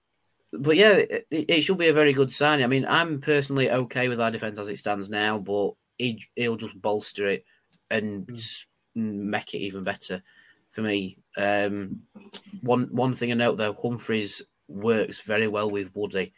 but 0.54 0.76
yeah, 0.76 0.94
it, 0.94 1.26
it 1.30 1.62
should 1.62 1.78
be 1.78 1.88
a 1.88 1.94
very 1.94 2.14
good 2.14 2.32
sign. 2.32 2.62
I 2.64 2.68
mean, 2.68 2.86
I'm 2.88 3.22
personally 3.22 3.72
okay 3.72 4.08
with 4.10 4.20
our 4.20 4.32
defence 4.32 4.58
as 4.58 4.68
it 4.68 4.78
stands 4.78 5.10
now, 5.10 5.38
but 5.38 5.74
he, 5.98 6.24
he'll 6.36 6.58
just 6.58 6.80
bolster 6.82 7.28
it 7.28 7.46
and 7.90 8.30
s- 8.34 8.66
make 8.96 9.54
it 9.54 9.60
even 9.60 9.84
better 9.84 10.22
for 10.72 10.82
me. 10.82 11.18
Um, 11.38 12.02
one 12.62 12.90
one 12.92 13.14
thing 13.14 13.32
I 13.32 13.36
note 13.36 13.58
though, 13.58 13.74
Humphreys 13.74 14.42
works 14.68 15.22
very 15.22 15.48
well 15.48 15.70
with 15.70 15.96
Woody 15.96 16.34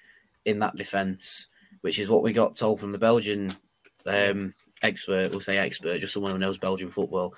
in 0.45 0.59
that 0.59 0.75
defence, 0.75 1.47
which 1.83 1.99
is 1.99 2.07
what 2.07 2.23
we 2.23 2.31
got 2.31 2.55
told 2.55 2.79
from 2.79 2.93
the 2.93 2.97
Belgian 2.97 3.53
um, 4.05 4.53
expert. 4.81 5.31
We'll 5.31 5.41
say 5.41 5.57
expert, 5.57 5.99
just 5.99 6.13
someone 6.13 6.31
who 6.31 6.37
knows 6.37 6.57
Belgian 6.57 6.89
football, 6.89 7.35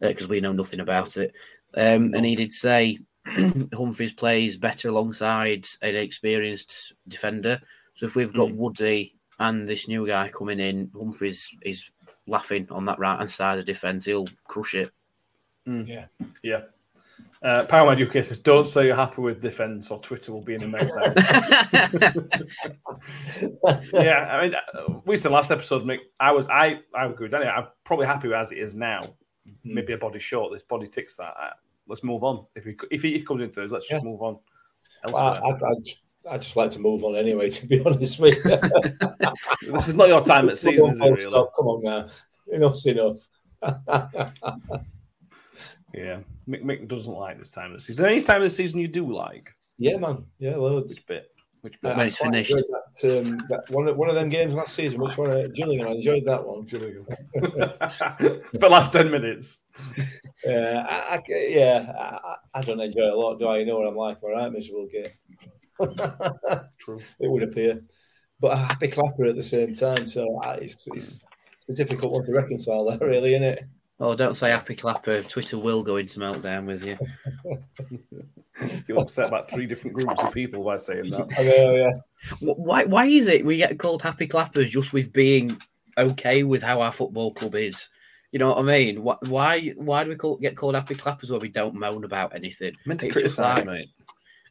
because 0.00 0.26
we 0.26 0.40
know 0.40 0.52
nothing 0.52 0.80
about 0.80 1.16
it. 1.16 1.32
Um, 1.76 2.12
and 2.14 2.26
he 2.26 2.34
did 2.34 2.52
say 2.52 2.98
Humphreys 3.72 4.12
plays 4.12 4.56
better 4.56 4.88
alongside 4.88 5.66
an 5.82 5.94
experienced 5.94 6.94
defender. 7.06 7.60
So 7.94 8.06
if 8.06 8.16
we've 8.16 8.32
got 8.32 8.52
Woody 8.52 9.14
and 9.38 9.68
this 9.68 9.86
new 9.86 10.04
guy 10.04 10.30
coming 10.30 10.58
in, 10.58 10.90
Humphreys 10.92 11.48
is 11.62 11.88
laughing 12.26 12.66
on 12.70 12.86
that 12.86 12.98
right 12.98 13.18
hand 13.18 13.30
side 13.30 13.60
of 13.60 13.66
defence. 13.66 14.04
He'll 14.04 14.26
crush 14.48 14.74
it. 14.74 14.90
yeah. 15.86 16.06
Yeah. 16.42 16.62
Uh, 17.46 17.64
Power 17.66 17.88
Mad 17.94 18.02
UK 18.02 18.24
says, 18.24 18.40
"Don't 18.40 18.66
say 18.66 18.86
you're 18.86 18.96
happy 18.96 19.20
with 19.22 19.40
defence, 19.40 19.88
or 19.92 20.00
Twitter 20.00 20.32
will 20.32 20.42
be 20.42 20.54
in 20.54 20.64
a 20.64 20.66
meltdown." 20.66 21.14
yeah, 23.92 24.18
I 24.32 24.42
mean, 24.42 24.54
uh, 24.54 24.98
we 25.04 25.16
said 25.16 25.30
last 25.30 25.52
episode, 25.52 25.84
Mick. 25.84 26.00
I 26.18 26.32
was, 26.32 26.48
I, 26.48 26.80
I 26.92 27.06
agree 27.06 27.26
with 27.26 27.30
Danny. 27.32 27.46
I'm 27.46 27.68
probably 27.84 28.06
happy 28.06 28.26
with 28.26 28.36
as 28.36 28.50
it 28.50 28.58
is 28.58 28.74
now. 28.74 29.00
Maybe 29.62 29.92
a 29.92 29.96
body 29.96 30.18
short. 30.18 30.52
This 30.52 30.64
body 30.64 30.88
ticks 30.88 31.16
that. 31.18 31.34
Uh, 31.40 31.50
let's 31.86 32.02
move 32.02 32.24
on. 32.24 32.46
If 32.56 32.64
he 32.64 32.74
if 32.90 33.02
he 33.02 33.22
comes 33.22 33.42
in 33.42 33.50
Thursday, 33.52 33.74
let's 33.74 33.86
just 33.88 34.02
Yeah. 34.02 34.10
move 34.10 34.22
on. 34.22 34.38
Well, 35.12 35.16
I, 35.16 35.36
Elsewhere. 35.36 35.68
I, 35.68 35.70
I, 35.70 35.74
just, 35.84 36.02
I 36.32 36.38
just 36.38 36.56
like 36.56 36.70
to 36.72 36.78
move 36.80 37.04
on 37.04 37.14
anyway, 37.14 37.48
to 37.56 37.66
be 37.66 37.80
honest 37.84 38.18
with 38.18 38.34
you. 38.44 38.58
this 39.72 39.86
is 39.86 39.94
not 39.94 40.08
your 40.08 40.24
time 40.24 40.48
at 40.48 40.58
season, 40.58 40.90
is 40.90 40.96
it? 40.96 41.00
Full 41.00 41.10
Really? 41.12 41.28
stop. 41.28 41.52
Come 41.56 41.66
on 41.68 41.82
now. 41.84 42.08
Enough's 42.52 42.86
enough. 42.86 43.28
Yeah, 45.94 46.20
Mick, 46.48 46.62
Mick 46.64 46.88
doesn't 46.88 47.12
like 47.12 47.38
this 47.38 47.50
time 47.50 47.72
of 47.72 47.78
the 47.78 47.82
season. 47.82 48.06
Any 48.06 48.20
time 48.20 48.42
of 48.42 48.48
the 48.48 48.50
season 48.50 48.80
you 48.80 48.88
do 48.88 49.12
like? 49.12 49.50
yeah, 49.78 49.96
man. 49.96 50.24
Yeah, 50.38 50.56
loads. 50.56 50.94
Which 50.94 51.06
bit? 51.06 51.30
Which 51.62 51.74
Uh, 51.76 51.88
bit? 51.88 51.96
When 51.96 52.06
it's 52.06 52.18
finished. 52.18 52.50
That, 52.52 53.18
um, 53.18 53.38
that 53.48 53.64
one, 53.70 53.88
of, 53.88 53.96
one 53.96 54.08
of 54.08 54.14
them 54.14 54.28
games 54.28 54.54
last 54.54 54.74
season, 54.74 55.00
which 55.00 55.16
one? 55.16 55.30
Uh, 55.30 55.48
Gillingham. 55.54 55.88
I 55.88 55.92
enjoyed 55.92 56.24
that 56.26 56.46
one. 56.46 56.66
Julian 56.66 57.04
For 57.38 58.58
the 58.58 58.68
last 58.68 58.92
ten 58.92 59.10
minutes. 59.10 59.58
Uh, 60.46 60.84
I, 60.88 61.16
I, 61.16 61.22
yeah, 61.28 61.92
I, 61.98 62.36
I 62.54 62.62
don't 62.62 62.78
enjoy 62.78 63.02
it 63.02 63.12
a 63.12 63.16
lot, 63.16 63.38
do 63.38 63.46
I? 63.48 63.58
You 63.58 63.66
know 63.66 63.78
what 63.78 63.88
I'm 63.88 63.96
like. 63.96 64.22
All 64.22 64.30
right, 64.30 64.52
miserable 64.52 64.86
game. 64.86 65.10
True. 66.78 67.00
it 67.18 67.28
would 67.28 67.42
appear, 67.42 67.82
but 68.38 68.52
a 68.52 68.56
happy 68.56 68.88
clapper 68.88 69.24
at 69.24 69.34
the 69.34 69.42
same 69.42 69.74
time. 69.74 70.06
So 70.06 70.40
I, 70.44 70.54
it's, 70.56 70.86
it's, 70.88 71.24
it's 71.58 71.68
a 71.70 71.74
difficult 71.74 72.12
one 72.12 72.24
to 72.26 72.32
reconcile, 72.32 72.84
there, 72.88 73.08
really, 73.08 73.34
isn't 73.34 73.42
it? 73.42 73.64
Oh, 73.98 74.14
don't 74.14 74.34
say 74.34 74.50
happy 74.50 74.74
clapper. 74.74 75.12
Uh, 75.12 75.22
Twitter 75.22 75.58
will 75.58 75.82
go 75.82 75.96
into 75.96 76.20
meltdown 76.20 76.66
with 76.66 76.84
you. 76.84 76.98
You'll 78.86 79.00
upset 79.00 79.28
about 79.28 79.50
three 79.50 79.66
different 79.66 79.96
groups 79.96 80.20
of 80.22 80.32
people 80.32 80.62
by 80.64 80.76
saying 80.76 81.10
that. 81.10 81.28
I 81.38 81.42
know, 81.64 81.74
yeah. 81.76 81.90
Why? 82.40 82.84
Why 82.84 83.06
is 83.06 83.26
it 83.26 83.44
we 83.44 83.56
get 83.58 83.78
called 83.78 84.02
happy 84.02 84.26
clappers 84.26 84.70
just 84.70 84.92
with 84.92 85.12
being 85.12 85.60
okay 85.98 86.42
with 86.42 86.62
how 86.62 86.80
our 86.80 86.92
football 86.92 87.32
club 87.32 87.54
is? 87.54 87.88
You 88.32 88.38
know 88.38 88.48
what 88.48 88.58
I 88.58 88.62
mean? 88.62 88.96
Wh- 88.96 89.22
Why? 89.30 89.72
Why 89.76 90.04
do 90.04 90.10
we 90.10 90.16
call, 90.16 90.36
get 90.36 90.56
called 90.56 90.74
happy 90.74 90.94
clappers 90.94 91.30
when 91.30 91.40
we 91.40 91.48
don't 91.48 91.74
moan 91.74 92.04
about 92.04 92.34
anything? 92.34 92.74
Meant 92.84 93.00
to 93.00 93.08
criticise, 93.08 93.58
like- 93.58 93.66
mate. 93.66 93.88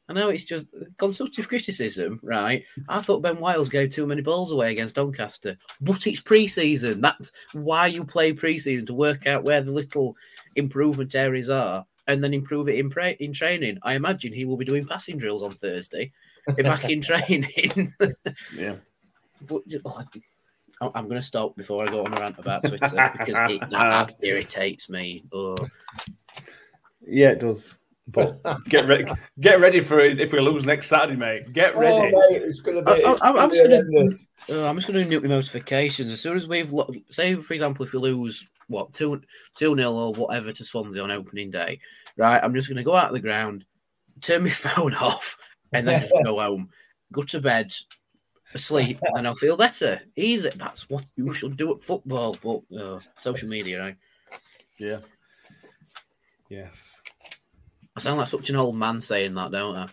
I 0.08 0.14
know 0.14 0.30
it's 0.30 0.45
just 0.45 0.66
constructive 0.99 1.47
criticism, 1.47 2.20
right? 2.22 2.64
I 2.88 3.01
thought 3.01 3.22
Ben 3.24 3.39
Wiles 3.39 3.70
gave 3.70 3.89
too 3.91 4.06
many 4.06 4.22
balls 4.22 4.51
away 4.51 4.72
against 4.72 4.95
Doncaster, 4.95 5.58
but 5.82 6.06
it's 6.06 6.20
pre-season. 6.22 7.01
That's 7.01 7.32
why 7.53 7.88
you 7.88 8.03
play 8.06 8.32
pre-season 8.34 8.86
to 8.88 8.93
work 8.93 9.26
out 9.26 9.45
where 9.45 9.62
the 9.62 9.72
little 9.72 10.16
improvement 10.56 11.16
areas 11.16 11.49
are. 11.49 11.86
and 12.08 12.24
then 12.24 12.36
improve 12.36 12.70
it 12.70 12.78
in 12.78 12.88
pra- 12.91 13.18
in 13.20 13.34
training. 13.34 13.80
I 13.82 13.95
imagine 13.95 14.32
he 14.32 14.45
will 14.45 14.58
be 14.58 14.66
doing 14.66 14.86
passing 14.86 15.18
drills 15.18 15.41
on 15.41 15.49
Thursday, 15.51 16.12
back 16.58 16.88
in 16.88 17.01
training. 17.10 17.91
Yeah. 18.56 18.76
But, 19.41 19.64
oh, 19.86 20.03
I- 20.82 20.91
I'm 20.93 21.06
going 21.10 21.20
to 21.20 21.26
stop 21.26 21.56
before 21.56 21.84
I 21.84 21.89
go 21.89 22.06
on 22.06 22.14
a 22.14 22.22
rant 22.22 22.38
about 22.38 22.64
Twitter 22.64 23.12
because 23.18 23.51
it, 23.51 23.70
that 23.72 24.14
irritates 24.22 24.88
me. 24.88 25.24
Oh. 25.34 25.56
Yeah, 27.08 27.30
it 27.32 27.39
does. 27.39 27.80
But 28.08 28.36
get 28.70 28.88
ready, 28.88 29.06
get 29.39 29.60
ready 29.60 29.80
for 29.80 29.99
it 29.99 30.20
if 30.22 30.32
we 30.32 30.39
lose 30.39 30.64
next 30.64 30.88
Saturday, 30.88 31.16
mate. 31.16 31.51
Get 31.53 31.76
Oh, 31.76 31.80
ready. 31.80 32.12
mate, 32.16 32.41
it's 32.43 32.62
going 32.62 32.78
to 32.78 32.84
be. 32.84 33.03
I- 33.03 33.10
I- 33.10 33.14
it's 33.14 33.22
I'm 33.24 33.34
gonna 33.36 33.47
just 33.49 33.64
gonna- 33.64 33.76
horrendous. 33.91 34.28
Oh, 34.49 34.68
I'm 34.68 34.76
just 34.76 34.88
going 34.88 35.10
to 35.10 35.20
nuke 35.20 35.24
my 35.24 35.30
notifications 35.30 36.14
as 36.14 36.22
soon 36.22 36.38
as 36.38 36.47
we've 36.47 36.72
lo- 36.72 36.91
say, 37.10 37.34
for 37.36 37.53
example, 37.53 37.84
if 37.84 37.93
we 37.93 37.99
lose 37.99 38.47
what 38.68 38.93
two 38.93 39.22
two 39.56 39.76
nil 39.76 39.97
or 39.97 40.14
whatever 40.14 40.51
to 40.51 40.64
Swansea 40.64 41.01
on 41.03 41.10
opening 41.10 41.49
day, 41.49 41.80
right? 42.16 42.39
I'm 42.43 42.53
just 42.53 42.68
going 42.68 42.78
to 42.78 42.84
go 42.84 42.95
out 42.95 43.08
of 43.08 43.14
the 43.14 43.20
ground, 43.20 43.66
turn 44.22 44.43
my 44.43 44.49
phone 44.51 44.93
off, 44.93 45.36
and 45.74 45.88
then 45.88 46.01
just 46.01 46.14
go 46.24 46.39
home, 46.39 46.70
go 47.12 47.24
to 47.24 47.41
bed, 47.41 47.74
asleep, 48.53 48.99
and 49.16 49.26
I'll 49.28 49.34
feel 49.36 49.58
better. 49.58 49.99
Easy. 50.16 50.49
That's 50.56 50.88
what 50.91 51.06
you 51.16 51.34
should 51.34 51.58
do 51.58 51.76
at 51.76 51.84
football, 51.84 52.38
but 52.43 52.80
uh, 52.80 52.99
social 53.18 53.49
media, 53.49 53.80
right? 53.82 53.95
Yeah. 54.78 54.99
Yes. 56.49 57.01
I 57.96 58.00
sound 58.02 58.20
like 58.20 58.28
such 58.28 58.50
an 58.50 58.56
old 58.58 58.76
man 58.76 59.00
saying 59.02 59.34
that, 59.36 59.52
don't 59.52 59.76
I? 59.76 59.88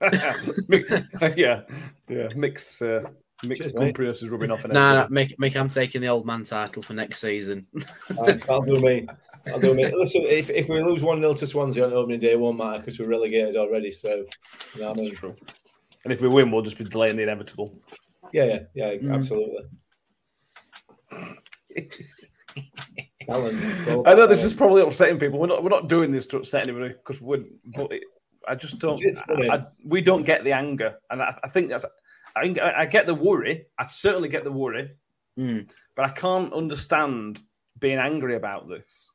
yeah. 1.36 1.62
Yeah. 2.08 2.28
Mix. 2.36 2.80
Uh, 2.82 3.02
mix 3.44 3.60
Cheers, 3.60 3.72
grumpiness 3.72 4.22
is 4.22 4.28
rubbing 4.28 4.50
off. 4.50 4.64
And 4.64 4.72
Nah, 4.74 4.80
nah, 4.92 4.98
everything. 5.04 5.14
make 5.14 5.38
make 5.38 5.56
I'm 5.56 5.68
taking 5.68 6.00
the 6.02 6.08
old 6.08 6.26
man 6.26 6.44
title 6.44 6.82
for 6.82 6.92
next 6.94 7.20
season. 7.20 7.66
I'll 8.48 8.62
do 8.62 8.78
me. 8.78 9.06
I'll 9.46 9.60
do 9.60 9.74
me. 9.74 9.90
Listen, 9.94 10.22
if, 10.24 10.50
if 10.50 10.68
we 10.68 10.82
lose 10.82 11.02
1 11.02 11.18
0 11.18 11.34
to 11.34 11.46
Swansea 11.46 11.86
on 11.86 11.92
opening 11.92 12.20
day, 12.20 12.32
it 12.32 12.40
won't 12.40 12.58
matter 12.58 12.78
because 12.80 12.98
we're 12.98 13.06
relegated 13.06 13.56
already. 13.56 13.90
So, 13.92 14.24
you 14.74 14.80
know 14.82 14.88
what 14.90 14.98
I 14.98 15.00
mean? 15.00 15.08
That's 15.08 15.20
true. 15.20 15.34
And 16.04 16.12
if 16.12 16.20
we 16.20 16.28
win, 16.28 16.50
we'll 16.50 16.62
just 16.62 16.76
be 16.78 16.84
delaying 16.84 17.16
the 17.16 17.22
inevitable. 17.22 17.80
Yeah, 18.32 18.44
yeah, 18.44 18.60
yeah, 18.74 18.94
Mm. 18.98 19.14
absolutely. 19.14 19.64
It's 23.28 23.86
I 24.06 24.14
know 24.14 24.26
this 24.26 24.42
is 24.44 24.54
probably 24.54 24.82
upsetting 24.82 25.18
people. 25.18 25.38
We're 25.38 25.46
not. 25.48 25.62
We're 25.62 25.68
not 25.70 25.88
doing 25.88 26.10
this 26.12 26.26
to 26.28 26.38
upset 26.38 26.62
anybody 26.64 26.88
because 26.94 27.20
we're. 27.20 27.44
But 27.76 27.92
it, 27.92 28.02
I 28.46 28.54
just 28.54 28.78
don't. 28.78 29.00
It 29.02 29.08
is 29.08 29.20
funny. 29.22 29.48
I, 29.50 29.56
I- 29.56 29.66
we 29.84 30.00
don't 30.00 30.24
get 30.24 30.44
the 30.44 30.52
anger, 30.52 30.96
and 31.10 31.22
I, 31.22 31.38
I 31.44 31.48
think 31.48 31.68
that's. 31.68 31.84
I, 32.34 32.42
think- 32.42 32.58
I 32.60 32.86
get 32.86 33.06
the 33.06 33.14
worry. 33.14 33.66
I 33.78 33.84
certainly 33.84 34.28
get 34.28 34.44
the 34.44 34.52
worry, 34.52 34.90
Mm. 35.38 35.68
but 35.94 36.06
I 36.06 36.10
can't 36.10 36.52
understand 36.52 37.42
being 37.80 37.98
angry 37.98 38.34
about 38.36 38.68
this 38.68 39.10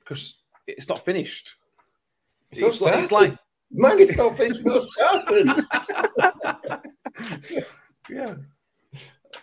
because 0.00 0.38
it's 0.66 0.88
not 0.88 1.04
finished. 1.04 1.54
It's 2.50 2.60
It's 2.62 2.80
like, 2.80 3.02
it's 3.02 3.12
like 3.12 3.34
Man, 3.70 3.98
it's 4.00 4.16
not 4.16 4.36
finished. 4.36 4.64
Not 4.64 4.88
started. 4.88 5.46
yeah. 8.10 8.34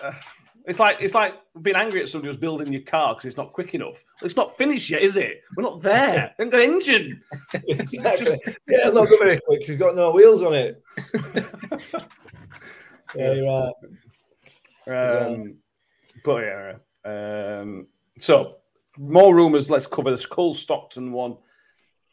Uh, 0.01 0.11
it's 0.67 0.79
like 0.79 0.97
it's 0.99 1.13
like 1.13 1.35
being 1.61 1.75
angry 1.75 2.01
at 2.01 2.09
somebody 2.09 2.29
who's 2.29 2.39
building 2.39 2.73
your 2.73 2.81
car 2.81 3.13
because 3.13 3.25
it's 3.25 3.37
not 3.37 3.53
quick 3.53 3.75
enough. 3.75 4.03
It's 4.23 4.35
not 4.35 4.57
finished 4.57 4.89
yet, 4.89 5.01
is 5.01 5.15
it? 5.15 5.41
We're 5.55 5.63
not 5.63 5.81
there. 5.81 6.33
We 6.39 6.45
haven't 6.45 6.51
got 6.51 6.61
an 6.61 6.73
engine. 6.73 7.21
exactly. 7.67 8.39
Yeah, 8.67 8.89
not 8.89 9.07
very 9.19 9.39
quick. 9.45 9.63
She's 9.63 9.77
got 9.77 9.95
no 9.95 10.11
wheels 10.11 10.41
on 10.41 10.53
it. 10.55 10.81
yeah, 13.15 13.33
you're 13.33 13.73
right. 14.87 15.27
Um, 15.27 15.57
but 16.23 16.43
yeah. 16.43 16.73
Um, 17.05 17.87
so 18.17 18.57
more 18.97 19.35
rumours. 19.35 19.69
Let's 19.69 19.87
cover 19.87 20.09
this 20.09 20.25
Cole 20.25 20.55
Stockton 20.55 21.11
one. 21.11 21.37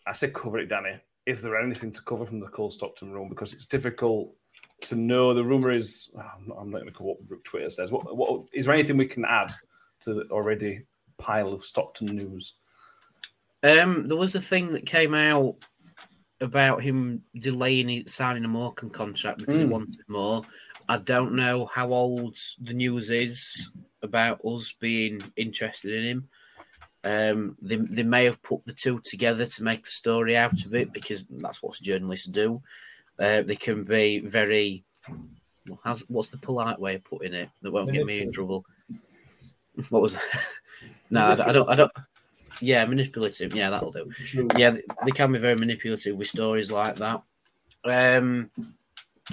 I 0.06 0.12
say 0.12 0.30
cover 0.30 0.58
it, 0.58 0.68
Danny. 0.68 0.96
Is 1.24 1.40
there 1.40 1.58
anything 1.58 1.92
to 1.92 2.02
cover 2.02 2.26
from 2.26 2.40
the 2.40 2.48
Cole 2.48 2.70
Stockton 2.70 3.12
room? 3.12 3.28
Because 3.28 3.54
it's 3.54 3.66
difficult 3.66 4.34
to 4.86 4.96
know. 4.96 5.34
The 5.34 5.44
rumor 5.44 5.70
is. 5.70 6.10
I'm 6.16 6.48
not, 6.48 6.66
not 6.66 6.78
going 6.80 6.86
to 6.86 6.92
cover 6.92 7.10
what 7.10 7.44
Twitter 7.44 7.70
says. 7.70 7.90
What, 7.92 8.16
what 8.16 8.44
is 8.52 8.66
there 8.66 8.74
anything 8.74 8.96
we 8.96 9.06
can 9.06 9.24
add 9.24 9.52
to 10.00 10.14
the 10.14 10.22
already 10.30 10.84
pile 11.18 11.52
of 11.52 11.64
Stockton 11.64 12.08
news? 12.08 12.54
Um, 13.62 14.08
there 14.08 14.16
was 14.16 14.34
a 14.34 14.40
thing 14.40 14.72
that 14.72 14.86
came 14.86 15.14
out 15.14 15.56
about 16.40 16.82
him 16.82 17.22
delaying 17.38 18.06
signing 18.08 18.44
a 18.44 18.48
Morecambe 18.48 18.90
contract 18.90 19.38
because 19.38 19.58
he 19.58 19.64
Mm. 19.64 19.70
wanted 19.70 20.00
more. 20.08 20.42
I 20.88 20.98
don't 20.98 21.34
know 21.34 21.66
how 21.66 21.92
old 21.92 22.36
the 22.60 22.72
news 22.74 23.08
is 23.10 23.70
about 24.02 24.44
us 24.44 24.72
being 24.80 25.22
interested 25.36 25.92
in 25.92 26.04
him. 26.04 26.28
Um, 27.04 27.56
they, 27.62 27.76
they 27.76 28.02
may 28.02 28.24
have 28.24 28.42
put 28.42 28.64
the 28.64 28.72
two 28.72 29.00
together 29.00 29.46
to 29.46 29.62
make 29.62 29.84
the 29.84 29.90
story 29.90 30.36
out 30.36 30.64
of 30.64 30.74
it 30.74 30.92
because 30.92 31.24
that's 31.30 31.62
what 31.62 31.80
journalists 31.80 32.26
do. 32.26 32.60
Uh, 33.18 33.42
they 33.42 33.56
can 33.56 33.84
be 33.84 34.20
very. 34.20 34.84
well, 35.68 35.80
How's, 35.84 36.00
what's 36.08 36.28
the 36.28 36.38
polite 36.38 36.78
way 36.80 36.96
of 36.96 37.04
putting 37.04 37.34
it 37.34 37.50
that 37.62 37.70
won't 37.72 37.92
get 37.92 38.06
me 38.06 38.20
in 38.22 38.32
trouble? 38.32 38.64
What 39.90 40.02
was? 40.02 40.18
no, 41.10 41.26
I 41.26 41.34
don't, 41.34 41.48
I 41.48 41.52
don't. 41.52 41.70
I 41.70 41.74
don't. 41.76 41.92
Yeah, 42.60 42.84
manipulative. 42.86 43.54
Yeah, 43.54 43.70
that'll 43.70 43.90
do 43.92 44.10
yeah, 44.56 44.70
they- 44.70 44.82
they 45.04 45.10
can 45.10 45.32
be 45.32 45.38
very 45.38 45.56
manipulative 45.56 46.16
with 46.16 46.28
stories 46.28 46.70
like 46.70 46.96
that. 46.96 47.22
Um, 47.84 48.50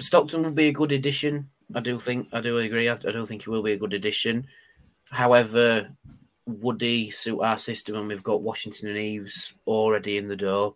Stockton 0.00 0.42
will 0.42 0.50
be 0.50 0.68
a 0.68 0.72
good 0.72 0.92
addition. 0.92 1.48
I 1.74 1.80
do 1.80 2.00
think. 2.00 2.28
I 2.32 2.40
do 2.40 2.58
agree. 2.58 2.88
I, 2.88 2.94
I 2.94 3.12
do 3.12 3.24
think 3.26 3.44
he 3.44 3.50
will 3.50 3.62
be 3.62 3.72
a 3.72 3.76
good 3.78 3.92
addition. 3.92 4.46
However, 5.10 5.90
would 6.46 6.80
he 6.80 7.10
suit 7.10 7.40
our 7.40 7.58
system? 7.58 7.96
And 7.96 8.08
we've 8.08 8.22
got 8.22 8.42
Washington 8.42 8.88
and 8.88 8.98
Eaves 8.98 9.52
already 9.66 10.16
in 10.16 10.26
the 10.26 10.36
door. 10.36 10.74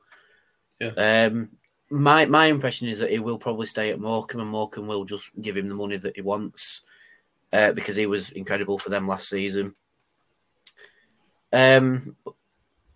Yeah. 0.81 0.91
Um, 1.31 1.51
my 1.91 2.27
my 2.27 2.47
impression 2.47 2.89
is 2.89 2.99
that 2.99 3.11
he 3.11 3.19
will 3.19 3.39
probably 3.39 3.67
stay 3.67 3.91
at 3.91 4.01
Morecambe, 4.01 4.41
and 4.41 4.51
Morecambe 4.51 4.87
will 4.87 5.05
just 5.05 5.31
give 5.41 5.57
him 5.57 5.69
the 5.69 5.75
money 5.75 5.97
that 5.97 6.17
he 6.17 6.23
wants 6.23 6.83
uh, 7.53 7.73
because 7.73 7.97
he 7.97 8.07
was 8.07 8.31
incredible 8.31 8.79
for 8.79 8.91
them 8.91 9.07
last 9.07 9.29
season. 9.29 9.75
Um, 11.53 12.17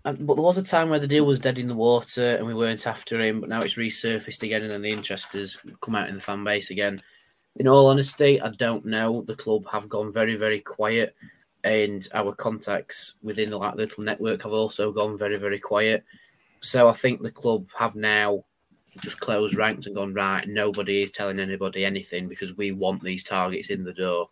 but 0.03 0.17
there 0.17 0.37
was 0.37 0.59
a 0.59 0.63
time 0.63 0.89
where 0.89 0.99
the 0.99 1.07
deal 1.07 1.27
was 1.27 1.39
dead 1.39 1.59
in 1.59 1.69
the 1.69 1.75
water 1.75 2.37
and 2.37 2.47
we 2.47 2.55
weren't 2.55 2.87
after 2.87 3.21
him, 3.21 3.41
but 3.41 3.49
now 3.49 3.61
it's 3.61 3.75
resurfaced 3.75 4.43
again, 4.43 4.63
and 4.63 4.71
then 4.71 4.83
the 4.83 4.91
interest 4.91 5.35
has 5.35 5.59
come 5.81 5.95
out 5.95 6.09
in 6.09 6.17
the 6.17 6.21
fan 6.21 6.43
base 6.43 6.71
again. 6.71 6.99
In 7.57 7.69
all 7.69 7.89
honesty, 7.89 8.41
I 8.41 8.51
don't 8.51 8.85
know. 8.85 9.23
The 9.23 9.37
club 9.37 9.67
have 9.71 9.89
gone 9.89 10.13
very, 10.13 10.37
very 10.37 10.61
quiet, 10.61 11.15
and 11.65 12.09
our 12.15 12.35
contacts 12.35 13.15
within 13.23 13.51
the 13.51 13.59
little 13.59 14.05
network 14.05 14.43
have 14.43 14.53
also 14.53 14.93
gone 14.93 15.19
very, 15.19 15.37
very 15.37 15.59
quiet. 15.59 16.05
So 16.61 16.89
I 16.89 16.93
think 16.93 17.21
the 17.21 17.31
club 17.31 17.69
have 17.77 17.95
now 17.95 18.45
just 19.01 19.21
closed 19.21 19.57
ranks 19.57 19.87
and 19.87 19.95
gone 19.95 20.15
right. 20.15 20.47
Nobody 20.49 21.03
is 21.03 21.11
telling 21.11 21.41
anybody 21.41 21.85
anything 21.85 22.29
because 22.29 22.57
we 22.57 22.73
want 22.73 23.03
these 23.03 23.25
targets 23.25 23.71
in 23.71 23.85
the 23.85 23.93
door. 23.93 24.29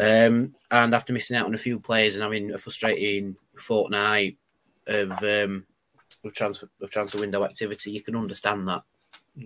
Um, 0.00 0.54
and 0.72 0.94
after 0.94 1.12
missing 1.12 1.36
out 1.36 1.46
on 1.46 1.54
a 1.54 1.58
few 1.58 1.78
players 1.78 2.14
and 2.14 2.22
having 2.22 2.52
a 2.52 2.58
frustrating 2.58 3.36
fortnight 3.56 4.36
of 4.88 5.10
um, 5.22 5.64
of 6.24 6.32
transfer 6.34 6.68
of 6.80 6.90
transfer 6.90 7.20
window 7.20 7.44
activity, 7.44 7.92
you 7.92 8.02
can 8.02 8.16
understand 8.16 8.66
that. 8.68 8.82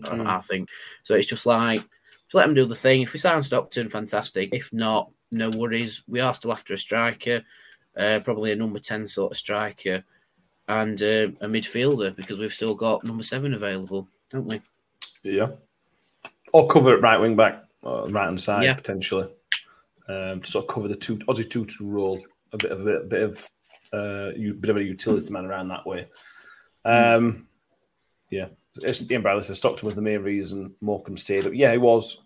I- 0.05 0.37
I 0.37 0.41
think 0.41 0.71
so. 1.03 1.15
It's 1.15 1.29
just 1.29 1.45
like 1.45 1.81
just 1.81 2.35
let 2.35 2.47
them 2.47 2.55
do 2.55 2.65
the 2.65 2.75
thing. 2.75 3.03
If 3.03 3.13
we 3.13 3.19
sign 3.19 3.43
Stockton, 3.43 3.91
fantastic. 3.91 4.49
If 4.55 4.73
not, 4.73 5.11
no 5.31 5.51
worries. 5.51 6.03
We 6.09 6.21
are 6.21 6.33
still 6.35 6.53
after 6.53 6.73
a 6.73 6.79
striker, 6.79 7.45
uh, 7.95 8.21
probably 8.25 8.53
a 8.53 8.57
number 8.57 8.79
ten 8.79 9.07
sort 9.09 9.33
of 9.33 9.37
striker, 9.39 10.03
and 10.67 11.03
uh, 11.03 11.29
a 11.43 11.47
midfielder 11.47 12.17
because 12.17 12.39
we've 12.39 12.55
still 12.55 12.75
got 12.75 13.05
number 13.05 13.23
seven 13.23 13.53
available, 13.53 14.09
don't 14.33 14.47
we? 14.47 14.61
Yeah. 15.23 15.51
Or 16.53 16.67
cover 16.67 16.95
it 16.95 17.01
right 17.01 17.21
wing 17.21 17.37
back, 17.37 17.65
right 17.83 18.25
hand 18.25 18.41
side 18.41 18.65
Yeah. 18.65 18.75
potentially. 18.75 19.29
Um, 20.09 20.41
to 20.41 20.51
sort 20.51 20.65
of 20.65 20.75
cover 20.75 20.89
the 20.89 20.97
two 20.97 21.17
Aussie 21.19 21.49
two 21.49 21.65
two 21.65 21.89
role, 21.89 22.21
a 22.53 22.57
bit 22.57 22.73
of 22.73 22.87
a 22.87 23.01
bit 23.01 23.23
of 23.23 23.51
uh, 23.93 24.31
you, 24.37 24.55
bit 24.55 24.71
of 24.71 24.77
a 24.77 24.83
utility 24.83 25.31
man 25.31 25.47
around 25.47 25.69
that 25.69 25.87
way. 25.87 26.09
Um, 26.85 27.47
yeah, 28.31 28.49
it's, 28.77 29.09
Ian 29.11 29.23
Bradley 29.23 29.45
says 29.45 29.59
Stockton 29.59 29.87
was 29.87 29.95
the 29.95 30.03
main 30.03 30.21
reason 30.23 30.75
Morecambe 30.81 31.17
stayed 31.19 31.47
up. 31.47 31.55
Yeah, 31.55 31.71
he 31.71 31.79
was, 31.79 32.23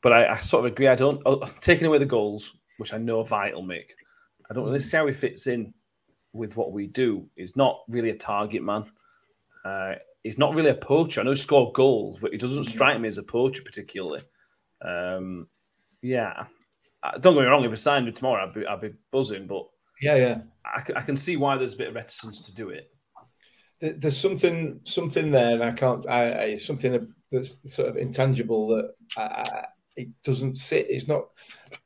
but 0.00 0.12
I, 0.12 0.32
I 0.32 0.36
sort 0.36 0.64
of 0.64 0.72
agree. 0.72 0.88
I 0.88 0.94
don't 0.94 1.20
uh, 1.26 1.46
taking 1.60 1.86
away 1.86 1.98
the 1.98 2.06
goals, 2.06 2.56
which 2.78 2.94
I 2.94 2.98
know 2.98 3.22
vital, 3.22 3.62
Mick. 3.62 3.90
I 4.50 4.54
don't 4.54 4.64
really 4.64 4.78
see 4.78 4.96
how 4.96 5.06
he 5.06 5.12
fits 5.12 5.46
in 5.48 5.74
with 6.32 6.56
what 6.56 6.72
we 6.72 6.86
do. 6.86 7.28
He's 7.36 7.56
not 7.56 7.82
really 7.88 8.10
a 8.10 8.16
target 8.16 8.62
man. 8.62 8.84
Uh, 9.64 9.96
he's 10.26 10.38
not 10.38 10.54
really 10.54 10.70
a 10.70 10.74
poacher. 10.74 11.20
I 11.20 11.24
know 11.24 11.30
he 11.30 11.36
scored 11.36 11.74
goals, 11.74 12.18
but 12.18 12.32
he 12.32 12.38
doesn't 12.38 12.64
strike 12.64 13.00
me 13.00 13.08
as 13.08 13.18
a 13.18 13.22
poacher 13.22 13.62
particularly. 13.62 14.22
Um, 14.82 15.48
yeah, 16.02 16.44
Uh, 17.02 17.16
don't 17.18 17.34
get 17.34 17.42
me 17.42 17.46
wrong. 17.46 17.64
If 17.64 17.72
I 17.72 17.74
signed 17.76 18.08
him 18.08 18.14
tomorrow, 18.14 18.46
I'd 18.46 18.54
be, 18.54 18.66
I'd 18.66 18.80
be 18.80 18.92
buzzing. 19.12 19.46
But 19.46 19.64
Yeah, 20.02 20.16
yeah. 20.16 20.38
I 20.64 21.02
can 21.02 21.16
see 21.16 21.36
why 21.36 21.56
there's 21.56 21.74
a 21.74 21.76
bit 21.78 21.88
of 21.88 21.94
reticence 21.94 22.40
to 22.42 22.54
do 22.54 22.70
it. 22.70 22.90
There's 23.80 24.16
something, 24.16 24.80
something 24.84 25.30
there, 25.30 25.54
and 25.54 25.62
I 25.62 25.72
can't. 25.72 26.08
I, 26.08 26.22
I 26.22 26.44
it's 26.52 26.66
something 26.66 27.12
that's 27.30 27.74
sort 27.74 27.88
of 27.90 27.96
intangible 27.96 28.68
that 28.68 28.86
I, 29.16 29.22
I, 29.22 29.64
it 29.96 30.08
doesn't 30.24 30.56
sit. 30.56 30.86
It's 30.88 31.08
not 31.08 31.24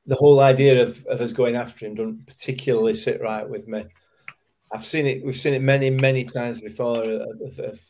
the 0.07 0.17
whole 0.17 0.41
idea 0.41 0.83
of, 0.83 1.05
of 1.07 1.21
us 1.21 1.33
going 1.33 1.57
after 1.57 1.87
him. 1.87 1.95
Doesn't 1.95 2.27
particularly 2.27 2.95
sit 2.95 3.21
right 3.21 3.49
with 3.49 3.69
me. 3.69 3.85
I've 4.73 4.87
seen 4.87 5.07
it. 5.07 5.25
We've 5.25 5.37
seen 5.37 5.55
it 5.55 5.63
many, 5.63 5.91
many 5.91 6.25
times 6.25 6.61
before 6.61 7.03
of, 7.03 7.59
of, 7.59 7.81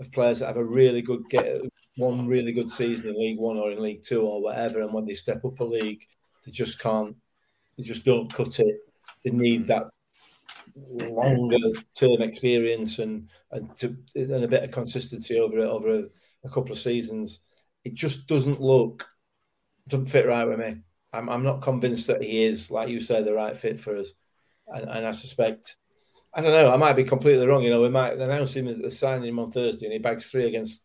of 0.00 0.10
players 0.12 0.38
that 0.38 0.46
have 0.46 0.56
a 0.56 0.64
really 0.64 1.02
good 1.02 1.28
get 1.28 1.60
one 1.96 2.26
really 2.26 2.52
good 2.52 2.70
season 2.70 3.10
in 3.10 3.20
League 3.20 3.38
One 3.38 3.58
or 3.58 3.70
in 3.70 3.82
League 3.82 4.02
Two 4.02 4.22
or 4.22 4.42
whatever, 4.42 4.80
and 4.80 4.92
when 4.92 5.04
they 5.04 5.14
step 5.14 5.44
up 5.44 5.60
a 5.60 5.64
league, 5.64 6.06
they 6.44 6.50
just 6.50 6.80
can't. 6.80 7.14
They 7.76 7.84
just 7.84 8.04
don't 8.04 8.32
cut 8.32 8.58
it. 8.58 8.76
They 9.22 9.30
need 9.30 9.66
that 9.66 9.84
longer 10.74 11.58
term 11.94 12.22
experience 12.22 12.98
and 12.98 13.28
and, 13.50 13.76
to, 13.76 13.96
and 14.14 14.44
a 14.44 14.48
bit 14.48 14.64
of 14.64 14.70
consistency 14.70 15.38
over 15.38 15.58
over 15.58 15.90
a, 15.90 16.02
a, 16.44 16.50
couple 16.50 16.72
of 16.72 16.78
seasons. 16.78 17.40
It 17.84 17.94
just 17.94 18.26
doesn't 18.26 18.60
look 18.60 19.06
doesn't 19.88 20.06
fit 20.06 20.26
right 20.26 20.44
with 20.44 20.58
me. 20.58 20.76
I'm 21.12 21.28
I'm 21.28 21.42
not 21.42 21.62
convinced 21.62 22.06
that 22.06 22.22
he 22.22 22.44
is, 22.44 22.70
like 22.70 22.88
you 22.88 23.00
say, 23.00 23.22
the 23.22 23.34
right 23.34 23.56
fit 23.56 23.78
for 23.78 23.96
us. 23.96 24.12
And, 24.68 24.88
and 24.88 25.06
I 25.06 25.10
suspect 25.10 25.76
I 26.32 26.40
don't 26.40 26.52
know. 26.52 26.72
I 26.72 26.76
might 26.76 26.94
be 26.94 27.04
completely 27.04 27.46
wrong. 27.46 27.62
You 27.62 27.70
know, 27.70 27.82
we 27.82 27.88
might 27.88 28.14
announce 28.14 28.54
him 28.54 28.68
as 28.68 28.98
signing 28.98 29.28
him 29.28 29.38
on 29.38 29.50
Thursday, 29.50 29.86
and 29.86 29.92
he 29.92 29.98
bags 29.98 30.30
three 30.30 30.46
against 30.46 30.84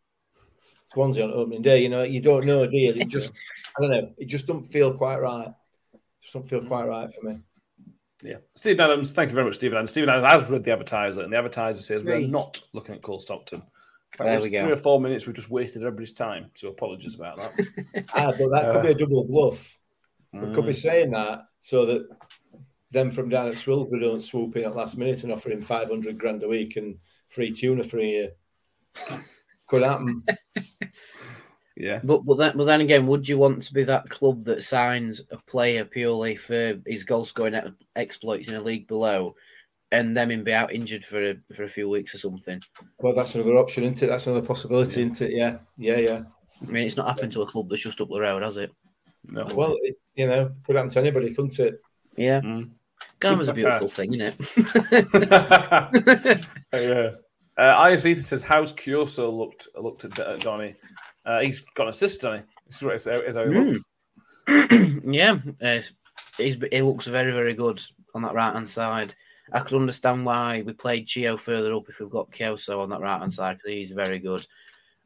Swansea 0.88 1.24
on 1.24 1.34
opening 1.34 1.62
day. 1.62 1.84
You 1.84 1.90
know, 1.90 2.04
you 2.04 2.22
don't 2.22 2.46
know, 2.46 2.66
do 2.66 2.78
you? 2.78 2.94
It 2.96 3.08
just, 3.08 3.34
I 3.78 3.82
don't 3.82 3.92
know. 3.92 4.12
It 4.18 4.26
just 4.26 4.48
doesn't 4.48 4.66
feel 4.66 4.94
quite 4.94 5.18
right. 5.18 5.50
It 5.94 6.02
just 6.22 6.34
don't 6.34 6.48
feel 6.48 6.66
quite 6.66 6.88
right 6.88 7.10
for 7.14 7.30
me. 7.30 7.40
Yeah, 8.24 8.38
Stephen 8.56 8.80
Adams. 8.80 9.12
Thank 9.12 9.30
you 9.30 9.36
very 9.36 9.46
much, 9.46 9.56
Stephen 9.56 9.78
Adams. 9.78 9.92
Stephen 9.92 10.10
Adams 10.10 10.28
has 10.28 10.50
read 10.50 10.64
the 10.64 10.72
advertiser, 10.72 11.22
and 11.22 11.32
the 11.32 11.38
advertiser 11.38 11.82
says 11.82 12.04
we're 12.04 12.22
not 12.22 12.60
looking 12.74 12.96
at 12.96 13.02
Cole 13.02 13.20
Stockton. 13.20 13.62
There 14.18 14.42
we 14.42 14.50
go. 14.50 14.64
Three 14.64 14.72
or 14.72 14.78
four 14.78 15.02
minutes, 15.02 15.26
we've 15.28 15.36
just 15.36 15.50
wasted 15.50 15.84
everybody's 15.84 16.14
time. 16.14 16.50
So 16.54 16.70
apologies 16.70 17.16
about 17.16 17.38
that. 17.38 18.06
ah, 18.14 18.32
but 18.38 18.50
that 18.52 18.74
could 18.74 18.84
be 18.84 18.92
a 18.92 18.96
double 18.96 19.26
bluff. 19.26 19.78
We 20.32 20.54
could 20.54 20.66
be 20.66 20.72
mm. 20.72 20.76
saying 20.76 21.12
that 21.12 21.46
so 21.60 21.86
that 21.86 22.08
them 22.92 23.12
from 23.12 23.30
down 23.30 23.48
at 23.48 23.54
Swilsbury 23.56 24.02
don't 24.02 24.22
swoop 24.22 24.56
in 24.56 24.66
at 24.66 24.76
last 24.76 24.98
minute 24.98 25.24
and 25.24 25.34
offer 25.34 25.52
him 25.52 25.62
500 25.62 26.18
grand 26.18 26.44
a 26.44 26.48
week 26.48 26.78
and 26.78 26.98
free 27.28 27.52
tuna 27.52 27.84
for 27.84 28.00
a 28.00 28.06
year. 28.06 28.32
Could 29.68 29.84
happen. 29.84 30.24
yeah. 31.78 32.00
But 32.04 32.26
but 32.26 32.38
then, 32.38 32.58
but 32.58 32.66
then 32.66 32.82
again, 32.82 33.08
would 33.08 33.28
you 33.28 33.38
want 33.38 33.64
to 33.64 33.74
be 33.74 33.84
that 33.84 34.10
club 34.10 34.46
that 34.46 34.64
signs 34.64 35.22
a 35.32 35.38
player 35.38 35.84
purely 35.84 36.36
for 36.36 36.80
his 36.86 37.04
goal 37.04 37.26
scoring 37.26 37.60
exploits 37.96 38.50
in 38.50 38.56
a 38.56 38.62
league 38.62 38.88
below 38.88 39.36
and 39.92 40.16
then 40.16 40.32
him 40.32 40.44
be 40.44 40.54
out 40.54 40.74
injured 40.74 41.06
for 41.06 41.32
a, 41.32 41.36
for 41.54 41.64
a 41.64 41.70
few 41.70 41.90
weeks 41.90 42.14
or 42.14 42.18
something? 42.18 42.62
Well, 43.00 43.14
that's 43.14 43.36
another 43.36 43.58
option, 43.58 43.84
isn't 43.84 44.04
it? 44.04 44.08
That's 44.08 44.28
another 44.28 44.46
possibility, 44.46 45.02
yeah. 45.02 45.12
isn't 45.12 45.28
it? 45.28 45.36
Yeah, 45.36 45.58
yeah, 45.78 45.98
yeah. 45.98 46.22
I 46.62 46.72
mean, 46.72 46.86
it's 46.86 46.98
not 46.98 47.08
happened 47.08 47.34
to 47.34 47.42
a 47.42 47.46
club 47.46 47.70
that's 47.70 47.84
just 47.84 48.02
up 48.02 48.10
the 48.10 48.20
road, 48.20 48.44
has 48.44 48.58
it? 48.58 48.72
No. 49.28 49.46
Well, 49.54 49.76
it, 49.82 49.96
you 50.16 50.28
know, 50.28 50.52
could 50.66 50.76
happen 50.76 50.92
to 50.92 51.00
anybody, 51.00 51.34
couldn't 51.34 51.60
it? 51.60 51.82
Yeah. 52.18 52.42
Mm. 52.42 52.72
Karma's 53.20 53.50
a 53.50 53.54
beautiful 53.54 53.88
thing, 53.88 54.14
isn't 54.14 54.36
it? 54.38 56.46
yeah. 56.74 57.12
Uh, 57.58 57.90
IS 57.90 58.06
Ether 58.06 58.22
says, 58.22 58.42
"How's 58.42 58.74
Kioso 58.74 59.32
looked 59.32 59.68
looked 59.80 60.06
at 60.06 60.20
uh, 60.20 60.38
Donny? 60.38 60.76
Uh, 61.26 61.40
he's 61.40 61.62
got 61.76 61.84
an 61.84 61.90
assist, 61.90 62.24
on 62.26 62.36
it. 62.36 62.46
Is, 62.70 62.82
how 62.82 62.90
he 62.90 63.52
mm. 63.52 63.80
looks. 64.48 64.48
yeah, 65.06 65.38
uh, 65.62 65.82
he 66.38 66.82
looks 66.82 67.08
very 67.08 67.32
very 67.32 67.54
good 67.54 67.82
on 68.14 68.22
that 68.24 68.34
right 68.34 68.54
hand 68.54 68.70
side. 68.70 69.16
I 69.54 69.60
could 69.60 69.80
understand 69.80 70.26
why 70.26 70.64
we 70.64 70.74
played 70.74 71.08
Chio 71.08 71.38
further 71.38 71.74
up 71.74 71.88
if 71.88 72.00
we've 72.00 72.10
got 72.10 72.32
Kioso 72.32 72.82
on 72.82 72.90
that 72.90 73.02
right 73.02 73.20
hand 73.20 73.34
side 73.34 73.58
because 73.58 73.72
he's 73.72 73.92
very 73.92 74.20
good. 74.20 74.46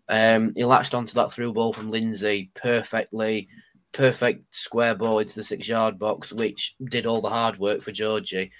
Um, 0.08 0.54
he 0.56 0.66
latched 0.66 0.96
onto 0.96 1.14
that 1.16 1.32
through 1.32 1.54
ball 1.54 1.72
from 1.72 1.92
Lindsay 1.92 2.50
perfectly 2.56 3.48
perfect 3.92 4.56
square 4.56 4.96
ball 4.96 5.20
into 5.20 5.36
the 5.36 5.44
six 5.44 5.68
yard 5.68 5.98
box, 6.00 6.32
which 6.32 6.76
did 6.84 7.06
all 7.06 7.22
the 7.22 7.30
hard 7.30 7.58
work 7.60 7.82
for 7.82 7.92
Georgie. 7.92 8.52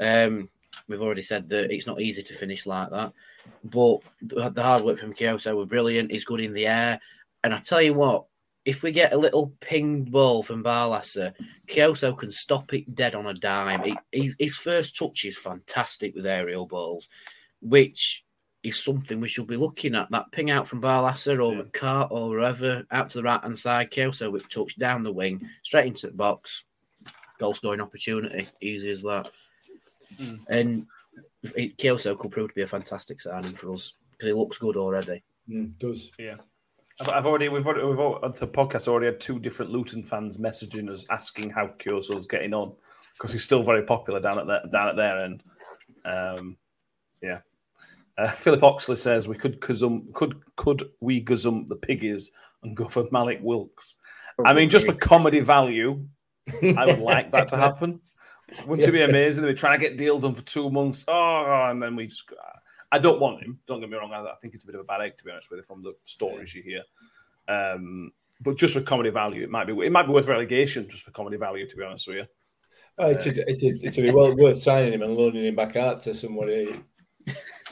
Um, 0.00 0.48
we've 0.88 1.02
already 1.02 1.22
said 1.22 1.48
that 1.50 1.72
it's 1.72 1.86
not 1.86 2.00
easy 2.00 2.22
to 2.22 2.34
finish 2.34 2.66
like 2.66 2.90
that, 2.90 3.12
but 3.64 3.98
the 4.20 4.62
hard 4.62 4.82
work 4.82 4.98
from 4.98 5.14
Kioso 5.14 5.56
were 5.56 5.66
brilliant. 5.66 6.10
He's 6.10 6.24
good 6.24 6.40
in 6.40 6.54
the 6.54 6.66
air, 6.66 7.00
and 7.44 7.54
I 7.54 7.58
tell 7.58 7.82
you 7.82 7.94
what, 7.94 8.26
if 8.64 8.82
we 8.82 8.92
get 8.92 9.12
a 9.12 9.18
little 9.18 9.52
pinged 9.60 10.12
ball 10.12 10.42
from 10.42 10.62
Barlaser, 10.62 11.34
Kioso 11.66 12.16
can 12.16 12.30
stop 12.30 12.72
it 12.72 12.94
dead 12.94 13.14
on 13.14 13.26
a 13.26 13.34
dime. 13.34 13.82
He, 13.82 13.96
he, 14.12 14.32
his 14.38 14.56
first 14.56 14.96
touch 14.96 15.24
is 15.24 15.36
fantastic 15.36 16.14
with 16.14 16.26
aerial 16.26 16.66
balls, 16.66 17.08
which 17.60 18.24
is 18.62 18.82
something 18.82 19.20
we 19.20 19.28
should 19.28 19.46
be 19.46 19.56
looking 19.56 19.94
at. 19.94 20.10
That 20.10 20.30
ping 20.30 20.50
out 20.50 20.68
from 20.68 20.80
Barlaser 20.80 21.44
or 21.44 21.54
yeah. 21.54 21.62
McCart 21.62 22.10
or 22.10 22.28
wherever 22.28 22.84
out 22.90 23.10
to 23.10 23.18
the 23.18 23.24
right 23.24 23.42
hand 23.42 23.58
side, 23.58 23.90
Kioso 23.90 24.30
with 24.30 24.48
touch 24.48 24.78
down 24.78 25.02
the 25.02 25.12
wing, 25.12 25.48
straight 25.62 25.86
into 25.86 26.06
the 26.06 26.12
box, 26.12 26.64
goal 27.38 27.54
scoring 27.54 27.80
opportunity, 27.80 28.48
easy 28.60 28.90
as 28.90 29.02
that. 29.02 29.30
Mm. 30.16 30.40
And 30.48 30.86
it, 31.56 31.76
Kioso 31.76 32.16
could 32.16 32.30
prove 32.30 32.48
to 32.48 32.54
be 32.54 32.62
a 32.62 32.66
fantastic 32.68 33.20
signing 33.20 33.54
for 33.54 33.72
us 33.72 33.94
because 34.12 34.28
he 34.28 34.32
looks 34.32 34.58
good 34.58 34.76
already. 34.76 35.22
Mm, 35.48 35.76
does 35.78 36.12
yeah. 36.18 36.36
I've 37.00 37.26
already 37.26 37.48
we've 37.48 37.66
already 37.66 37.84
we've 37.84 37.98
already, 37.98 38.24
on 38.24 38.32
the 38.32 38.46
podcast 38.46 38.86
already 38.86 39.06
had 39.06 39.20
two 39.20 39.40
different 39.40 39.72
Luton 39.72 40.04
fans 40.04 40.36
messaging 40.36 40.88
us 40.88 41.04
asking 41.10 41.50
how 41.50 41.68
Kioso's 41.78 42.26
getting 42.26 42.54
on 42.54 42.74
because 43.14 43.32
he's 43.32 43.44
still 43.44 43.62
very 43.62 43.82
popular 43.82 44.20
down 44.20 44.38
at 44.38 44.46
their, 44.46 44.62
down 44.70 44.88
at 44.88 44.96
their 44.96 45.24
end. 45.24 45.42
Um, 46.04 46.56
yeah, 47.20 47.38
uh, 48.18 48.30
Philip 48.30 48.62
Oxley 48.62 48.96
says 48.96 49.28
we 49.28 49.36
could 49.36 49.60
gazum, 49.60 50.12
could 50.12 50.40
could 50.56 50.90
we 51.00 51.24
gazum 51.24 51.68
the 51.68 51.76
piggies 51.76 52.32
and 52.62 52.76
go 52.76 52.86
for 52.86 53.04
Mallik 53.04 53.40
Wilks. 53.40 53.96
I 54.44 54.52
mean, 54.52 54.70
just 54.70 54.86
for 54.86 54.94
comedy 54.94 55.40
value, 55.40 56.04
I 56.76 56.86
would 56.86 56.98
like 56.98 57.30
that 57.32 57.48
to 57.50 57.56
happen. 57.56 58.00
Wouldn't 58.66 58.88
it 58.88 58.92
be 58.92 59.02
amazing? 59.02 59.44
Be 59.44 59.54
trying 59.54 59.78
to 59.78 59.86
get 59.86 59.96
deal 59.96 60.18
done 60.18 60.34
for 60.34 60.42
two 60.42 60.70
months. 60.70 61.04
Oh, 61.08 61.66
and 61.70 61.82
then 61.82 61.96
we 61.96 62.06
just. 62.06 62.24
I 62.90 62.98
don't 62.98 63.20
want 63.20 63.42
him. 63.42 63.58
Don't 63.66 63.80
get 63.80 63.88
me 63.88 63.96
wrong. 63.96 64.12
I 64.12 64.34
think 64.42 64.52
it's 64.54 64.64
a 64.64 64.66
bit 64.66 64.74
of 64.74 64.82
a 64.82 64.84
bad 64.84 65.00
egg, 65.00 65.16
to 65.16 65.24
be 65.24 65.30
honest 65.30 65.50
with 65.50 65.58
you, 65.58 65.62
from 65.62 65.82
the 65.82 65.94
stories 66.04 66.54
you 66.54 66.62
hear. 66.62 66.82
Um, 67.48 68.12
but 68.42 68.56
just 68.56 68.74
for 68.74 68.82
comedy 68.82 69.10
value, 69.10 69.42
it 69.42 69.50
might 69.50 69.66
be 69.66 69.72
it 69.72 69.92
might 69.92 70.04
be 70.04 70.12
worth 70.12 70.26
relegation 70.26 70.88
just 70.88 71.04
for 71.04 71.10
comedy 71.10 71.36
value, 71.36 71.68
to 71.68 71.76
be 71.76 71.84
honest 71.84 72.08
with 72.08 72.16
you. 72.16 72.26
Oh, 72.98 73.08
it's, 73.08 73.24
a, 73.24 73.50
it's, 73.50 73.62
a, 73.62 73.68
it's 73.86 73.98
a 73.98 74.10
well 74.10 74.36
worth 74.36 74.58
signing 74.58 74.92
him 74.92 75.02
and 75.02 75.16
loaning 75.16 75.46
him 75.46 75.54
back 75.54 75.76
out 75.76 76.00
to 76.00 76.14
somebody 76.14 76.74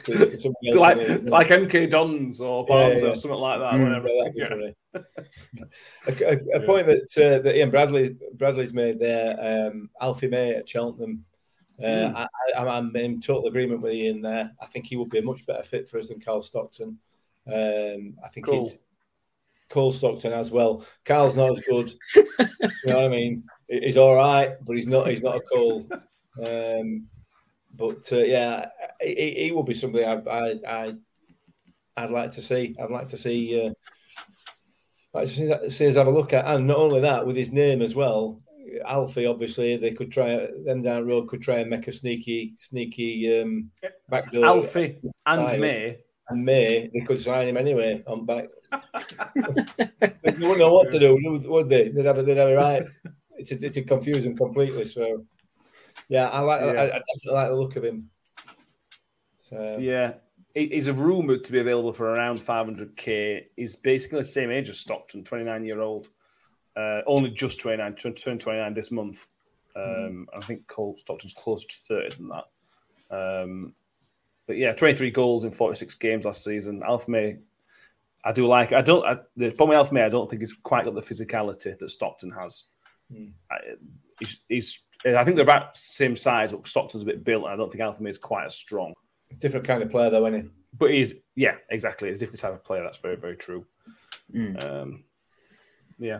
like, 0.07 0.97
like 1.23 1.47
MK 1.47 1.89
Dons 1.89 2.41
or 2.41 2.65
Barnes 2.65 2.99
yeah, 2.99 3.05
yeah. 3.05 3.11
or 3.11 3.15
something 3.15 3.39
like 3.39 3.59
that. 3.59 3.73
Mm, 3.73 4.73
a, 6.07 6.57
a, 6.57 6.61
a 6.61 6.65
point 6.65 6.87
that 6.87 7.17
uh, 7.17 7.39
that 7.39 7.55
Ian 7.55 7.71
Bradley 7.71 8.17
Bradley's 8.33 8.73
made 8.73 8.99
there, 8.99 9.69
um, 9.69 9.89
Alfie 9.99 10.27
May 10.27 10.55
at 10.55 10.67
Cheltenham. 10.67 11.25
Uh, 11.79 11.83
mm. 11.83 12.27
I, 12.57 12.77
am 12.77 12.95
in 12.95 13.21
total 13.21 13.47
agreement 13.47 13.81
with 13.81 13.93
Ian 13.93 14.21
there. 14.21 14.51
I 14.61 14.65
think 14.67 14.85
he 14.85 14.97
would 14.97 15.09
be 15.09 15.17
a 15.17 15.23
much 15.23 15.45
better 15.47 15.63
fit 15.63 15.89
for 15.89 15.97
us 15.97 16.09
than 16.09 16.21
Carl 16.21 16.41
Stockton. 16.41 16.99
Um, 17.47 18.17
I 18.23 18.27
think 18.29 18.45
cool. 18.45 18.69
he'd 18.69 18.79
Cole 19.71 19.91
Stockton 19.91 20.33
as 20.33 20.51
well. 20.51 20.85
Carl's 21.05 21.35
not 21.35 21.57
as 21.57 21.63
good. 21.69 21.93
you 22.15 22.25
know 22.85 22.97
what 22.97 23.05
I 23.05 23.09
mean? 23.09 23.43
He's 23.67 23.97
all 23.97 24.15
right, 24.15 24.55
but 24.61 24.75
he's 24.75 24.87
not. 24.87 25.07
He's 25.07 25.23
not 25.23 25.37
a 25.37 25.41
Cole. 25.41 25.87
Um, 26.45 27.07
but 27.81 28.13
uh, 28.13 28.23
yeah, 28.23 28.69
he, 29.01 29.45
he 29.45 29.51
will 29.51 29.63
be 29.63 29.73
somebody 29.73 30.05
I, 30.05 30.13
I, 30.13 30.55
I 30.67 30.93
I'd 31.97 32.11
like 32.11 32.31
to 32.31 32.41
see. 32.41 32.75
I'd 32.81 32.91
like 32.91 33.09
to 33.09 33.17
see. 33.17 33.67
Uh, 33.67 33.73
like 35.13 35.27
to 35.27 35.33
see, 35.33 35.69
see 35.69 35.87
us 35.87 35.95
have 35.95 36.07
a 36.07 36.11
look 36.11 36.31
at, 36.31 36.45
and 36.45 36.67
not 36.67 36.77
only 36.77 37.01
that, 37.01 37.27
with 37.27 37.35
his 37.35 37.51
name 37.51 37.81
as 37.81 37.95
well. 37.95 38.41
Alfie, 38.85 39.25
obviously, 39.25 39.75
they 39.75 39.91
could 39.91 40.11
try 40.11 40.47
them 40.63 40.81
down 40.83 41.01
the 41.01 41.05
road. 41.05 41.27
Could 41.27 41.41
try 41.41 41.57
and 41.57 41.69
make 41.69 41.87
a 41.87 41.91
sneaky, 41.91 42.53
sneaky 42.55 43.41
um, 43.41 43.71
backdoor. 44.07 44.45
Alfie 44.45 45.01
and 45.25 45.59
May 45.59 45.97
and 46.31 46.45
May, 46.45 46.89
they 46.93 47.01
could 47.01 47.19
sign 47.19 47.49
him 47.49 47.57
anyway 47.57 48.03
on 48.07 48.25
back. 48.25 48.47
they 50.01 50.31
wouldn't 50.31 50.59
know 50.59 50.73
what 50.73 50.89
to 50.91 50.99
do, 50.99 51.19
would 51.47 51.69
they? 51.69 51.89
They'd 51.89 52.05
have, 52.05 52.25
they'd 52.25 52.37
have 52.37 52.49
it 52.49 52.55
right. 52.55 52.83
It's 53.37 53.51
a, 53.51 53.65
it's 53.65 53.77
a 53.77 53.81
confuse 53.81 54.23
them 54.23 54.37
completely. 54.37 54.85
So 54.85 55.25
yeah, 56.11 56.27
I 56.27 56.41
like. 56.41 56.61
Yeah. 56.61 56.67
I, 56.67 56.83
I, 56.83 56.87
definitely 56.87 57.31
like 57.31 57.49
the 57.49 57.55
look 57.55 57.75
of 57.77 57.85
him. 57.85 58.09
So 59.37 59.77
yeah, 59.79 60.15
he's 60.53 60.87
a 60.87 60.93
rumored 60.93 61.45
to 61.45 61.53
be 61.53 61.59
available 61.59 61.93
for 61.93 62.09
around 62.11 62.37
500k. 62.37 63.45
He's 63.55 63.77
basically 63.77 64.19
the 64.19 64.25
same 64.25 64.51
age 64.51 64.67
as 64.67 64.77
Stockton, 64.77 65.23
29 65.23 65.63
year 65.63 65.79
old. 65.79 66.09
Uh, 66.75 66.99
only 67.07 67.29
just 67.29 67.61
29, 67.61 67.95
turned 67.95 68.17
29 68.17 68.73
this 68.73 68.91
month. 68.91 69.25
Um, 69.73 69.83
mm. 69.83 70.25
I 70.35 70.41
think 70.41 70.67
Cole 70.67 70.97
Stockton's 70.97 71.33
closer 71.33 71.69
to 71.69 71.75
30 71.87 72.15
than 72.17 72.29
that. 72.29 73.43
Um, 73.43 73.73
but 74.47 74.57
yeah, 74.57 74.73
23 74.73 75.11
goals 75.11 75.45
in 75.45 75.51
46 75.51 75.95
games 75.95 76.25
last 76.25 76.43
season. 76.43 76.83
Alf 76.85 77.07
May, 77.07 77.37
I 78.25 78.33
do 78.33 78.47
like. 78.47 78.73
I 78.73 78.81
don't. 78.81 79.05
I, 79.05 79.19
the 79.37 79.51
problem 79.51 79.69
with 79.69 79.77
Alf 79.77 79.93
May, 79.93 80.03
I 80.03 80.09
don't 80.09 80.29
think 80.29 80.41
he's 80.41 80.51
quite 80.61 80.83
got 80.83 80.93
the 80.93 80.99
physicality 80.99 81.79
that 81.79 81.89
Stockton 81.89 82.31
has. 82.31 82.65
Mm. 83.13 83.31
I, 83.49 83.55
he's, 84.19 84.39
he's 84.49 84.83
I 85.05 85.23
think 85.23 85.35
they're 85.35 85.43
about 85.43 85.73
the 85.73 85.79
same 85.79 86.15
size, 86.15 86.51
but 86.51 86.67
Stockton's 86.67 87.03
a 87.03 87.05
bit 87.05 87.23
built, 87.23 87.43
and 87.45 87.53
I 87.53 87.55
don't 87.55 87.71
think 87.71 87.81
Alfie 87.81 88.05
is 88.09 88.17
quite 88.17 88.45
as 88.45 88.55
strong. 88.55 88.93
It's 89.29 89.37
a 89.37 89.41
different 89.41 89.65
kind 89.65 89.81
of 89.81 89.89
player, 89.89 90.09
though, 90.09 90.25
isn't 90.27 90.41
he? 90.43 90.49
But 90.77 90.91
he's, 90.91 91.13
yeah, 91.35 91.55
exactly. 91.69 92.09
It's 92.09 92.17
a 92.17 92.19
different 92.19 92.39
type 92.41 92.53
of 92.53 92.63
player. 92.63 92.83
That's 92.83 92.99
very, 92.99 93.15
very 93.15 93.35
true. 93.35 93.65
Mm. 94.33 94.63
Um, 94.63 95.03
yeah, 95.99 96.19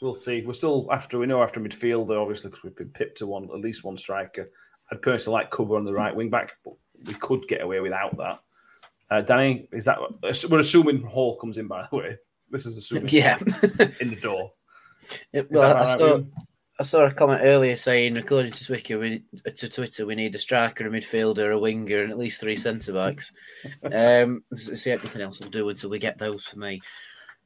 we'll 0.00 0.12
see. 0.12 0.42
We're 0.44 0.52
still 0.52 0.88
after, 0.90 1.18
we 1.18 1.26
know 1.26 1.42
after 1.42 1.60
midfielder, 1.60 2.20
obviously, 2.20 2.50
because 2.50 2.64
we've 2.64 2.76
been 2.76 2.90
pipped 2.90 3.18
to 3.18 3.26
one, 3.26 3.44
at 3.44 3.60
least 3.60 3.84
one 3.84 3.96
striker. 3.96 4.50
I'd 4.90 5.02
personally 5.02 5.34
like 5.38 5.50
cover 5.50 5.76
on 5.76 5.84
the 5.84 5.92
right 5.92 6.14
wing 6.14 6.30
back, 6.30 6.52
but 6.64 6.74
we 7.04 7.14
could 7.14 7.48
get 7.48 7.62
away 7.62 7.80
without 7.80 8.16
that. 8.18 8.40
Uh, 9.10 9.20
Danny, 9.20 9.68
is 9.72 9.84
that 9.84 9.98
we're 10.50 10.58
assuming 10.60 11.02
Hall 11.02 11.36
comes 11.36 11.58
in 11.58 11.66
by 11.68 11.86
the 11.90 11.96
way? 11.96 12.16
This 12.50 12.66
is 12.66 12.76
assuming 12.76 13.08
Yeah. 13.10 13.38
in 14.00 14.10
the 14.10 14.18
door. 14.20 14.52
It- 15.32 15.44
Is 15.44 15.50
well, 15.50 15.62
that 15.62 15.76
I 15.76 15.80
right, 15.80 15.88
saw, 15.88 15.98
William? 16.06 16.32
I 16.78 16.82
saw 16.82 17.06
a 17.06 17.12
comment 17.12 17.40
earlier 17.42 17.74
saying, 17.74 18.18
according 18.18 18.52
to 18.52 18.64
Twitter, 18.64 18.98
we, 18.98 19.22
to 19.56 19.68
Twitter, 19.68 20.04
we 20.04 20.14
need 20.14 20.34
a 20.34 20.38
striker, 20.38 20.86
a 20.86 20.90
midfielder, 20.90 21.54
a 21.54 21.58
winger, 21.58 22.02
and 22.02 22.10
at 22.10 22.18
least 22.18 22.38
three 22.38 22.56
centre 22.56 22.92
backs. 22.92 23.32
um, 23.84 24.44
see, 24.54 24.90
everything 24.90 25.22
else 25.22 25.40
will 25.40 25.48
do 25.48 25.68
until 25.68 25.88
we 25.88 25.98
get 25.98 26.18
those 26.18 26.44
for 26.44 26.58
me. 26.58 26.82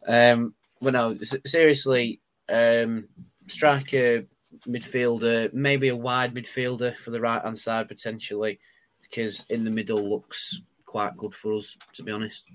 Um, 0.06 0.54
but 0.80 0.94
no, 0.94 1.16
seriously, 1.46 2.20
um, 2.48 3.06
striker, 3.46 4.24
midfielder, 4.66 5.52
maybe 5.52 5.88
a 5.88 5.96
wide 5.96 6.34
midfielder 6.34 6.96
for 6.96 7.10
the 7.10 7.20
right 7.20 7.42
hand 7.42 7.58
side 7.58 7.86
potentially, 7.86 8.58
because 9.00 9.44
in 9.48 9.64
the 9.64 9.70
middle 9.70 10.10
looks 10.10 10.60
quite 10.86 11.16
good 11.16 11.34
for 11.34 11.52
us, 11.52 11.76
to 11.92 12.02
be 12.02 12.10
honest. 12.10 12.50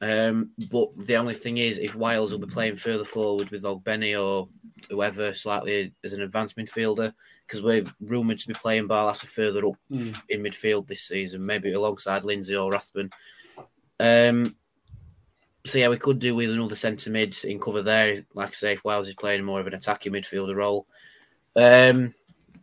Um, 0.00 0.50
but 0.70 0.88
the 1.06 1.16
only 1.16 1.34
thing 1.34 1.58
is, 1.58 1.78
if 1.78 1.94
Wiles 1.94 2.32
will 2.32 2.38
be 2.38 2.46
playing 2.52 2.76
further 2.76 3.04
forward 3.04 3.50
with 3.50 3.64
Ogbene 3.64 4.22
or 4.22 4.48
whoever 4.90 5.32
slightly 5.34 5.92
as 6.04 6.12
an 6.12 6.22
advanced 6.22 6.56
midfielder, 6.56 7.12
because 7.46 7.62
we're 7.62 7.84
rumoured 8.00 8.38
to 8.38 8.48
be 8.48 8.54
playing 8.54 8.88
Barlaser 8.88 9.26
further 9.26 9.66
up 9.66 9.76
Hmm. 9.88 10.10
in 10.28 10.42
midfield 10.42 10.86
this 10.86 11.02
season, 11.02 11.44
maybe 11.44 11.72
alongside 11.72 12.24
Lindsay 12.24 12.56
or 12.56 12.70
Rathbone. 12.70 13.10
Um, 13.98 14.56
so 15.64 15.78
yeah, 15.78 15.88
we 15.88 15.96
could 15.96 16.18
do 16.18 16.34
with 16.34 16.50
another 16.50 16.74
centre 16.74 17.10
mid 17.10 17.36
in 17.44 17.58
cover 17.58 17.82
there. 17.82 18.24
Like 18.34 18.50
I 18.50 18.52
say, 18.52 18.72
if 18.72 18.84
Wiles 18.84 19.08
is 19.08 19.14
playing 19.14 19.44
more 19.44 19.60
of 19.60 19.66
an 19.66 19.74
attacking 19.74 20.12
midfielder 20.12 20.54
role, 20.54 20.86
um, 21.56 22.14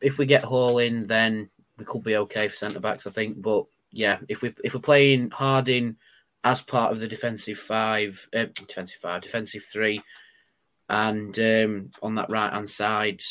if 0.02 0.18
we 0.18 0.26
get 0.26 0.44
Hall 0.44 0.78
in, 0.80 1.04
then 1.08 1.50
we 1.78 1.86
could 1.86 2.04
be 2.04 2.16
okay 2.18 2.48
for 2.48 2.56
centre 2.56 2.80
backs, 2.80 3.08
I 3.08 3.12
think. 3.12 3.42
But 3.42 3.66
yeah, 3.92 4.20
if 4.30 4.42
we 4.42 4.54
if 4.64 4.74
we're 4.74 4.80
playing 4.80 5.32
Harding 5.32 5.98
as 6.44 6.62
part 6.62 6.92
of 6.92 7.00
the 7.00 7.08
defensive 7.08 7.58
five, 7.58 8.28
uh, 8.36 8.46
defensive 8.68 9.00
five, 9.00 9.22
defensive 9.22 9.64
three, 9.64 10.02
and 10.90 11.38
um, 11.40 11.92
on 12.02 12.16
that 12.16 12.30
right 12.30 12.52
hand 12.54 12.70
side, 12.70 13.22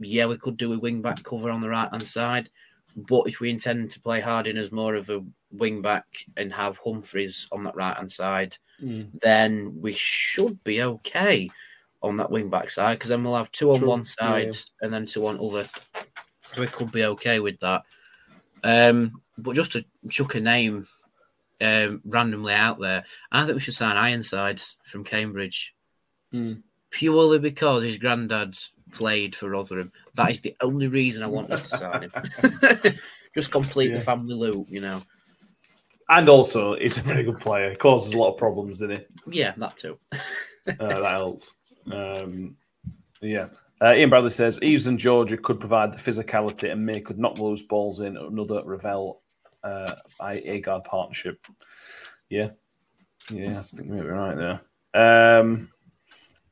yeah, 0.00 0.26
we 0.26 0.36
could 0.38 0.56
do 0.56 0.72
a 0.72 0.78
wing 0.78 1.02
back 1.02 1.22
cover 1.22 1.50
on 1.50 1.60
the 1.60 1.68
right 1.68 1.90
hand 1.90 2.06
side. 2.06 2.48
But 2.96 3.22
if 3.28 3.40
we 3.40 3.50
intend 3.50 3.90
to 3.92 4.00
play 4.00 4.20
Harding 4.20 4.56
as 4.56 4.70
more 4.72 4.94
of 4.94 5.10
a 5.10 5.24
wing 5.50 5.82
back 5.82 6.06
and 6.36 6.52
have 6.52 6.78
Humphreys 6.84 7.48
on 7.52 7.64
that 7.64 7.74
right 7.76 7.96
hand 7.96 8.10
side, 8.12 8.56
Mm. 8.82 9.20
then 9.20 9.80
we 9.80 9.92
should 9.92 10.62
be 10.64 10.82
okay 10.82 11.48
on 12.02 12.16
that 12.16 12.30
wing 12.32 12.50
back 12.50 12.68
side 12.70 12.98
because 12.98 13.08
then 13.08 13.22
we'll 13.22 13.36
have 13.36 13.52
two 13.52 13.70
on 13.70 13.78
True. 13.78 13.88
one 13.88 14.04
side 14.04 14.46
Yeah. 14.46 14.60
and 14.82 14.92
then 14.92 15.06
two 15.06 15.24
on 15.28 15.36
the 15.36 15.44
other. 15.44 15.68
So 16.52 16.60
we 16.60 16.66
could 16.66 16.90
be 16.90 17.04
okay 17.04 17.38
with 17.38 17.60
that. 17.60 17.84
Um, 18.64 19.22
but 19.38 19.54
just 19.54 19.70
to 19.72 19.84
chuck 20.10 20.34
a 20.34 20.40
name 20.40 20.88
um, 21.60 22.02
randomly 22.04 22.52
out 22.52 22.80
there, 22.80 23.04
I 23.30 23.44
think 23.44 23.54
we 23.54 23.60
should 23.60 23.74
sign 23.74 23.96
Ironside 23.96 24.60
from 24.84 25.04
Cambridge 25.04 25.72
Hmm. 26.32 26.54
Purely 26.94 27.40
because 27.40 27.82
his 27.82 27.96
granddad 27.96 28.56
played 28.92 29.34
for 29.34 29.50
Rotherham. 29.50 29.90
That 30.14 30.30
is 30.30 30.40
the 30.40 30.54
only 30.60 30.86
reason 30.86 31.24
I 31.24 31.26
want 31.26 31.50
us 31.50 31.68
to 31.68 31.76
sign 31.76 32.02
him. 32.02 32.94
just 33.34 33.50
complete 33.50 33.90
Yeah. 33.90 33.96
the 33.96 34.00
family 34.00 34.34
loop, 34.36 34.68
you 34.70 34.80
know. 34.80 35.02
And 36.08 36.28
also, 36.28 36.76
he's 36.78 36.96
a 36.96 37.00
very 37.00 37.24
good 37.24 37.40
player. 37.40 37.70
He 37.70 37.76
causes 37.76 38.14
a 38.14 38.18
lot 38.18 38.30
of 38.30 38.38
problems, 38.38 38.78
doesn't 38.78 38.96
he? 38.96 39.38
Yeah, 39.40 39.54
that 39.56 39.76
too. 39.76 39.98
Uh, 40.66 41.00
that 41.00 41.04
helps. 41.04 41.52
Um, 41.92 42.56
yeah. 43.20 43.48
Uh, 43.82 43.92
Ian 43.94 44.08
Bradley 44.08 44.30
says 44.30 44.58
Eaves 44.62 44.86
and 44.86 44.98
Georgie 44.98 45.36
could 45.36 45.60
provide 45.60 45.92
the 45.92 45.98
physicality 45.98 46.72
and 46.72 46.86
May 46.86 47.02
could 47.02 47.18
knock 47.18 47.34
those 47.34 47.62
balls 47.64 48.00
in 48.00 48.16
another 48.16 48.62
Revell 48.64 49.20
uh, 49.62 49.96
Agard 50.22 50.84
partnership. 50.84 51.38
Yeah. 52.30 52.48
Yeah, 53.30 53.58
I 53.58 53.62
think 53.62 53.90
maybe 53.90 54.06
right 54.06 54.58
there. 54.94 55.38
Um, 55.40 55.70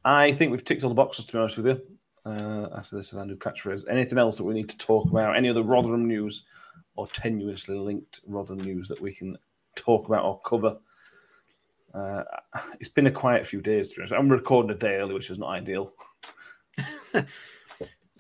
I 0.05 0.33
think 0.33 0.51
we've 0.51 0.65
ticked 0.65 0.83
all 0.83 0.91
the 0.91 0.95
boxes, 0.95 1.27
to 1.27 1.33
be 1.33 1.39
honest 1.39 1.57
with 1.57 1.67
you. 1.67 1.83
Uh, 2.25 2.69
after 2.77 2.97
this 2.97 3.13
is 3.13 3.19
Andrew 3.19 3.35
new 3.35 3.39
catchphrase. 3.39 3.85
Anything 3.89 4.19
else 4.19 4.37
that 4.37 4.45
we 4.45 4.55
need 4.55 4.69
to 4.69 4.79
talk 4.79 5.11
about? 5.11 5.37
Any 5.37 5.49
other 5.49 5.63
Rotherham 5.63 6.07
news 6.07 6.45
or 6.95 7.09
tenuously 7.09 7.83
linked 7.83 8.21
Rotherham 8.27 8.61
news 8.61 8.89
that 8.89 9.01
we 9.01 9.13
can 9.13 9.37
talk 9.75 10.07
about 10.07 10.25
or 10.25 10.41
cover? 10.41 10.79
Uh, 11.93 12.23
it's 12.81 12.89
been 12.89 13.09
a 13.09 13.13
quiet 13.13 13.45
few 13.45 13.61
days. 13.61 13.91
To 13.91 13.97
be 13.97 14.03
honest. 14.03 14.15
I'm 14.15 14.29
recording 14.29 14.71
a 14.71 14.75
day 14.75 14.97
early, 14.97 15.15
which 15.15 15.31
is 15.31 15.39
not 15.39 15.51
ideal. 15.51 15.93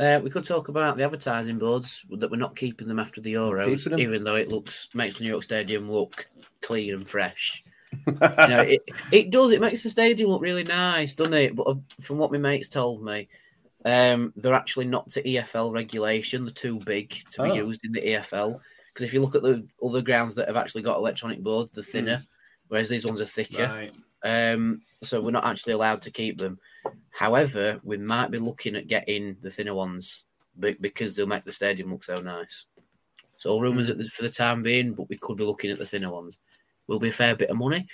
Uh, 0.00 0.18
we 0.24 0.30
could 0.30 0.44
talk 0.44 0.68
about 0.68 0.96
the 0.96 1.04
advertising 1.04 1.58
boards 1.58 2.02
that 2.10 2.30
we're 2.30 2.36
not 2.36 2.56
keeping 2.56 2.88
them 2.88 2.98
after 2.98 3.20
the 3.20 3.34
Euros, 3.34 3.98
even 3.98 4.24
though 4.24 4.36
it 4.36 4.48
looks 4.48 4.88
makes 4.94 5.16
the 5.16 5.22
New 5.22 5.30
York 5.30 5.42
Stadium 5.42 5.88
look 5.88 6.26
clean 6.62 6.94
and 6.94 7.06
fresh. 7.06 7.61
You 8.06 8.12
know, 8.18 8.60
it, 8.60 8.82
it 9.12 9.30
does. 9.30 9.52
It 9.52 9.60
makes 9.60 9.82
the 9.82 9.90
stadium 9.90 10.30
look 10.30 10.42
really 10.42 10.64
nice, 10.64 11.14
doesn't 11.14 11.34
it? 11.34 11.54
But 11.56 11.66
uh, 11.66 11.74
from 12.00 12.18
what 12.18 12.32
my 12.32 12.38
mates 12.38 12.68
told 12.68 13.04
me, 13.04 13.28
um, 13.84 14.32
they're 14.36 14.54
actually 14.54 14.86
not 14.86 15.10
to 15.10 15.22
EFL 15.22 15.72
regulation. 15.72 16.44
They're 16.44 16.52
too 16.52 16.78
big 16.80 17.10
to 17.32 17.42
be 17.42 17.50
Oh. 17.50 17.54
used 17.54 17.84
in 17.84 17.92
the 17.92 18.00
EFL. 18.00 18.60
Because 18.92 19.06
if 19.06 19.14
you 19.14 19.20
look 19.20 19.34
at 19.34 19.42
the 19.42 19.66
other 19.84 20.02
grounds 20.02 20.34
that 20.34 20.48
have 20.48 20.56
actually 20.56 20.82
got 20.82 20.98
electronic 20.98 21.42
boards, 21.42 21.72
they're 21.72 21.82
thinner, 21.82 22.22
whereas 22.68 22.88
these 22.88 23.06
ones 23.06 23.20
are 23.20 23.26
thicker. 23.26 23.64
Right. 23.64 23.92
Um, 24.24 24.82
so 25.02 25.20
we're 25.20 25.30
not 25.30 25.46
actually 25.46 25.72
allowed 25.72 26.02
to 26.02 26.10
keep 26.10 26.38
them. 26.38 26.58
However, 27.10 27.80
we 27.82 27.96
might 27.96 28.30
be 28.30 28.38
looking 28.38 28.76
at 28.76 28.88
getting 28.88 29.36
the 29.40 29.50
thinner 29.50 29.74
ones 29.74 30.24
be- 30.58 30.76
because 30.80 31.16
they'll 31.16 31.26
make 31.26 31.44
the 31.44 31.52
stadium 31.52 31.90
look 31.90 32.04
so 32.04 32.16
nice. 32.16 32.66
So 33.38 33.50
all 33.50 33.60
rumours 33.60 33.90
at 33.90 33.98
the, 33.98 34.04
for 34.08 34.22
the 34.22 34.30
time 34.30 34.62
being, 34.62 34.92
but 34.92 35.08
we 35.08 35.16
could 35.16 35.36
be 35.38 35.44
looking 35.44 35.70
at 35.70 35.78
the 35.78 35.86
thinner 35.86 36.12
ones. 36.12 36.38
Will 36.86 36.98
be 36.98 37.08
a 37.08 37.12
fair 37.12 37.36
bit 37.36 37.50
of 37.50 37.56
money 37.56 37.86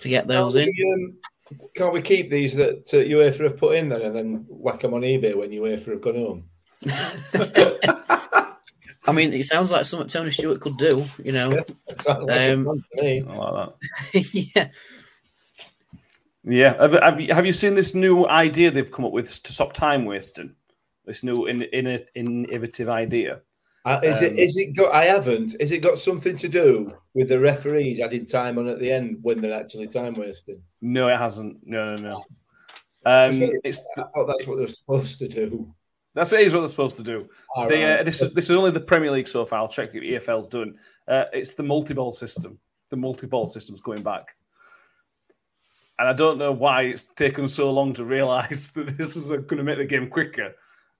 to 0.00 0.08
get 0.08 0.26
those 0.26 0.56
in. 0.56 0.66
Can't 0.66 0.76
we, 0.76 0.92
um, 0.92 1.68
can't 1.74 1.92
we 1.92 2.02
keep 2.02 2.30
these 2.30 2.54
that 2.56 2.92
uh, 2.92 2.98
UEFA 2.98 3.44
have 3.44 3.56
put 3.56 3.76
in 3.76 3.88
then 3.88 4.02
and 4.02 4.14
then 4.14 4.46
whack 4.48 4.80
them 4.80 4.94
on 4.94 5.02
eBay 5.02 5.34
when 5.34 5.50
UEFA 5.50 5.92
have 5.92 6.00
gone 6.00 6.14
home? 6.14 6.44
I 9.06 9.12
mean, 9.12 9.32
it 9.32 9.44
sounds 9.44 9.70
like 9.70 9.84
something 9.84 10.08
Tony 10.08 10.30
Stewart 10.30 10.60
could 10.60 10.78
do. 10.78 11.04
You 11.22 11.32
know, 11.32 11.64
Sounds 11.92 12.24
like 12.24 12.40
a 12.40 12.52
Um, 12.54 12.64
plan 12.64 12.84
to 12.96 13.02
me. 13.02 13.24
I 13.28 13.36
like 13.36 13.72
that. 14.12 14.34
yeah. 14.56 14.68
Yeah. 16.44 16.80
Have, 16.80 16.92
have, 16.92 17.20
you, 17.20 17.34
have 17.34 17.46
you 17.46 17.52
seen 17.52 17.74
this 17.74 17.94
new 17.94 18.26
idea 18.26 18.70
they've 18.70 18.90
come 18.90 19.04
up 19.04 19.12
with 19.12 19.42
to 19.42 19.52
stop 19.52 19.72
time 19.72 20.04
wasting? 20.04 20.54
This 21.04 21.22
new 21.22 21.46
in, 21.46 21.62
in, 21.62 22.06
innovative 22.14 22.88
idea. 22.88 23.40
Uh, 23.84 24.00
is 24.02 24.22
it? 24.22 24.32
Um, 24.32 24.38
Is 24.38 24.56
it 24.56 24.74
got? 24.74 24.94
I 24.94 25.04
haven't. 25.04 25.56
Is 25.60 25.70
it 25.70 25.78
got 25.78 25.98
something 25.98 26.36
to 26.38 26.48
do 26.48 26.96
with 27.12 27.28
the 27.28 27.38
referees 27.38 28.00
adding 28.00 28.24
time 28.24 28.56
on 28.58 28.66
at 28.68 28.78
the 28.78 28.90
end 28.90 29.18
when 29.20 29.40
they're 29.42 29.52
actually 29.58 29.88
time 29.88 30.14
wasting? 30.14 30.62
No, 30.80 31.08
it 31.08 31.18
hasn't. 31.18 31.58
No, 31.66 31.94
no, 31.94 32.02
no. 32.02 32.16
Um, 33.04 33.30
it- 33.42 33.60
it's 33.62 33.80
that's 33.96 34.46
what 34.46 34.56
they're 34.56 34.68
supposed 34.68 35.18
to 35.18 35.28
do. 35.28 35.74
that's 36.14 36.32
what 36.32 36.40
it 36.40 36.46
is 36.46 36.54
what 36.54 36.60
they're 36.60 36.68
supposed 36.68 36.96
to 36.96 37.02
do. 37.02 37.28
All 37.54 37.68
They, 37.68 37.84
uh, 37.84 38.02
this, 38.02 38.22
is, 38.22 38.32
this 38.32 38.44
is 38.46 38.52
only 38.52 38.70
the 38.70 38.80
Premier 38.80 39.10
League 39.10 39.28
so 39.28 39.44
far. 39.44 39.58
I'll 39.58 39.68
check 39.68 39.90
if 39.94 40.02
EFL's 40.24 40.48
doing. 40.48 40.78
Uh, 41.06 41.24
it's 41.34 41.52
the 41.52 41.62
multi-ball 41.62 42.14
system. 42.14 42.58
The 42.88 42.96
multi-ball 42.96 43.48
system's 43.48 43.82
going 43.82 44.02
back. 44.02 44.28
And 45.98 46.08
I 46.08 46.14
don't 46.14 46.38
know 46.38 46.52
why 46.52 46.82
it's 46.84 47.02
taken 47.02 47.48
so 47.50 47.70
long 47.70 47.92
to 47.94 48.04
realise 48.04 48.70
that 48.72 48.96
this 48.96 49.14
is 49.14 49.28
going 49.28 49.46
to 49.58 49.62
make 49.62 49.76
the 49.76 49.84
game 49.84 50.08
quicker. 50.08 50.54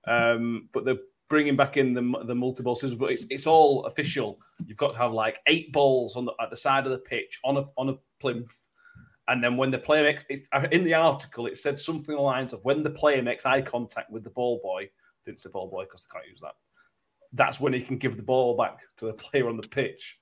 Um, 0.07 0.69
but 0.75 0.85
they're 0.85 0.99
bringing 1.29 1.57
back 1.57 1.77
in 1.77 1.95
the, 1.95 2.25
the 2.27 2.35
multi-ball 2.35 2.75
system. 2.75 2.99
But 2.99 3.13
it's, 3.13 3.27
it's 3.31 3.47
all 3.47 3.85
official. 3.87 4.41
You've 4.67 4.79
got 4.79 4.93
to 4.93 4.99
have 4.99 5.13
like 5.13 5.41
eight 5.47 5.73
balls 5.73 6.17
on 6.17 6.25
the, 6.25 6.33
at 6.41 6.51
the 6.51 6.57
side 6.57 6.85
of 6.85 6.93
the 6.93 6.99
pitch 6.99 7.41
on 7.45 7.57
a, 7.57 7.65
on 7.77 7.89
a 7.91 7.95
plinth. 8.21 8.69
And 9.27 9.43
then 9.43 9.57
when 9.57 9.71
the 9.71 9.79
player 9.79 10.03
makes 10.03 10.25
it, 10.29 10.47
in 10.71 10.85
the 10.85 10.95
article, 10.95 11.47
it 11.47 11.57
said 11.57 11.79
something 11.79 12.15
along 12.15 12.25
the 12.25 12.39
lines 12.39 12.53
of 12.53 12.65
when 12.65 12.83
the 12.83 12.91
player 12.91 13.23
makes 13.23 13.47
eye 13.47 13.63
contact 13.63 14.11
with 14.11 14.23
the 14.23 14.31
ball 14.31 14.61
boy, 14.63 14.91
didn't 15.25 15.41
say 15.41 15.51
ball 15.51 15.71
boy 15.71 15.85
because 15.85 16.03
they 16.03 16.13
can't 16.13 16.29
use 16.29 16.41
that. 16.41 16.55
That's 17.33 17.59
when 17.59 17.73
he 17.73 17.81
can 17.81 17.97
give 17.97 18.17
the 18.17 18.23
ball 18.23 18.57
back 18.57 18.79
to 18.99 19.07
the 19.07 19.15
player 19.15 19.49
on 19.49 19.57
the 19.57 19.67
pitch, 19.67 20.19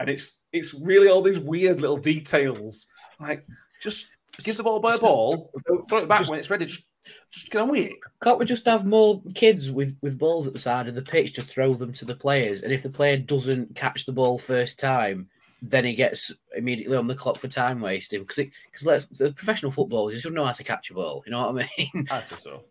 and 0.00 0.08
it's 0.08 0.38
it's 0.52 0.72
really 0.72 1.08
all 1.08 1.20
these 1.20 1.38
weird 1.38 1.80
little 1.80 1.98
details. 1.98 2.86
Like 3.20 3.46
just 3.82 4.06
give 4.42 4.56
the 4.56 4.62
ball 4.62 4.80
by 4.80 4.94
a 4.94 4.98
ball, 4.98 5.50
throw 5.88 5.98
it 5.98 6.08
back 6.08 6.20
Just- 6.20 6.30
when 6.30 6.38
it's 6.38 6.48
ready. 6.48 6.66
Just, 6.66 6.84
just 7.30 7.50
get 7.50 7.62
on 7.62 7.70
with 7.70 7.86
it. 7.86 7.92
Can't 8.22 8.38
we 8.38 8.44
just 8.44 8.66
have 8.66 8.84
more 8.84 9.22
kids 9.34 9.70
with, 9.70 9.96
with 10.00 10.18
balls 10.18 10.46
at 10.46 10.52
the 10.52 10.58
side 10.58 10.88
of 10.88 10.94
the 10.94 11.02
pitch 11.02 11.32
to 11.34 11.42
throw 11.42 11.74
them 11.74 11.92
to 11.94 12.04
the 12.04 12.14
players? 12.14 12.62
And 12.62 12.72
if 12.72 12.82
the 12.82 12.90
player 12.90 13.16
doesn't 13.16 13.74
catch 13.74 14.06
the 14.06 14.12
ball 14.12 14.38
first 14.38 14.78
time, 14.78 15.28
then 15.62 15.84
he 15.84 15.94
gets 15.94 16.32
immediately 16.56 16.96
on 16.96 17.06
the 17.06 17.14
clock 17.14 17.36
for 17.36 17.48
time 17.48 17.80
wasting. 17.80 18.22
Because 18.22 18.36
because 18.36 18.86
let's 18.86 19.06
the 19.06 19.32
professional 19.32 19.72
footballers, 19.72 20.14
you 20.14 20.20
should 20.20 20.34
know 20.34 20.44
how 20.44 20.52
to 20.52 20.64
catch 20.64 20.90
a 20.90 20.94
ball. 20.94 21.22
You 21.26 21.32
know 21.32 21.50
what 21.50 21.64
I 21.64 21.68
mean? 21.78 22.06
I'd 22.10 22.26
so. 22.26 22.64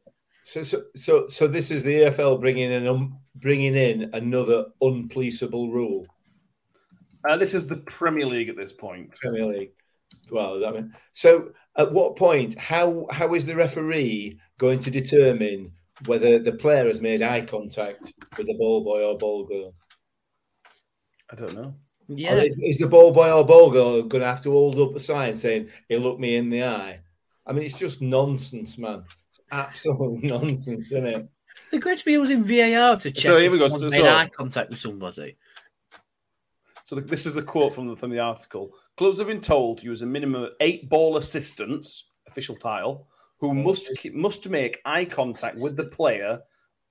So, 0.46 0.62
so, 0.62 0.84
so, 0.94 1.28
so 1.28 1.48
this 1.48 1.72
is 1.72 1.84
the 1.84 2.02
EFL 2.02 2.40
bringing 2.40 2.72
in 2.72 2.86
um, 2.86 3.18
bringing 3.36 3.76
in 3.76 4.10
another 4.14 4.66
unpoliceable 4.82 5.72
rule. 5.72 6.06
Uh, 7.28 7.38
this 7.38 7.54
is 7.54 7.68
the 7.68 7.78
Premier 7.78 8.26
League 8.26 8.50
at 8.50 8.58
this 8.58 8.74
point. 8.74 9.16
Premier 9.16 9.46
League. 9.46 9.72
Well, 10.30 10.66
I 10.66 10.72
mean, 10.72 10.94
so 11.14 11.52
at 11.78 11.91
what 11.91 12.15
point? 12.15 12.57
How 12.57 13.07
how 13.11 13.34
is 13.34 13.45
the 13.45 13.55
referee 13.55 14.39
going 14.57 14.80
to 14.82 14.91
determine 14.91 15.71
whether 16.05 16.39
the 16.39 16.51
player 16.53 16.86
has 16.88 17.01
made 17.01 17.21
eye 17.21 17.41
contact 17.41 18.13
with 18.38 18.47
the 18.47 18.55
ball 18.57 18.84
boy 18.84 19.03
or 19.03 19.17
ball 19.17 19.45
girl? 19.45 19.74
I 21.32 21.36
don't 21.36 21.53
know. 21.55 21.76
Yeah, 22.09 22.36
Or 22.36 22.39
is, 22.45 22.59
is 22.63 22.78
the 22.78 22.88
ball 22.88 23.13
boy 23.13 23.32
or 23.32 23.45
ball 23.45 23.71
girl 23.71 24.01
going 24.03 24.21
to 24.21 24.28
have 24.28 24.43
to 24.43 24.51
hold 24.51 24.78
up 24.80 24.95
a 24.95 24.99
sign 24.99 25.36
saying, 25.36 25.69
"He 25.88 25.97
looked 25.97 26.19
me 26.19 26.36
in 26.36 26.49
the 26.49 26.63
eye"? 26.65 26.99
I 27.45 27.53
mean, 27.53 27.63
it's 27.65 27.78
just 27.78 28.01
nonsense, 28.01 28.78
man. 28.78 29.03
It's 29.30 29.41
absolute 29.51 30.24
nonsense, 30.24 30.91
isn't 30.91 31.07
it? 31.07 31.30
they're 31.69 31.80
going 31.80 31.97
to 31.97 32.05
be 32.05 32.13
using 32.13 32.43
VAR 32.43 32.97
to 32.97 33.11
check 33.11 33.24
So 33.32 33.38
here 33.38 33.45
if 33.45 33.51
we 33.51 33.57
go. 33.59 33.67
someone's 33.67 33.93
So- 33.93 34.01
made 34.01 34.05
so- 34.07 34.15
eye 34.15 34.30
contact 34.36 34.69
with 34.69 34.80
somebody. 34.80 35.38
So 36.84 36.96
the, 36.96 37.02
this 37.02 37.26
is 37.26 37.34
the 37.34 37.42
quote 37.42 37.74
from 37.74 37.88
the, 37.88 37.96
from 37.96 38.12
the 38.12 38.20
article. 38.20 38.72
Clubs 38.98 39.18
have 39.18 39.28
been 39.28 39.42
told 39.42 39.80
to 39.80 39.86
use 39.86 40.02
a 40.02 40.06
minimum 40.06 40.44
of 40.44 40.54
eight 40.60 40.90
ball 40.90 41.18
assistants, 41.18 42.12
official 42.28 42.56
title, 42.56 43.08
who 43.38 43.50
oh, 43.50 43.54
must 43.54 43.90
must 44.14 44.50
make 44.50 44.82
eye 44.86 45.06
contact 45.06 45.60
with 45.60 45.76
the 45.76 45.86
player 45.86 46.40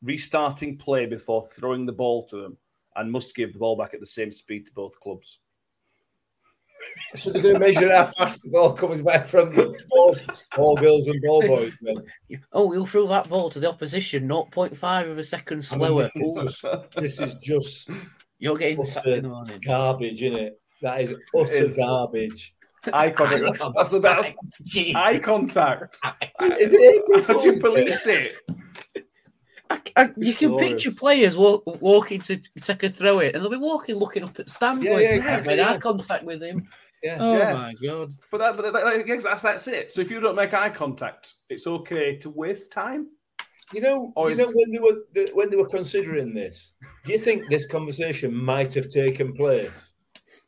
restarting 0.02 0.76
play 0.76 1.06
before 1.06 1.46
throwing 1.46 1.86
the 1.86 1.92
ball 1.92 2.26
to 2.26 2.36
them, 2.36 2.56
and 2.96 3.10
must 3.10 3.34
give 3.34 3.52
the 3.52 3.58
ball 3.58 3.76
back 3.76 3.94
at 3.94 4.00
the 4.00 4.06
same 4.06 4.30
speed 4.30 4.66
to 4.66 4.72
both 4.72 4.98
clubs. 5.00 5.38
So 7.14 7.30
they're 7.30 7.42
going 7.42 7.54
to 7.54 7.60
measure 7.60 7.92
how 7.92 8.06
fast 8.06 8.42
the 8.42 8.50
ball 8.50 8.72
comes 8.72 9.02
back 9.02 9.26
from 9.26 9.54
the 9.54 9.78
ball, 9.88 10.16
ball 10.56 10.76
girls 10.76 11.06
and 11.06 11.22
ball 11.22 11.40
boys. 11.42 11.72
Then. 11.80 11.94
Oh, 12.52 12.72
you'll 12.72 12.86
throw 12.86 13.06
that 13.06 13.28
ball 13.28 13.50
to 13.50 13.60
the 13.60 13.68
opposition 13.68 14.28
0.5 14.28 15.10
of 15.10 15.16
a 15.16 15.22
second 15.22 15.58
I 15.70 15.76
mean, 15.76 15.86
slower. 15.86 16.02
this, 16.02 16.16
is 16.16 16.40
just, 16.40 16.90
this 16.96 17.20
is 17.20 17.36
just 17.36 17.90
You're 18.42 18.56
getting 18.58 18.78
What's 18.78 18.92
sacked 18.94 19.06
the- 19.06 19.14
in 19.14 19.22
the 19.22 19.28
morning. 19.28 19.60
garbage, 19.64 20.20
isn't 20.20 20.36
it? 20.36 20.60
That 20.82 21.00
is 21.00 21.14
utter 21.38 21.52
It's- 21.52 21.76
garbage. 21.76 22.54
eye 22.92 23.10
contact. 23.10 23.58
That's 23.76 23.92
the 23.92 24.00
best. 24.00 24.32
Jeez. 24.64 24.96
Eye 24.96 25.20
contact. 25.20 26.00
Is 26.58 26.72
it? 26.72 27.24
How 27.24 27.40
do 27.40 27.52
you 27.52 27.60
police 27.60 28.04
it? 28.08 28.32
I, 29.70 29.80
I, 29.96 30.10
you 30.16 30.34
can 30.34 30.48
Glorious. 30.50 30.70
picture 30.82 30.90
players 30.98 31.36
walk, 31.36 31.62
walking 31.80 32.20
to 32.22 32.36
take 32.60 32.82
a 32.82 32.90
throw 32.90 33.20
it, 33.20 33.34
and 33.36 33.42
they'll 33.44 33.50
be 33.50 33.56
walking, 33.56 33.94
looking 33.94 34.24
up 34.24 34.38
at 34.40 34.50
stand, 34.50 34.82
Yeah, 34.82 34.90
going, 34.90 35.04
yeah, 35.04 35.10
"I 35.10 35.14
exactly, 35.14 35.56
made 35.56 35.62
eye 35.62 35.78
contact 35.78 36.24
with 36.24 36.42
him." 36.42 36.68
Yeah. 37.02 37.16
Oh 37.20 37.38
Yeah. 37.38 37.54
my 37.54 37.74
god! 37.74 38.10
But, 38.32 38.38
that, 38.38 38.56
but 38.56 38.72
that, 38.72 39.06
that- 39.06 39.22
that's, 39.22 39.42
that's 39.42 39.68
it. 39.68 39.92
So 39.92 40.00
if 40.00 40.10
you 40.10 40.18
don't 40.20 40.34
make 40.36 40.52
eye 40.52 40.68
contact, 40.70 41.32
it's 41.48 41.66
okay 41.68 42.16
to 42.16 42.28
waste 42.30 42.72
time. 42.72 43.06
You 43.72 43.80
know, 43.80 44.12
Or 44.16 44.30
you 44.30 44.36
know 44.36 44.50
when 44.54 44.70
they 44.70 44.78
were 44.78 44.98
the, 45.14 45.30
when 45.34 45.50
they 45.50 45.56
were 45.56 45.68
considering 45.68 46.34
this, 46.34 46.72
do 47.04 47.12
you 47.12 47.18
think 47.18 47.48
this 47.48 47.66
conversation 47.66 48.34
might 48.34 48.74
have 48.74 48.88
taken 48.88 49.32
place? 49.34 49.94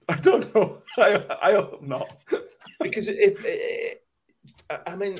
I 0.08 0.16
don't 0.16 0.54
know. 0.54 0.82
I, 0.98 1.24
I 1.42 1.52
hope 1.52 1.82
not. 1.82 2.22
Because 2.80 3.08
if 3.08 3.44
I- 4.70 4.80
I 4.86 4.96
mean, 4.96 5.18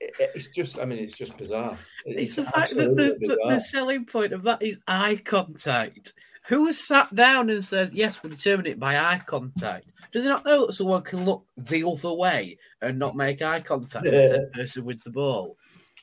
it's 0.00 0.48
just 0.48 0.78
I 0.78 0.84
mean, 0.84 0.98
it's 0.98 1.16
just 1.16 1.36
bizarre. 1.36 1.76
It's 2.06 2.36
the 2.36 2.44
fact 2.44 2.74
that 2.76 2.96
the, 2.96 3.16
the, 3.48 3.60
selling 3.60 4.04
point 4.04 4.32
of 4.32 4.42
that 4.44 4.62
is 4.62 4.78
eye 4.86 5.20
contact. 5.24 6.12
Who 6.48 6.66
has 6.66 6.86
sat 6.86 7.14
down 7.14 7.50
and 7.50 7.64
says, 7.64 7.92
"Yes, 7.92 8.22
we'll 8.22 8.30
determine 8.34 8.66
it 8.66 8.78
by 8.78 8.96
eye 8.96 9.20
contact"? 9.26 9.86
Do 10.12 10.20
they 10.20 10.28
not 10.28 10.44
know 10.44 10.66
that 10.66 10.74
someone 10.74 11.02
can 11.02 11.24
look 11.24 11.44
the 11.56 11.84
other 11.84 12.12
way 12.12 12.58
and 12.82 12.98
not 12.98 13.16
make 13.16 13.42
eye 13.42 13.60
contact 13.60 14.04
with 14.04 14.14
Yeah. 14.14 14.28
said 14.28 14.52
person 14.52 14.84
with 14.84 15.02
the 15.02 15.10
ball? 15.10 15.56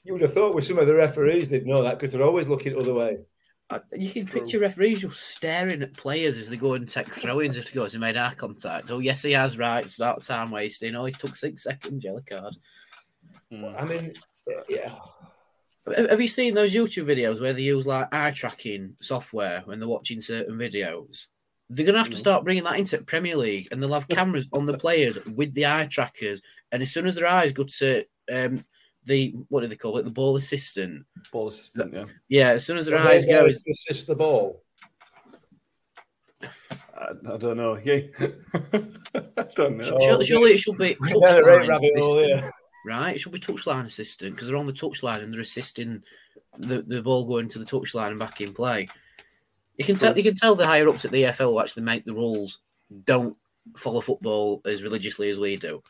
You 0.04 0.14
would 0.14 0.22
have 0.22 0.34
thought 0.34 0.56
with 0.56 0.66
some 0.66 0.80
of 0.80 0.88
the 0.88 0.96
referees 0.96 1.50
they'd 1.50 1.66
know 1.66 1.84
that 1.84 2.00
because 2.00 2.12
they're 2.12 2.24
always 2.24 2.48
looking 2.48 2.74
the 2.74 2.80
other 2.80 2.94
way. 2.94 3.20
Uh, 3.70 3.80
You 3.96 4.10
can 4.12 4.26
True. 4.26 4.42
picture 4.42 4.60
referees 4.60 5.02
just 5.02 5.22
staring 5.22 5.82
at 5.82 5.94
players 5.94 6.38
as 6.38 6.50
they 6.50 6.58
go 6.58 6.74
and 6.74 6.90
take 6.90 7.14
throw-ins 7.14 7.56
if 7.56 7.70
he 7.70 7.76
goes, 7.76 7.94
he 7.94 8.00
made 8.00 8.18
eye 8.18 8.34
contact. 8.34 8.92
Oh, 8.92 9.00
yes, 9.00 9.22
he 9.22 9.32
has, 9.32 9.58
right. 9.58 9.86
Start 9.86 10.24
time 10.24 10.52
wasting. 10.52 10.96
Oh, 10.96 11.06
he 11.06 11.14
took 11.14 11.36
six 11.36 11.64
seconds, 11.64 12.04
yellow 12.04 12.24
card. 12.28 12.56
I 13.52 13.86
mean, 13.86 14.14
yeah, 14.68 14.94
Have 15.96 16.10
have 16.10 16.22
you 16.22 16.28
seen 16.28 16.54
those 16.54 16.74
YouTube 16.74 17.06
videos 17.06 17.40
where 17.40 17.54
they 17.54 17.62
use 17.62 17.86
like 17.86 18.14
eye 18.14 18.32
tracking 18.32 18.96
software 19.02 19.62
when 19.66 19.80
they're 19.80 19.90
watching 19.90 20.22
certain 20.22 20.58
videos? 20.58 21.28
They're 21.70 21.86
going 21.86 21.94
to 21.96 22.00
have 22.00 22.10
to 22.10 22.18
start 22.18 22.44
bringing 22.44 22.64
that 22.66 22.80
into 22.80 22.98
Premier 23.02 23.38
League 23.38 23.70
and 23.72 23.82
they'll 23.82 23.94
have 23.94 24.08
cameras 24.10 24.48
on 24.52 24.66
the 24.66 24.78
players 24.78 25.18
with 25.26 25.54
the 25.54 25.68
eye 25.68 25.88
trackers. 25.90 26.42
And 26.72 26.84
as 26.84 26.92
soon 26.92 27.08
as 27.08 27.16
their 27.16 27.28
eyes 27.28 27.54
go 27.54 27.64
to 27.64 28.04
um, 28.34 28.66
the, 29.06 29.34
what 29.50 29.62
do 29.62 29.68
they 29.68 29.76
call 29.76 29.98
it, 29.98 30.04
the 30.04 30.12
ball 30.12 30.36
assistant. 30.38 31.06
Ball 31.32 31.48
assistant, 31.48 31.94
yeah. 31.94 32.06
Yeah, 32.30 32.50
as 32.50 32.66
soon 32.66 32.78
as 32.78 32.86
their 32.86 32.96
Well, 32.96 33.08
eyes 33.08 33.26
they're 33.26 33.38
go, 33.38 33.42
there 33.44 33.50
it's- 33.50 33.64
to 33.64 33.72
assist 33.72 34.08
the 34.08 34.16
ball. 34.16 34.64
I, 37.02 37.34
I 37.34 37.38
don't 37.38 37.58
know. 37.58 37.78
Yeah. 37.84 38.02
I 38.74 39.48
don't 39.56 39.78
know. 39.78 39.84
Surely, 39.84 40.06
oh. 40.08 40.22
surely 40.22 40.52
it 40.52 40.60
should 40.60 40.78
be 40.78 40.96
Down 40.96 41.38
a 41.38 41.42
right 41.42 41.62
touchline 41.62 41.68
rabbit 41.68 41.92
hole 41.98 42.20
assistant, 42.20 42.54
right? 42.86 43.16
It 43.16 43.20
should 43.20 43.32
be 43.32 43.40
touchline 43.40 43.86
assistant 43.86 44.36
because 44.36 44.48
they're 44.48 44.58
on 44.58 44.68
the 44.68 44.74
touchline 44.74 45.24
and 45.24 45.34
they're 45.34 45.42
assisting 45.42 46.04
the, 46.58 46.82
the 46.84 47.02
ball 47.02 47.26
going 47.26 47.50
to 47.50 47.60
the 47.60 47.66
touchline 47.66 48.10
and 48.10 48.20
back 48.20 48.42
in 48.42 48.54
play. 48.54 48.88
You 49.78 49.86
can 49.86 49.96
tell 49.96 50.16
you 50.16 50.24
can 50.24 50.36
tell 50.36 50.56
the 50.56 50.68
higher 50.68 50.88
ups 50.88 51.06
at 51.06 51.12
the 51.12 51.24
EFL 51.24 51.52
who 51.52 51.60
actually 51.60 51.84
make 51.84 52.06
the 52.06 52.14
rules 52.14 52.60
don't 53.06 53.36
follow 53.78 54.02
football 54.02 54.62
as 54.66 54.84
religiously 54.84 55.30
as 55.30 55.40
we 55.40 55.58
do. 55.58 55.82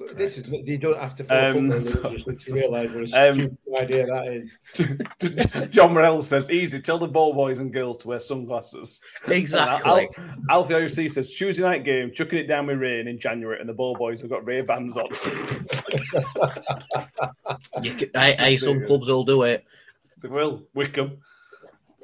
But 0.00 0.16
This 0.16 0.38
is 0.38 0.48
you 0.48 0.78
don't 0.78 0.98
have 0.98 1.14
to 1.16 1.22
Um, 1.24 1.68
football 1.70 1.80
so- 1.80 2.00
religiously 2.10 2.34
to 2.36 2.52
realise 2.54 2.90
what 2.90 3.12
a 3.12 3.28
Um, 3.28 3.34
stupid 3.34 3.58
idea 3.78 4.06
that 4.06 4.26
is. 4.28 4.58
John 5.70 5.92
Morell 5.92 6.22
says, 6.22 6.50
easy, 6.50 6.80
tell 6.80 6.98
the 6.98 7.06
ball 7.06 7.34
boys 7.34 7.58
and 7.58 7.70
girls 7.70 7.98
to 7.98 8.08
wear 8.08 8.18
sunglasses. 8.20 9.02
Exactly. 9.28 10.08
Al- 10.18 10.34
Alfie 10.48 10.72
IOC 10.74 11.10
says, 11.10 11.30
Tuesday 11.34 11.62
night 11.62 11.84
game, 11.84 12.12
chucking 12.12 12.38
it 12.38 12.46
down 12.46 12.66
with 12.68 12.78
rain 12.78 13.08
in 13.08 13.18
January, 13.18 13.60
and 13.60 13.68
the 13.68 13.74
ball 13.74 13.94
boys 13.94 14.22
have 14.22 14.30
got 14.30 14.46
Ray 14.48 14.62
Bans 14.62 14.96
on. 14.96 15.06
You 17.82 17.92
can, 17.94 18.10
hey, 18.14 18.32
hey, 18.38 18.56
some 18.56 18.86
clubs 18.86 19.06
will 19.06 19.24
do 19.24 19.42
it. 19.42 19.64
they 20.22 20.28
will. 20.28 20.62
Wycombe. 20.74 21.18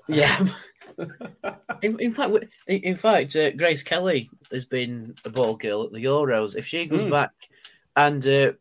Yeah. 0.08 0.46
in, 1.82 1.98
in 2.00 2.12
fact, 2.12 2.32
in, 2.66 2.80
in 2.80 2.96
fact, 2.96 3.36
uh, 3.36 3.50
Grace 3.52 3.82
Kelly 3.82 4.30
has 4.52 4.64
been 4.64 5.14
a 5.24 5.30
ball 5.30 5.56
girl 5.56 5.84
at 5.84 5.92
the 5.92 6.04
Euros. 6.04 6.56
If 6.56 6.66
she 6.66 6.86
goes 6.86 7.02
Mm. 7.02 7.10
back 7.10 7.30
and 7.96 8.26
uh, 8.26 8.52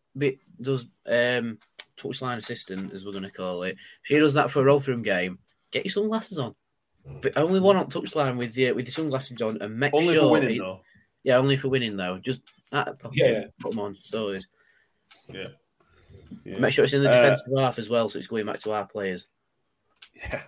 does 0.61 0.85
um, 1.07 1.57
touchline 1.97 2.37
assistant, 2.37 2.93
as 2.93 3.05
we're 3.05 3.11
going 3.11 3.23
to 3.23 3.29
call 3.31 3.63
it, 3.63 3.73
if 3.73 3.79
she 4.03 4.17
does 4.19 4.33
that 4.35 4.49
for 4.49 4.61
a 4.61 4.65
Rotherham 4.65 5.01
game. 5.01 5.39
Get 5.71 5.85
your 5.85 5.91
sunglasses 5.91 6.39
on, 6.39 6.55
but 7.21 7.37
only 7.37 7.59
one 7.59 7.75
on 7.75 7.89
touchline 7.89 8.37
with 8.37 8.55
your 8.57 8.73
with 8.73 8.85
your 8.85 8.93
sunglasses 8.93 9.41
on, 9.41 9.61
and 9.61 9.77
make 9.77 9.93
Only 9.93 10.13
sure. 10.15 10.23
for 10.23 10.31
winning, 10.31 10.55
it- 10.55 10.59
though. 10.59 10.79
yeah, 11.23 11.35
only 11.37 11.57
for 11.57 11.67
winning 11.69 11.97
though. 11.97 12.17
Just 12.17 12.41
the 12.71 12.95
pocket, 12.99 13.11
Yeah. 13.17 13.43
put 13.59 13.71
them 13.71 13.79
on. 13.81 13.97
So 14.01 14.29
it- 14.29 14.45
Yeah. 15.33 15.47
yeah. 16.45 16.59
make 16.59 16.73
sure 16.73 16.85
it's 16.85 16.93
in 16.93 17.03
the 17.03 17.11
Uh, 17.11 17.21
defensive 17.21 17.47
half 17.57 17.77
as 17.79 17.89
well, 17.89 18.07
so 18.09 18.17
it's 18.19 18.27
going 18.27 18.45
back 18.45 18.59
to 18.61 18.71
our 18.71 18.87
players. 18.87 19.27
Yeah. 20.15 20.43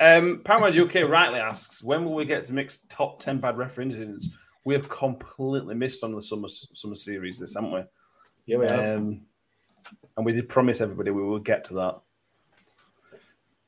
Um, 0.00 0.42
Paramount 0.44 0.74
UK 0.76 1.04
rightly 1.04 1.38
asks, 1.38 1.80
when 1.82 2.04
will 2.04 2.14
we 2.14 2.24
get 2.24 2.44
to 2.44 2.52
mix 2.52 2.78
top 2.88 3.20
10 3.20 3.38
bad 3.38 3.56
referee 3.56 3.84
incidents? 3.84 4.28
We 4.64 4.74
have 4.74 4.88
completely 4.88 5.76
missed 5.76 6.02
on 6.02 6.12
the 6.12 6.20
summer 6.20 6.48
summer 6.48 6.96
series, 6.96 7.38
this, 7.38 7.54
haven't 7.54 7.70
we? 7.72 7.80
Yeah, 8.46 8.58
we 8.58 8.66
have. 8.66 8.96
Um, 8.96 9.26
and 10.16 10.24
we 10.24 10.32
did 10.32 10.48
promise 10.48 10.80
everybody 10.80 11.10
we 11.10 11.22
will 11.22 11.38
get 11.38 11.64
to 11.64 11.74
that. 11.74 12.00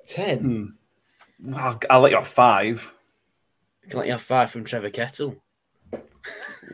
Ten. 0.06 0.74
I'll, 1.54 1.78
I'll 1.90 2.00
let 2.00 2.10
you 2.10 2.16
have 2.16 2.26
five. 2.26 2.94
Can 3.88 3.98
let 3.98 4.06
you 4.06 4.12
have 4.12 4.22
five 4.22 4.50
from 4.50 4.64
Trevor 4.64 4.90
Kettle. 4.90 5.36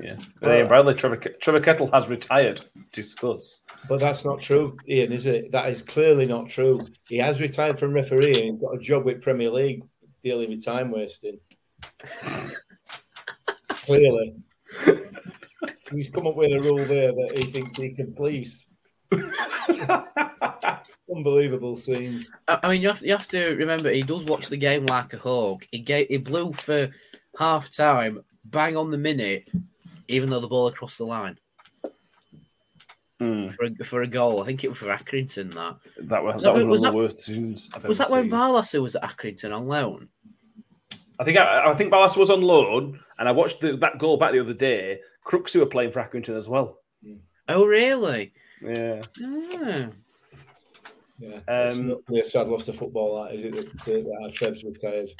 Yeah. 0.00 0.16
Hey, 0.40 0.62
Bradley, 0.62 0.94
Trevor, 0.94 1.16
Trevor 1.16 1.61
Kettle 1.61 1.90
has 1.92 2.09
retired. 2.09 2.61
Discuss. 2.92 3.62
But 3.88 4.00
that's 4.00 4.24
not 4.24 4.40
true, 4.40 4.76
Ian, 4.88 5.12
is 5.12 5.26
it? 5.26 5.52
That 5.52 5.68
is 5.68 5.82
clearly 5.82 6.26
not 6.26 6.48
true. 6.48 6.80
He 7.09 7.16
has 7.18 7.40
retired 7.40 7.78
from 7.78 7.92
refereeing. 7.92 8.55
He's 8.55 8.61
got 8.61 8.74
a 8.74 8.78
job 8.78 9.05
with 9.05 9.22
Premier 9.22 9.50
League 9.50 9.84
dealing 10.22 10.50
with 10.50 10.64
time 10.64 10.90
wasting. 10.90 11.38
clearly. 13.68 14.34
He's 15.91 16.09
come 16.11 16.26
up 16.26 16.37
with 16.37 16.53
a 16.53 16.61
rule 16.61 16.76
there 16.78 17.12
that 17.12 17.32
he 17.39 17.51
thinks 17.51 17.76
he 17.78 17.91
can 17.91 18.12
police. 18.14 18.66
Unbelievable 21.14 21.76
scenes. 21.76 22.30
I 22.49 22.59
I 22.62 22.68
mean, 22.70 22.82
you 22.82 22.89
have, 22.89 23.03
you 23.03 23.12
have 23.12 23.26
to 23.28 23.55
remember 23.55 23.91
he 23.91 24.03
does 24.03 24.24
watch 24.24 24.49
the 24.49 24.57
game 24.57 24.87
like 24.87 25.12
a 25.12 25.18
hawk. 25.18 25.68
He 25.70 25.78
gave, 25.80 26.09
he 26.09 26.16
blew 26.16 26.53
for 26.53 26.91
half 27.39 27.70
time, 27.70 28.24
bang 28.45 28.76
on 28.76 28.91
the 28.91 28.99
minute, 28.99 29.49
even 30.09 30.30
though 30.30 30.41
the 30.41 30.49
ball 30.49 30.68
had 30.68 30.76
crossed 30.76 30.99
the 30.99 31.05
line 31.05 31.39
Hmm, 33.20 33.49
for 33.51 33.66
a, 33.66 33.85
for 33.85 34.03
a 34.03 34.09
goal. 34.09 34.43
I 34.43 34.47
think 34.47 34.64
it 34.64 34.68
was 34.70 34.78
for 34.78 34.87
Accrington. 34.87 35.53
That 35.55 35.76
that 36.09 36.24
was, 36.24 36.35
Was 36.37 36.43
that 36.45 36.55
that- 36.55 36.66
was 36.66 36.66
one 36.66 36.68
was 36.70 36.80
of 36.80 36.85
that- 36.85 36.91
the 36.93 36.97
worst 36.97 37.16
decisions 37.18 37.70
I've 37.74 37.85
was 37.85 38.01
ever 38.01 38.09
that 38.09 38.14
when 38.14 38.24
seen. 38.24 38.30
Barlaser 38.32 38.82
was 38.82 38.97
at 38.97 39.03
Accrington 39.03 39.55
on 39.55 39.68
loan. 39.68 40.09
I 41.18 41.24
think 41.24 41.38
I, 41.38 41.70
I 41.70 41.74
think 41.74 41.92
Ballas 41.92 42.16
was 42.16 42.30
on 42.30 42.42
loan, 42.42 42.98
and 43.18 43.28
I 43.28 43.32
watched 43.32 43.60
the, 43.60 43.76
that 43.76 43.98
goal 43.98 44.16
back 44.16 44.32
the 44.32 44.40
other 44.40 44.54
day. 44.54 45.00
Crooks 45.22 45.52
who 45.52 45.60
were 45.60 45.66
playing 45.66 45.90
for 45.90 46.02
Accrington 46.02 46.36
as 46.36 46.48
well. 46.48 46.78
Oh, 47.48 47.66
really? 47.66 48.32
Yeah. 48.62 49.02
Ah. 49.22 49.88
Yeah, 51.18 51.38
it's 51.46 51.78
Um, 51.78 51.88
not 51.88 51.98
really 52.08 52.20
a 52.20 52.24
sad 52.24 52.48
loss 52.48 52.64
to 52.66 52.72
football, 52.72 53.22
that 53.22 53.34
is 53.34 53.44
it? 53.44 53.52
That, 53.52 53.66
uh, 53.66 54.02
that 54.02 54.18
our 54.22 54.30
Trev's 54.30 54.64
retired. 54.64 55.10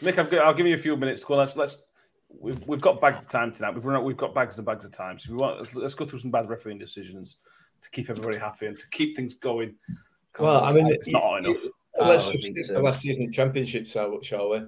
Nick, 0.00 0.18
I've 0.18 0.30
got, 0.30 0.46
I'll 0.46 0.54
give 0.54 0.66
you 0.66 0.74
a 0.74 0.78
few 0.78 0.96
minutes. 0.96 1.22
Go 1.24 1.36
let's 1.36 1.56
let's 1.56 1.82
we've, 2.30 2.66
we've 2.66 2.80
got 2.80 3.00
bags 3.00 3.22
of 3.22 3.28
time 3.28 3.52
tonight. 3.52 3.74
We've 3.74 3.84
run 3.84 3.96
out, 3.96 4.04
we've 4.04 4.16
got 4.16 4.34
bags 4.34 4.58
and 4.58 4.66
bags 4.66 4.84
of 4.84 4.92
time. 4.92 5.18
So 5.18 5.32
we 5.32 5.38
want 5.38 5.58
let's, 5.58 5.74
let's 5.74 5.94
go 5.94 6.04
through 6.04 6.20
some 6.20 6.30
bad 6.30 6.48
refereeing 6.48 6.78
decisions 6.78 7.38
to 7.82 7.90
keep 7.90 8.08
everybody 8.08 8.38
happy 8.38 8.66
and 8.66 8.78
to 8.78 8.88
keep 8.90 9.16
things 9.16 9.34
going. 9.34 9.74
Well, 10.38 10.64
I 10.64 10.72
mean, 10.72 10.86
it's 10.86 11.10
not 11.10 11.22
hot 11.22 11.44
enough. 11.44 11.62
Let's 12.00 12.24
Oh, 12.24 12.28
I 12.28 12.32
just 12.32 12.44
think 12.44 12.58
stick 12.58 12.76
to 12.76 12.82
last 12.82 13.00
season 13.02 13.30
championship, 13.30 13.86
shall 13.86 14.20
shall 14.22 14.50
we? 14.50 14.62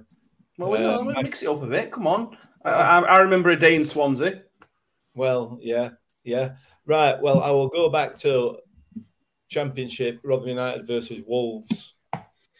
Well, 0.57 0.71
we 0.71 0.77
um, 0.77 1.05
we'll 1.07 1.21
mix 1.23 1.41
it 1.41 1.49
up 1.49 1.61
a 1.63 1.67
bit. 1.67 1.91
Come 1.91 2.07
on, 2.07 2.37
I, 2.63 2.69
I, 2.71 2.99
I 2.99 3.17
remember 3.19 3.49
a 3.49 3.59
day 3.59 3.75
in 3.75 3.83
Swansea. 3.85 4.43
Well, 5.15 5.57
yeah, 5.61 5.89
yeah. 6.23 6.55
Right. 6.85 7.19
Well, 7.21 7.41
I 7.41 7.51
will 7.51 7.67
go 7.67 7.89
back 7.89 8.15
to 8.17 8.57
Championship, 9.49 10.19
Rotherham 10.23 10.49
United 10.49 10.87
versus 10.87 11.21
Wolves. 11.25 11.95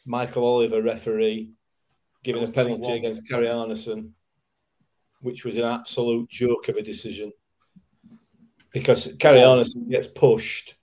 Michael 0.05 0.45
Oliver, 0.45 0.81
referee, 0.81 1.51
giving 2.23 2.43
a 2.43 2.47
penalty 2.47 2.83
3-1. 2.83 2.97
against 2.97 3.29
Kerry 3.29 3.45
Arneson, 3.47 4.11
which 5.21 5.45
was 5.45 5.57
an 5.57 5.63
absolute 5.63 6.27
joke 6.29 6.69
of 6.69 6.77
a 6.77 6.81
decision. 6.81 7.31
Because 8.73 9.15
Kerry 9.19 9.39
Was. 9.39 9.73
Arneson 9.75 9.89
gets 9.89 10.07
pushed 10.07 10.75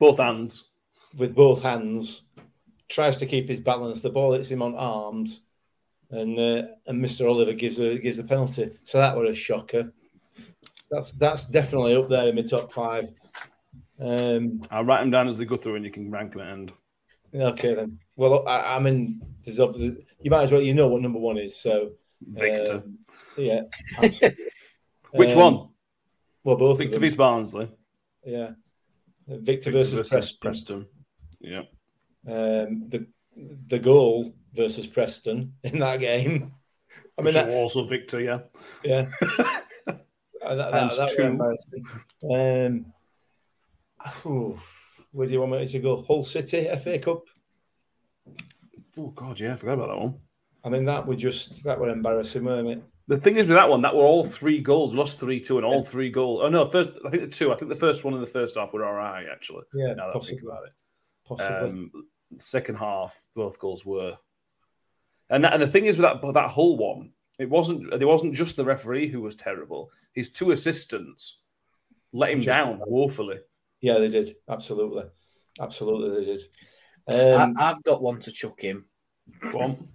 Both 0.00 0.18
hands. 0.18 0.70
with 1.16 1.34
both 1.34 1.62
hands, 1.62 2.22
tries 2.88 3.18
to 3.18 3.26
keep 3.26 3.48
his 3.48 3.60
balance. 3.60 4.00
The 4.00 4.10
ball 4.10 4.32
hits 4.32 4.50
him 4.50 4.62
on 4.62 4.74
arms, 4.76 5.42
and 6.10 6.38
uh, 6.38 6.62
and 6.86 7.02
Mr. 7.04 7.28
Oliver 7.28 7.52
gives 7.52 7.78
a 7.80 7.98
gives 7.98 8.18
a 8.18 8.24
penalty. 8.24 8.70
So 8.84 8.98
that 8.98 9.16
was 9.16 9.30
a 9.30 9.34
shocker. 9.34 9.92
That's 10.90 11.12
that's 11.12 11.44
definitely 11.46 11.96
up 11.96 12.08
there 12.08 12.28
in 12.28 12.34
my 12.36 12.42
top 12.42 12.72
five. 12.72 13.10
Um, 14.00 14.62
I'll 14.70 14.84
write 14.84 15.00
them 15.00 15.10
down 15.10 15.28
as 15.28 15.36
they 15.38 15.44
go 15.44 15.56
through 15.56 15.76
and 15.76 15.84
you 15.84 15.90
can 15.90 16.10
rank 16.10 16.32
them 16.32 16.40
at 16.42 16.52
end. 16.52 16.72
okay 17.34 17.74
then. 17.74 17.98
Well, 18.16 18.46
I, 18.48 18.76
I 18.76 18.78
mean, 18.78 19.20
there's 19.44 19.58
obviously, 19.60 20.06
you 20.22 20.30
might 20.30 20.42
as 20.44 20.52
well 20.52 20.62
you 20.62 20.72
know 20.74 20.88
what 20.88 21.02
number 21.02 21.18
one 21.18 21.36
is. 21.36 21.60
So 21.60 21.92
Victor. 22.26 22.74
um, 22.84 22.98
yeah. 23.36 23.62
Which 25.12 25.30
Um, 25.30 25.36
one? 25.38 25.68
Well, 26.44 26.56
both 26.56 26.78
Victor 26.78 26.96
of 26.96 27.00
them. 27.02 27.10
v 27.10 27.16
Barnsley. 27.16 27.68
Yeah. 28.24 28.50
Victor, 29.26 29.70
Victor 29.70 29.72
versus, 29.72 30.08
Preston. 30.08 30.38
Preston. 30.40 30.86
Yeah. 31.40 31.62
Um, 32.26 32.88
the 32.88 33.06
the 33.68 33.78
goal 33.78 34.34
versus 34.58 34.86
Preston 34.86 35.54
in 35.62 35.78
that 35.78 36.00
game. 36.00 36.52
I 37.18 37.22
mean, 37.22 37.34
that, 37.34 37.46
was 37.46 37.54
also 37.54 37.86
Victor, 37.86 38.20
yeah. 38.20 38.40
Yeah. 38.84 39.06
Uh, 40.40 40.54
that, 40.54 40.70
that, 40.70 40.96
that 40.96 41.02
was 41.02 41.16
two. 41.16 41.22
embarrassing. 41.22 41.84
Um, 42.32 42.92
where 45.10 45.26
do 45.26 45.32
you 45.32 45.40
want 45.40 45.52
me 45.52 45.66
to 45.66 45.78
go? 45.80 46.00
Hull 46.02 46.22
City 46.24 46.68
FA 46.76 46.98
Cup. 47.00 47.24
Oh, 48.96 49.08
God, 49.08 49.38
yeah, 49.40 49.54
I 49.54 49.56
forgot 49.56 49.74
about 49.74 49.88
that 49.88 49.98
one. 49.98 50.14
I 50.64 50.68
mean, 50.68 50.84
that 50.84 51.06
would 51.06 51.18
just 51.18 51.64
that 51.64 51.78
were 51.78 51.90
embarrassing, 51.90 52.44
weren't 52.44 52.68
it? 52.68 52.82
The 53.08 53.18
thing 53.18 53.36
is 53.36 53.46
with 53.46 53.56
that 53.56 53.68
one, 53.68 53.82
that 53.82 53.94
were 53.94 54.04
all 54.04 54.24
three 54.24 54.60
goals. 54.60 54.94
Lost 54.94 55.18
three 55.18 55.40
two, 55.40 55.56
and 55.56 55.66
all 55.66 55.82
three 55.82 56.10
goals. 56.10 56.42
Oh 56.44 56.48
no, 56.48 56.64
first 56.66 56.90
I 57.06 57.10
think 57.10 57.22
the 57.24 57.28
two. 57.28 57.52
I 57.52 57.56
think 57.56 57.70
the 57.70 57.74
first 57.76 58.04
one 58.04 58.14
in 58.14 58.20
the 58.20 58.26
first 58.26 58.56
half 58.56 58.72
were 58.72 58.84
all 58.84 58.94
right 58.94 59.26
actually. 59.30 59.64
Yeah, 59.74 59.94
Now 59.94 60.12
that 60.12 60.16
I 60.16 60.20
think 60.20 60.42
about 60.42 60.66
it, 60.66 60.72
Possibly. 61.26 61.68
um, 61.68 61.90
second 62.38 62.76
half 62.76 63.20
both 63.34 63.58
goals 63.58 63.84
were. 63.84 64.16
And 65.30 65.44
that, 65.44 65.52
and 65.52 65.62
the 65.62 65.66
thing 65.66 65.86
is 65.86 65.96
with 65.96 66.04
that 66.04 66.32
that 66.34 66.48
whole 66.50 66.76
one, 66.76 67.12
it 67.38 67.48
wasn't 67.50 67.98
there 67.98 68.08
wasn't 68.08 68.34
just 68.34 68.56
the 68.56 68.64
referee 68.64 69.08
who 69.08 69.20
was 69.20 69.36
terrible. 69.36 69.90
His 70.14 70.30
two 70.30 70.50
assistants 70.52 71.42
let 72.12 72.30
him 72.30 72.40
Just- 72.40 72.56
down 72.56 72.80
woefully. 72.86 73.38
yeah, 73.80 73.98
they 73.98 74.08
did. 74.08 74.36
Absolutely, 74.48 75.04
absolutely, 75.60 76.18
they 76.18 76.24
did. 76.24 76.42
Um, 77.40 77.54
I, 77.58 77.70
I've 77.70 77.82
got 77.84 78.02
one 78.02 78.20
to 78.20 78.30
chuck 78.32 78.60
him. 78.60 78.86
Go 79.52 79.60
on. 79.60 79.88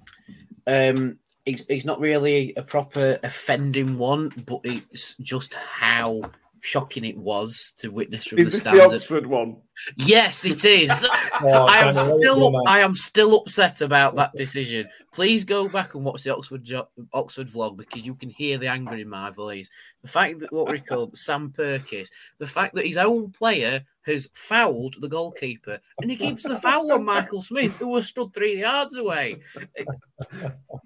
Um, 0.65 1.19
he's, 1.45 1.65
he's 1.67 1.85
not 1.85 1.99
really 1.99 2.53
a 2.55 2.63
proper 2.63 3.19
offending 3.23 3.97
one, 3.97 4.29
but 4.45 4.61
it's 4.63 5.15
just 5.17 5.53
how 5.53 6.21
shocking 6.63 7.03
it 7.03 7.17
was 7.17 7.73
to 7.77 7.89
witness 7.89 8.25
from 8.25 8.39
Is 8.39 8.45
the 8.45 8.51
this 8.51 8.63
the. 8.63 8.81
Oxford 8.81 9.27
one? 9.27 9.57
Yes, 9.97 10.45
it 10.45 10.65
is. 10.65 10.89
Oh, 11.45 11.65
I 11.65 11.79
am 11.79 11.93
Daniel, 11.93 12.17
still, 12.17 12.51
go. 12.51 12.63
I 12.67 12.79
am 12.79 12.95
still 12.95 13.35
upset 13.35 13.81
about 13.81 14.15
that 14.15 14.31
decision. 14.33 14.87
Please 15.11 15.43
go 15.43 15.67
back 15.67 15.93
and 15.93 16.05
watch 16.05 16.23
the 16.23 16.33
Oxford 16.33 16.63
jo- 16.63 16.87
Oxford 17.11 17.49
vlog 17.49 17.75
because 17.75 18.05
you 18.05 18.15
can 18.15 18.29
hear 18.29 18.57
the 18.57 18.67
anger 18.67 18.95
in 18.95 19.09
my 19.09 19.29
voice. 19.29 19.67
The 20.03 20.07
fact 20.07 20.39
that 20.39 20.53
what 20.53 20.71
we 20.71 20.79
call 20.79 21.11
Sam 21.15 21.51
Purkiss, 21.51 22.09
the 22.37 22.47
fact 22.47 22.75
that 22.75 22.85
his 22.85 22.95
own 22.95 23.31
player 23.31 23.83
has 24.05 24.29
fouled 24.33 24.95
the 25.01 25.09
goalkeeper, 25.09 25.79
and 26.01 26.09
he 26.09 26.15
gives 26.15 26.43
the 26.43 26.55
foul 26.55 26.93
on 26.93 27.03
Michael 27.03 27.41
Smith, 27.41 27.77
who 27.77 27.89
was 27.89 28.07
stood 28.07 28.33
three 28.33 28.61
yards 28.61 28.97
away. 28.97 29.41
It, 29.75 29.87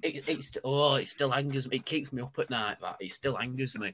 it, 0.01 0.23
it's 0.27 0.57
oh, 0.63 0.95
it 0.95 1.07
still 1.07 1.35
angers 1.35 1.67
me. 1.67 1.75
It 1.75 1.85
keeps 1.85 2.11
me 2.11 2.23
up 2.23 2.39
at 2.39 2.49
night. 2.49 2.77
That 2.81 2.97
it 2.99 3.11
still 3.11 3.37
angers 3.37 3.77
me. 3.77 3.91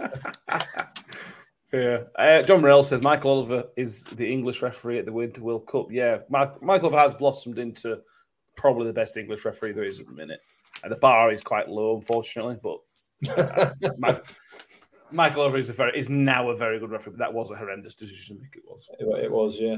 Yeah. 1.74 2.04
Uh, 2.16 2.44
John 2.44 2.62
Morell 2.62 2.84
says 2.84 3.02
Michael 3.02 3.32
Oliver 3.32 3.64
is 3.76 4.04
the 4.04 4.32
English 4.32 4.62
referee 4.62 5.00
at 5.00 5.06
the 5.06 5.12
Winter 5.12 5.42
World 5.42 5.66
Cup. 5.66 5.92
Yeah, 5.92 6.20
Mike, 6.30 6.62
Michael 6.62 6.90
Oliver 6.90 7.02
has 7.02 7.16
blossomed 7.16 7.58
into 7.58 8.00
probably 8.56 8.86
the 8.86 8.94
best 8.94 9.18
English 9.18 9.44
referee 9.44 9.72
there 9.72 9.84
is 9.84 10.00
at 10.00 10.06
the 10.06 10.14
minute. 10.14 10.40
And 10.84 10.92
the 10.92 10.98
bar 10.98 11.32
is 11.32 11.42
quite 11.42 11.68
low, 11.70 11.96
unfortunately, 11.96 12.58
but 12.62 13.74
Mike, 13.98 14.24
Michael 15.12 15.42
Oliver 15.42 15.58
is 15.58 15.70
a 15.70 15.74
very 15.74 15.98
is 16.00 16.10
now 16.10 16.52
a 16.52 16.56
very 16.56 16.80
good 16.80 16.92
referee. 16.92 17.14
But 17.14 17.20
that 17.20 17.34
was 17.34 17.50
a 17.50 17.56
horrendous 17.56 17.96
decision. 17.96 18.38
I 18.38 18.42
think 18.42 18.56
it 18.58 18.64
was. 18.68 18.88
It, 19.00 19.26
it 19.26 19.32
was, 19.32 19.60
yeah. 19.60 19.78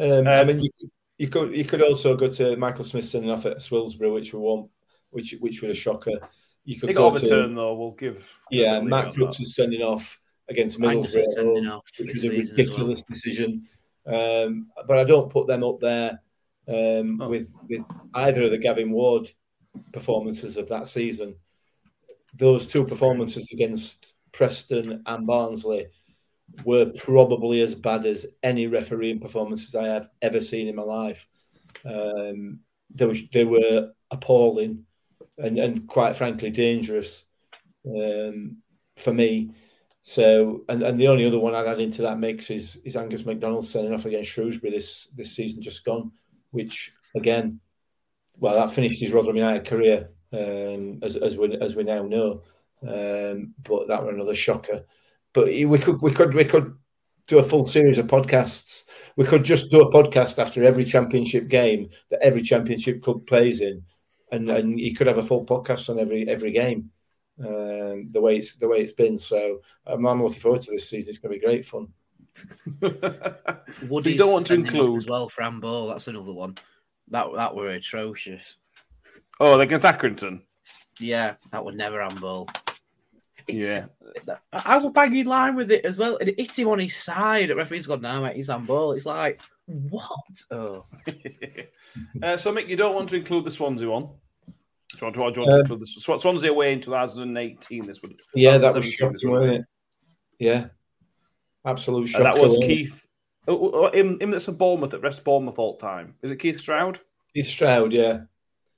Um, 0.00 0.26
I 0.26 0.40
Um, 0.40 0.46
mean, 0.48 0.60
you, 0.60 0.70
you 1.18 1.28
could 1.28 1.54
you 1.54 1.64
could 1.64 1.82
also 1.82 2.16
go 2.16 2.28
to 2.28 2.56
Michael 2.56 2.84
Smith 2.84 3.04
sending 3.06 3.30
off 3.30 3.46
at 3.46 3.58
Swilsbury, 3.58 4.12
which 4.12 4.34
we 4.34 4.40
won, 4.40 4.68
which 5.10 5.36
which 5.40 5.62
was 5.62 5.70
a 5.70 5.80
shocker. 5.80 6.18
You 6.64 6.80
could 6.80 6.88
go 6.94 7.10
got 7.10 7.20
to 7.20 7.26
overturned 7.26 7.56
though. 7.56 7.74
We'll 7.74 7.92
give. 7.92 8.36
yeah, 8.50 8.80
Matt 8.80 9.14
Crooks 9.14 9.38
is 9.38 9.54
sending 9.54 9.82
off 9.82 10.18
against 10.48 10.78
Middlesbrough, 10.80 11.06
is 11.06 11.16
at 11.16 11.32
sending 11.32 11.64
home, 11.64 11.78
off 11.78 11.84
which 11.98 12.12
was 12.14 12.24
a 12.24 12.28
as 12.28 12.32
well. 12.32 12.56
ridiculous 12.56 13.02
decision. 13.02 13.62
Um, 14.06 14.68
but 14.86 14.98
I 14.98 15.04
don't 15.04 15.30
put 15.30 15.46
them 15.46 15.64
up 15.64 15.80
there 15.80 16.20
um, 16.68 17.20
Oh. 17.20 17.28
with 17.28 17.52
with 17.68 17.84
either 18.14 18.44
of 18.44 18.50
the 18.52 18.58
Gavin 18.58 18.92
Ward 18.92 19.30
performances 19.92 20.56
of 20.56 20.68
that 20.68 20.86
season. 20.86 21.36
Those 22.38 22.66
two 22.66 22.84
performances 22.86 23.50
against 23.52 24.14
Preston 24.32 25.02
and 25.06 25.26
Barnsley 25.26 25.86
were 26.64 26.86
probably 26.96 27.60
as 27.62 27.74
bad 27.74 28.06
as 28.06 28.26
any 28.42 28.66
refereeing 28.66 29.18
performances 29.20 29.74
I 29.74 29.88
have 29.88 30.08
ever 30.22 30.40
seen 30.40 30.68
in 30.68 30.76
my 30.76 30.82
life. 30.82 31.28
Um, 31.84 32.60
they, 32.94 33.06
was, 33.06 33.28
they 33.30 33.44
were 33.44 33.90
appalling 34.10 34.84
and, 35.38 35.58
and 35.58 35.86
quite 35.88 36.14
frankly 36.14 36.50
dangerous 36.50 37.26
um, 37.86 38.58
for 38.96 39.12
me. 39.12 39.50
So, 40.08 40.62
and, 40.68 40.84
and 40.84 41.00
the 41.00 41.08
only 41.08 41.26
other 41.26 41.40
one 41.40 41.56
I'd 41.56 41.66
add 41.66 41.80
into 41.80 42.02
that 42.02 42.20
mix 42.20 42.48
is 42.48 42.76
is 42.84 42.94
Angus 42.94 43.26
MacDonald 43.26 43.66
sending 43.66 43.92
off 43.92 44.04
against 44.04 44.30
Shrewsbury 44.30 44.72
this 44.72 45.08
this 45.16 45.34
season 45.34 45.60
just 45.60 45.84
gone, 45.84 46.12
which 46.52 46.92
again, 47.16 47.58
well, 48.38 48.54
that 48.54 48.72
finished 48.72 49.00
his 49.00 49.12
Rotherham 49.12 49.34
United 49.34 49.66
career 49.66 50.10
um, 50.32 51.00
as 51.02 51.16
as 51.16 51.36
we 51.36 51.58
as 51.60 51.74
we 51.74 51.82
now 51.82 52.04
know. 52.04 52.42
Um, 52.86 53.54
but 53.64 53.88
that 53.88 54.04
was 54.04 54.14
another 54.14 54.36
shocker. 54.36 54.84
But 55.32 55.46
we 55.46 55.76
could 55.76 56.00
we 56.00 56.12
could 56.12 56.34
we 56.34 56.44
could 56.44 56.76
do 57.26 57.40
a 57.40 57.42
full 57.42 57.64
series 57.64 57.98
of 57.98 58.06
podcasts. 58.06 58.84
We 59.16 59.24
could 59.24 59.42
just 59.42 59.72
do 59.72 59.80
a 59.80 59.92
podcast 59.92 60.38
after 60.38 60.62
every 60.62 60.84
championship 60.84 61.48
game 61.48 61.90
that 62.12 62.22
every 62.22 62.42
championship 62.42 63.02
club 63.02 63.26
plays 63.26 63.60
in, 63.60 63.82
and 64.30 64.48
and 64.50 64.78
you 64.78 64.94
could 64.94 65.08
have 65.08 65.18
a 65.18 65.24
full 65.24 65.44
podcast 65.44 65.90
on 65.90 65.98
every 65.98 66.28
every 66.28 66.52
game. 66.52 66.92
Um, 67.38 68.08
the 68.10 68.20
way 68.20 68.36
it's 68.36 68.56
the 68.56 68.68
way 68.68 68.78
it's 68.78 68.92
been. 68.92 69.18
So 69.18 69.60
um, 69.86 70.06
I'm 70.06 70.22
looking 70.22 70.40
forward 70.40 70.62
to 70.62 70.70
this 70.70 70.88
season. 70.88 71.10
It's 71.10 71.18
going 71.18 71.34
to 71.34 71.38
be 71.38 71.44
great 71.44 71.64
fun. 71.64 71.88
Woody's 72.80 74.04
so 74.04 74.08
you 74.08 74.18
don't 74.18 74.32
want 74.32 74.46
to 74.46 74.54
include. 74.54 74.96
as 74.96 75.06
well 75.06 75.28
for 75.28 75.42
handball. 75.42 75.88
That's 75.88 76.08
another 76.08 76.32
one. 76.32 76.56
That 77.08 77.32
that 77.34 77.54
were 77.54 77.68
atrocious. 77.68 78.58
Oh, 79.38 79.60
against 79.60 79.84
Accrington. 79.84 80.42
Yeah, 80.98 81.34
that 81.52 81.64
would 81.64 81.76
never 81.76 82.00
handball. 82.00 82.48
Yeah. 83.46 83.86
I 84.52 84.74
was 84.74 84.84
a 84.84 84.90
banging 84.90 85.26
line 85.26 85.54
with 85.54 85.70
it 85.70 85.84
as 85.84 85.98
well, 85.98 86.16
and 86.16 86.28
it 86.28 86.40
hit 86.40 86.58
him 86.58 86.68
on 86.68 86.78
his 86.78 86.96
side. 86.96 87.50
The 87.50 87.56
referee's 87.56 87.86
gone 87.86 88.00
now, 88.00 88.20
mate. 88.22 88.36
He's 88.36 88.48
handball. 88.48 88.92
It's 88.92 89.06
like 89.06 89.40
what? 89.66 90.10
Oh, 90.50 90.84
uh, 92.22 92.36
so, 92.36 92.54
Mick, 92.54 92.68
you 92.68 92.76
don't 92.76 92.94
want 92.94 93.08
to 93.10 93.16
include 93.16 93.44
the 93.44 93.50
Swansea 93.50 93.88
one. 93.88 94.08
Do 94.92 94.98
you 94.98 95.06
want 95.06 95.14
to, 95.14 95.18
do 95.18 95.40
you 95.40 95.46
want 95.46 95.66
to 95.66 95.74
Um, 95.74 95.80
include 95.82 96.20
Swansea 96.20 96.50
away 96.50 96.72
in 96.72 96.80
2018? 96.80 97.86
This 97.86 98.00
would. 98.02 98.18
Yeah, 98.34 98.56
that 98.58 98.74
was 98.74 98.90
shocking, 98.90 99.30
wasn't 99.30 99.52
it? 99.54 99.62
Yeah, 100.38 100.66
absolute 101.64 102.00
And 102.02 102.08
shocker. 102.08 102.24
that 102.24 102.34
was 102.38 102.52
wasn't? 102.52 102.66
Keith. 102.66 103.06
Oh, 103.48 103.70
oh, 103.72 103.90
him, 103.92 104.18
him 104.20 104.30
that's 104.30 104.48
a 104.48 104.52
Bournemouth 104.52 104.90
that 104.90 105.00
rests 105.00 105.20
Bournemouth 105.20 105.58
all 105.58 105.76
the 105.76 105.86
time. 105.86 106.14
Is 106.22 106.30
it 106.30 106.36
Keith 106.36 106.58
Stroud? 106.58 107.00
Keith 107.34 107.46
Stroud. 107.46 107.92
Yeah, 107.92 108.22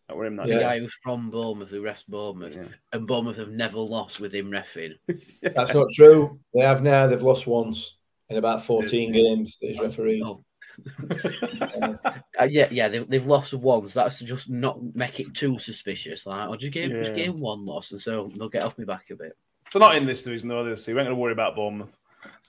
That 0.09 0.17
were 0.17 0.27
him 0.27 0.37
that 0.37 0.49
Yeah. 0.49 0.55
day. 0.57 0.61
guy 0.63 0.79
who's 0.81 0.95
from 1.03 1.31
Bournemouth 1.31 1.71
who 1.71 1.83
refs 1.83 2.07
Bournemouth, 2.07 2.55
Yeah. 2.57 2.69
and 2.93 3.07
Bournemouth 3.07 3.37
have 3.37 3.51
never 3.51 3.79
lost 3.79 4.21
with 4.21 4.35
him 4.35 4.51
refing. 4.51 4.95
that's 5.43 5.75
not 5.75 5.87
true. 5.95 6.39
They 6.55 6.63
have 6.65 6.83
now. 6.83 7.07
They've 7.07 7.23
lost 7.23 7.47
once 7.47 7.99
in 8.31 8.37
about 8.37 8.63
14 8.63 9.13
games. 9.13 9.59
that 9.61 9.69
He's 9.69 9.81
referee. 9.81 10.23
Oh. 10.25 10.45
Uh, 12.41 12.45
yeah, 12.45 12.69
yeah, 12.71 12.87
they've, 12.87 13.09
they've 13.09 13.27
lost 13.27 13.53
once. 13.53 13.93
That's 13.95 14.21
just 14.21 14.49
not 14.49 14.79
make 14.95 15.19
it 15.19 15.35
too 15.35 15.59
suspicious. 15.59 16.25
Like, 16.25 16.39
I'll 16.41 16.57
just 16.57 16.73
give 16.73 16.91
just 16.93 17.11
Yeah. 17.11 17.17
give 17.17 17.35
him 17.35 17.41
one 17.41 17.67
loss, 17.67 17.91
and 17.91 18.01
so 18.01 18.31
they'll 18.37 18.49
get 18.49 18.63
off 18.63 18.79
me 18.79 18.85
back 18.85 19.11
a 19.11 19.17
bit. 19.17 19.37
So 19.73 19.81
not 19.81 19.97
in 19.97 20.07
this 20.07 20.23
division 20.23 20.49
though. 20.49 20.65
This, 20.65 20.85
so 20.85 20.93
we 20.95 21.01
ain't 21.01 21.07
going 21.09 21.17
to 21.17 21.21
worry 21.21 21.33
about 21.33 21.57
Bournemouth. 21.57 21.99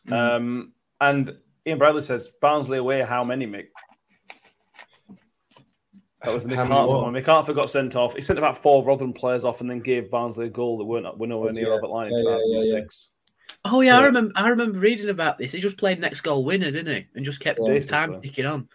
Mm. 0.07 0.13
Um, 0.35 0.73
and 1.01 1.35
Ian 1.65 1.79
Bradley 1.79 2.03
says 2.03 2.27
Barnsley 2.39 2.77
away. 2.77 3.01
How 3.01 3.23
many, 3.23 3.47
Mick? 3.47 3.67
That 6.23 6.33
was 6.33 6.43
the 6.43 6.49
How 6.55 6.63
many 6.63 6.69
McCarthy 6.69 6.93
more? 6.93 7.03
one. 7.03 7.13
McCarthy 7.13 7.53
got 7.53 7.69
sent 7.71 7.95
off. 7.95 8.13
He 8.13 8.21
sent 8.21 8.37
about 8.37 8.57
four 8.57 8.83
Rotherham 8.83 9.13
players 9.13 9.45
off 9.45 9.61
and 9.61 9.69
then 9.69 9.79
gave 9.79 10.11
Barnsley 10.11 10.47
a 10.47 10.49
goal 10.49 10.77
that 10.77 10.83
weren't 10.85 11.17
were 11.17 11.27
nowhere 11.27 11.51
near 11.53 11.67
Yeah. 11.67 11.73
Robert 11.73 11.89
Line 11.89 12.07
in 12.07 12.17
Yeah, 12.19 12.23
yeah, 12.23 12.29
yeah, 12.29 12.57
yeah. 12.57 12.79
2006. 12.81 13.09
Oh 13.65 13.81
yeah, 13.81 13.99
I 13.99 14.05
remember. 14.05 14.31
I 14.35 14.49
remember 14.49 14.79
reading 14.79 15.09
about 15.09 15.37
this. 15.37 15.51
He 15.51 15.59
just 15.59 15.77
played 15.77 15.99
next 15.99 16.21
goal 16.21 16.45
winner, 16.45 16.71
didn't 16.71 16.95
he? 16.95 17.05
And 17.15 17.25
just 17.25 17.39
kept 17.41 17.59
Yeah. 17.59 17.65
time 17.79 18.09
Basically. 18.11 18.19
ticking 18.21 18.45
on. 18.45 18.69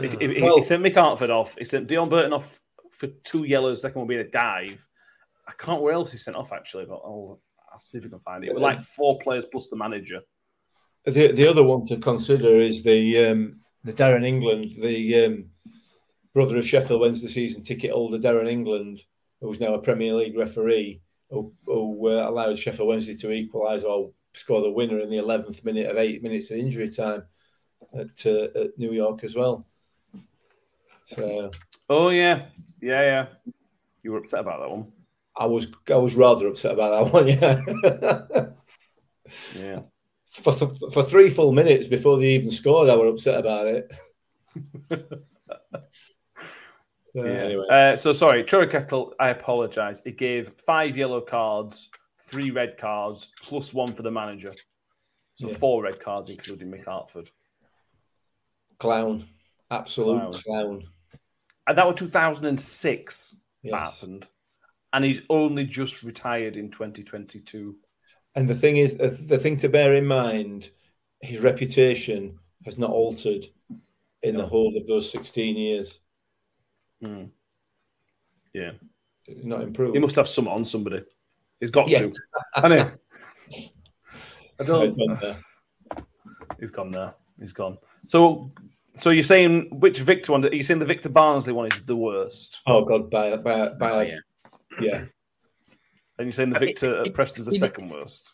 He, 0.00 0.08
Oh. 0.08 0.18
he- 0.18 0.34
he- 0.34 0.42
Well- 0.42 0.58
he 0.58 0.64
sent 0.64 0.82
Mick 0.82 0.94
Harford 0.94 1.30
off. 1.30 1.56
He 1.56 1.64
sent 1.64 1.88
Deon 1.88 2.10
Burton 2.10 2.32
off 2.32 2.60
for 2.90 3.06
two 3.24 3.44
yellows. 3.44 3.82
Second 3.82 4.00
one 4.00 4.08
being 4.08 4.20
a 4.20 4.24
dive. 4.28 4.86
I 5.46 5.52
can't 5.58 5.80
where 5.82 5.92
else 5.94 6.12
he 6.12 6.18
sent 6.18 6.36
off 6.36 6.52
actually, 6.52 6.84
but 6.86 7.00
I'll, 7.04 7.40
I'll 7.72 7.78
see 7.78 7.98
if 7.98 8.04
I 8.04 8.08
can 8.08 8.18
find 8.20 8.44
it. 8.44 8.48
It 8.50 8.54
was 8.54 8.62
like 8.62 8.78
four 8.78 9.18
players 9.20 9.46
plus 9.50 9.68
the 9.68 9.76
manager. 9.76 10.20
The 11.04 11.28
the 11.32 11.48
other 11.48 11.62
one 11.64 11.86
to 11.86 11.96
consider 11.96 12.60
is 12.60 12.82
the 12.82 13.26
um, 13.26 13.60
the 13.84 13.92
Darren 13.92 14.24
England, 14.26 14.72
the 14.80 15.24
um, 15.24 15.50
brother 16.34 16.58
of 16.58 16.66
Sheffield 16.66 17.00
Wednesday 17.00 17.28
season 17.28 17.62
ticket 17.62 17.90
holder 17.92 18.18
Darren 18.18 18.48
England, 18.50 19.04
who's 19.40 19.58
now 19.60 19.74
a 19.74 19.80
Premier 19.82 20.14
League 20.14 20.36
referee, 20.36 21.00
who, 21.30 21.52
who 21.64 22.08
uh, 22.08 22.28
allowed 22.28 22.58
Sheffield 22.58 22.88
Wednesday 22.88 23.14
to 23.16 23.30
equalise 23.30 23.84
or 23.84 24.10
score 24.34 24.60
the 24.60 24.70
winner 24.70 25.00
in 25.00 25.10
the 25.10 25.18
eleventh 25.18 25.64
minute 25.64 25.86
of 25.86 25.96
eight 25.96 26.22
minutes 26.22 26.50
of 26.50 26.58
injury 26.58 26.90
time 26.90 27.24
at, 27.94 28.26
uh, 28.26 28.48
at 28.60 28.78
New 28.78 28.92
York 28.92 29.24
as 29.24 29.34
well. 29.34 29.66
So 31.06 31.50
Oh 31.88 32.10
yeah, 32.10 32.46
yeah, 32.80 33.02
yeah. 33.02 33.26
You 34.02 34.12
were 34.12 34.18
upset 34.18 34.40
about 34.40 34.60
that 34.60 34.70
one. 34.70 34.92
I 35.36 35.46
was 35.46 35.72
I 35.88 35.96
was 35.96 36.14
rather 36.14 36.46
upset 36.46 36.72
about 36.72 37.04
that 37.04 37.12
one. 38.32 38.54
Yeah. 39.54 39.62
Yeah. 39.64 39.80
for, 40.26 40.52
for, 40.52 40.90
for 40.90 41.02
three 41.02 41.30
full 41.30 41.52
minutes 41.52 41.86
before 41.86 42.18
they 42.18 42.30
even 42.30 42.50
scored, 42.50 42.88
I 42.88 42.96
was 42.96 43.14
upset 43.14 43.40
about 43.40 43.66
it. 43.66 43.90
So, 47.14 47.24
Yeah. 47.24 47.30
Anyway, 47.32 47.66
Uh, 47.68 47.96
so 47.96 48.12
sorry, 48.12 48.44
Kettle. 48.44 49.14
I 49.18 49.30
apologise. 49.30 50.00
He 50.04 50.12
gave 50.12 50.50
five 50.50 50.96
yellow 50.96 51.20
cards, 51.20 51.90
three 52.18 52.50
red 52.50 52.76
cards, 52.78 53.32
plus 53.42 53.74
one 53.74 53.92
for 53.92 54.02
the 54.02 54.10
manager. 54.10 54.52
So 55.34 55.48
Yeah. 55.48 55.54
four 55.56 55.82
red 55.82 56.00
cards, 56.00 56.30
including 56.30 56.70
Mick 56.70 56.84
Harford. 56.84 57.30
clown, 58.78 59.28
absolute 59.70 60.18
Clown. 60.20 60.32
clown. 60.42 60.88
And 61.66 61.76
that 61.76 61.86
was 61.86 61.96
2006 61.98 63.32
that 63.62 63.68
Yes. 63.70 64.00
happened. 64.00 64.26
And 64.94 65.04
he's 65.04 65.20
only 65.28 65.64
just 65.66 66.02
retired 66.02 66.56
in 66.56 66.70
2022. 66.70 67.78
And 68.34 68.48
the 68.48 68.54
thing 68.54 68.78
is, 68.78 68.98
uh, 68.98 69.14
the 69.26 69.36
thing 69.38 69.58
to 69.58 69.68
bear 69.68 69.94
in 69.94 70.06
mind, 70.06 70.70
his 71.20 71.40
reputation 71.42 72.38
has 72.64 72.78
not 72.78 72.90
altered 72.90 73.46
in 74.22 74.36
the 74.36 74.46
whole 74.46 74.74
of 74.76 74.86
those 74.86 75.10
sixteen 75.10 75.56
years. 75.56 76.00
Hmm. 77.04 77.24
Yeah. 78.52 78.72
Not 79.44 79.62
improved. 79.62 79.94
He 79.94 80.00
must 80.00 80.16
have 80.16 80.28
some 80.28 80.48
on 80.48 80.64
somebody. 80.64 81.02
He's 81.60 81.70
got 81.70 81.88
Yeah. 81.88 82.00
to. 82.00 82.14
Hasn't 82.54 82.96
he? 83.50 83.72
I 84.60 84.64
don't. 84.64 84.96
Right, 85.08 85.24
uh, 85.24 85.34
He's 86.58 86.70
gone 86.70 86.90
there. 86.90 87.14
He's 87.38 87.52
gone. 87.52 87.78
So, 88.06 88.50
so 88.96 89.10
you're 89.10 89.22
saying 89.22 89.68
which 89.80 90.00
Victor 90.00 90.32
one? 90.32 90.44
Are 90.44 90.54
you 90.54 90.62
saying 90.62 90.80
the 90.80 90.86
Victor 90.86 91.08
Barnsley 91.08 91.52
one 91.54 91.70
is 91.72 91.80
the 91.82 91.96
worst? 91.96 92.60
Oh 92.66 92.84
God, 92.84 93.10
by 93.10 93.36
by 93.36 93.68
by 93.74 93.90
Oh, 93.92 94.00
yeah. 94.00 94.18
yeah. 94.80 95.04
And 96.18 96.26
you're 96.26 96.32
saying 96.32 96.50
the 96.50 96.56
I 96.56 96.60
mean, 96.60 96.68
Victor 96.68 97.00
it- 97.00 97.06
at 97.08 97.14
Preston's 97.14 97.46
the 97.46 97.54
it- 97.54 97.58
second 97.60 97.88
worst? 97.88 98.32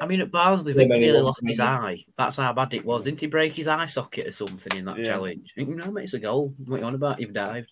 I 0.00 0.06
mean, 0.06 0.20
at 0.20 0.30
Barnsley, 0.30 0.72
Yeah, 0.72 0.78
Vic 0.78 0.88
many 0.88 1.00
nearly 1.00 1.20
lost 1.20 1.40
his 1.44 1.60
eye. 1.60 2.04
That's 2.16 2.36
how 2.36 2.52
bad 2.52 2.74
it 2.74 2.84
was. 2.84 3.04
Didn't 3.04 3.20
he 3.20 3.26
break 3.26 3.54
his 3.54 3.66
eye 3.66 3.86
socket 3.86 4.26
or 4.26 4.32
something 4.32 4.76
in 4.76 4.84
that 4.86 4.98
Yeah. 4.98 5.04
challenge? 5.04 5.52
You 5.56 5.66
know, 5.66 5.90
mate, 5.90 6.04
it's 6.04 6.14
a 6.14 6.18
goal. 6.18 6.54
What 6.64 6.76
are 6.76 6.80
you 6.80 6.86
on 6.86 6.94
about? 6.94 7.20
You've 7.20 7.32
dived. 7.32 7.70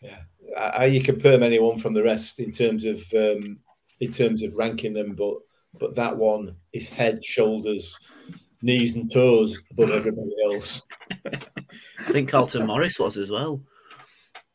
Yeah, 0.00 0.20
how 0.56 0.84
you 0.84 1.02
compare 1.02 1.42
anyone 1.42 1.78
from 1.78 1.92
the 1.92 2.02
rest 2.02 2.38
in 2.38 2.52
terms 2.52 2.84
of 2.84 3.02
um, 3.14 3.58
in 4.00 4.12
terms 4.12 4.42
of 4.42 4.54
ranking 4.54 4.92
them, 4.94 5.14
but 5.14 5.34
but 5.78 5.94
that 5.96 6.16
one 6.16 6.56
is 6.72 6.88
head, 6.88 7.24
shoulders, 7.24 7.98
knees, 8.62 8.96
and 8.96 9.12
toes 9.12 9.62
above 9.70 9.90
everybody 9.90 10.30
else. 10.46 10.84
I 11.26 12.12
think 12.12 12.30
Carlton 12.30 12.66
Morris 12.66 12.98
was 12.98 13.16
as 13.16 13.30
well. 13.30 13.62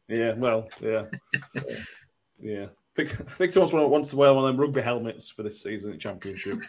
Yeah. 0.08 0.34
Well. 0.34 0.70
Yeah. 0.82 1.06
yeah. 2.40 2.68
Vic- 2.96 3.10
Victor 3.38 3.60
wants, 3.60 3.74
one- 3.74 3.90
wants 3.90 4.10
to 4.12 4.16
wear 4.18 4.34
one 4.34 4.44
of 4.46 4.48
them 4.54 4.60
rugby 4.62 4.82
helmets 4.82 5.30
for 5.30 5.44
this 5.44 5.62
season 5.62 5.92
in 5.94 6.00
Championship. 6.00 6.60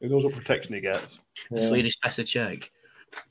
He 0.00 0.08
knows 0.08 0.24
what 0.24 0.34
protection 0.34 0.74
he 0.74 0.80
gets. 0.80 1.20
The 1.50 1.60
Swedish 1.60 1.96
better 2.02 2.24
check. 2.24 2.70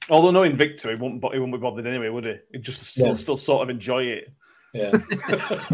Although 0.10 0.32
knowing 0.32 0.56
Victor, 0.56 0.90
he 0.90 0.96
wouldn't, 0.96 1.22
he 1.24 1.40
wouldn't 1.40 1.52
be 1.54 1.58
bothered 1.58 1.88
anyway, 1.88 2.10
would 2.10 2.26
he? 2.26 2.36
He'd 2.52 2.64
just 2.64 2.84
still, 2.84 3.08
Yeah. 3.08 3.14
still 3.14 3.38
sort 3.38 3.64
of 3.64 3.70
enjoy 3.70 4.04
it. 4.06 4.32
Yeah, 4.74 4.92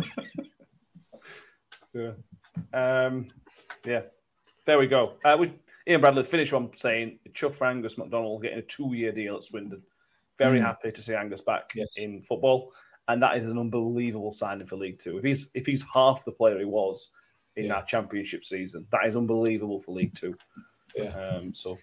Yeah. 1.93 2.11
Um, 2.73 3.28
yeah. 3.86 4.01
There 4.65 4.78
we 4.78 4.88
go. 4.88 5.13
Uh, 5.23 5.38
we, 5.39 5.53
Ian 5.88 6.01
Bradley 6.01 6.23
finished 6.23 6.53
on 6.53 6.71
saying 6.76 7.19
chuff 7.34 7.55
for 7.55 7.67
Angus 7.67 7.97
MacDonald 7.97 8.41
getting 8.41 8.59
a 8.59 8.63
two-year 8.63 9.11
deal 9.11 9.36
at 9.38 9.43
Swindon. 9.43 9.82
Very 10.38 10.59
Mm. 10.59 10.63
happy 10.63 10.91
to 10.91 11.01
see 11.01 11.13
Angus 11.13 11.41
back 11.41 11.71
Yes. 11.76 11.88
in 11.97 12.21
football, 12.21 12.73
and 13.08 13.22
that 13.22 13.38
is 13.38 13.47
an 13.49 13.58
unbelievable 13.60 14.32
signing 14.32 14.66
for 14.68 14.76
League 14.78 14.99
Two. 14.99 15.18
If 15.18 15.24
he's 15.24 15.49
if 15.53 15.66
he's 15.66 15.86
half 15.93 16.26
the 16.26 16.32
player 16.32 16.58
he 16.60 16.66
was 16.66 17.10
in 17.56 17.66
Yeah. 17.66 17.76
that 17.76 17.88
Championship 17.88 18.43
season, 18.43 18.86
that 18.91 19.06
is 19.06 19.16
unbelievable 19.16 19.80
for 19.80 19.93
League 19.93 20.14
Two. 20.16 20.36
yeah. 20.95 21.10
Um, 21.38 21.53
so, 21.53 21.78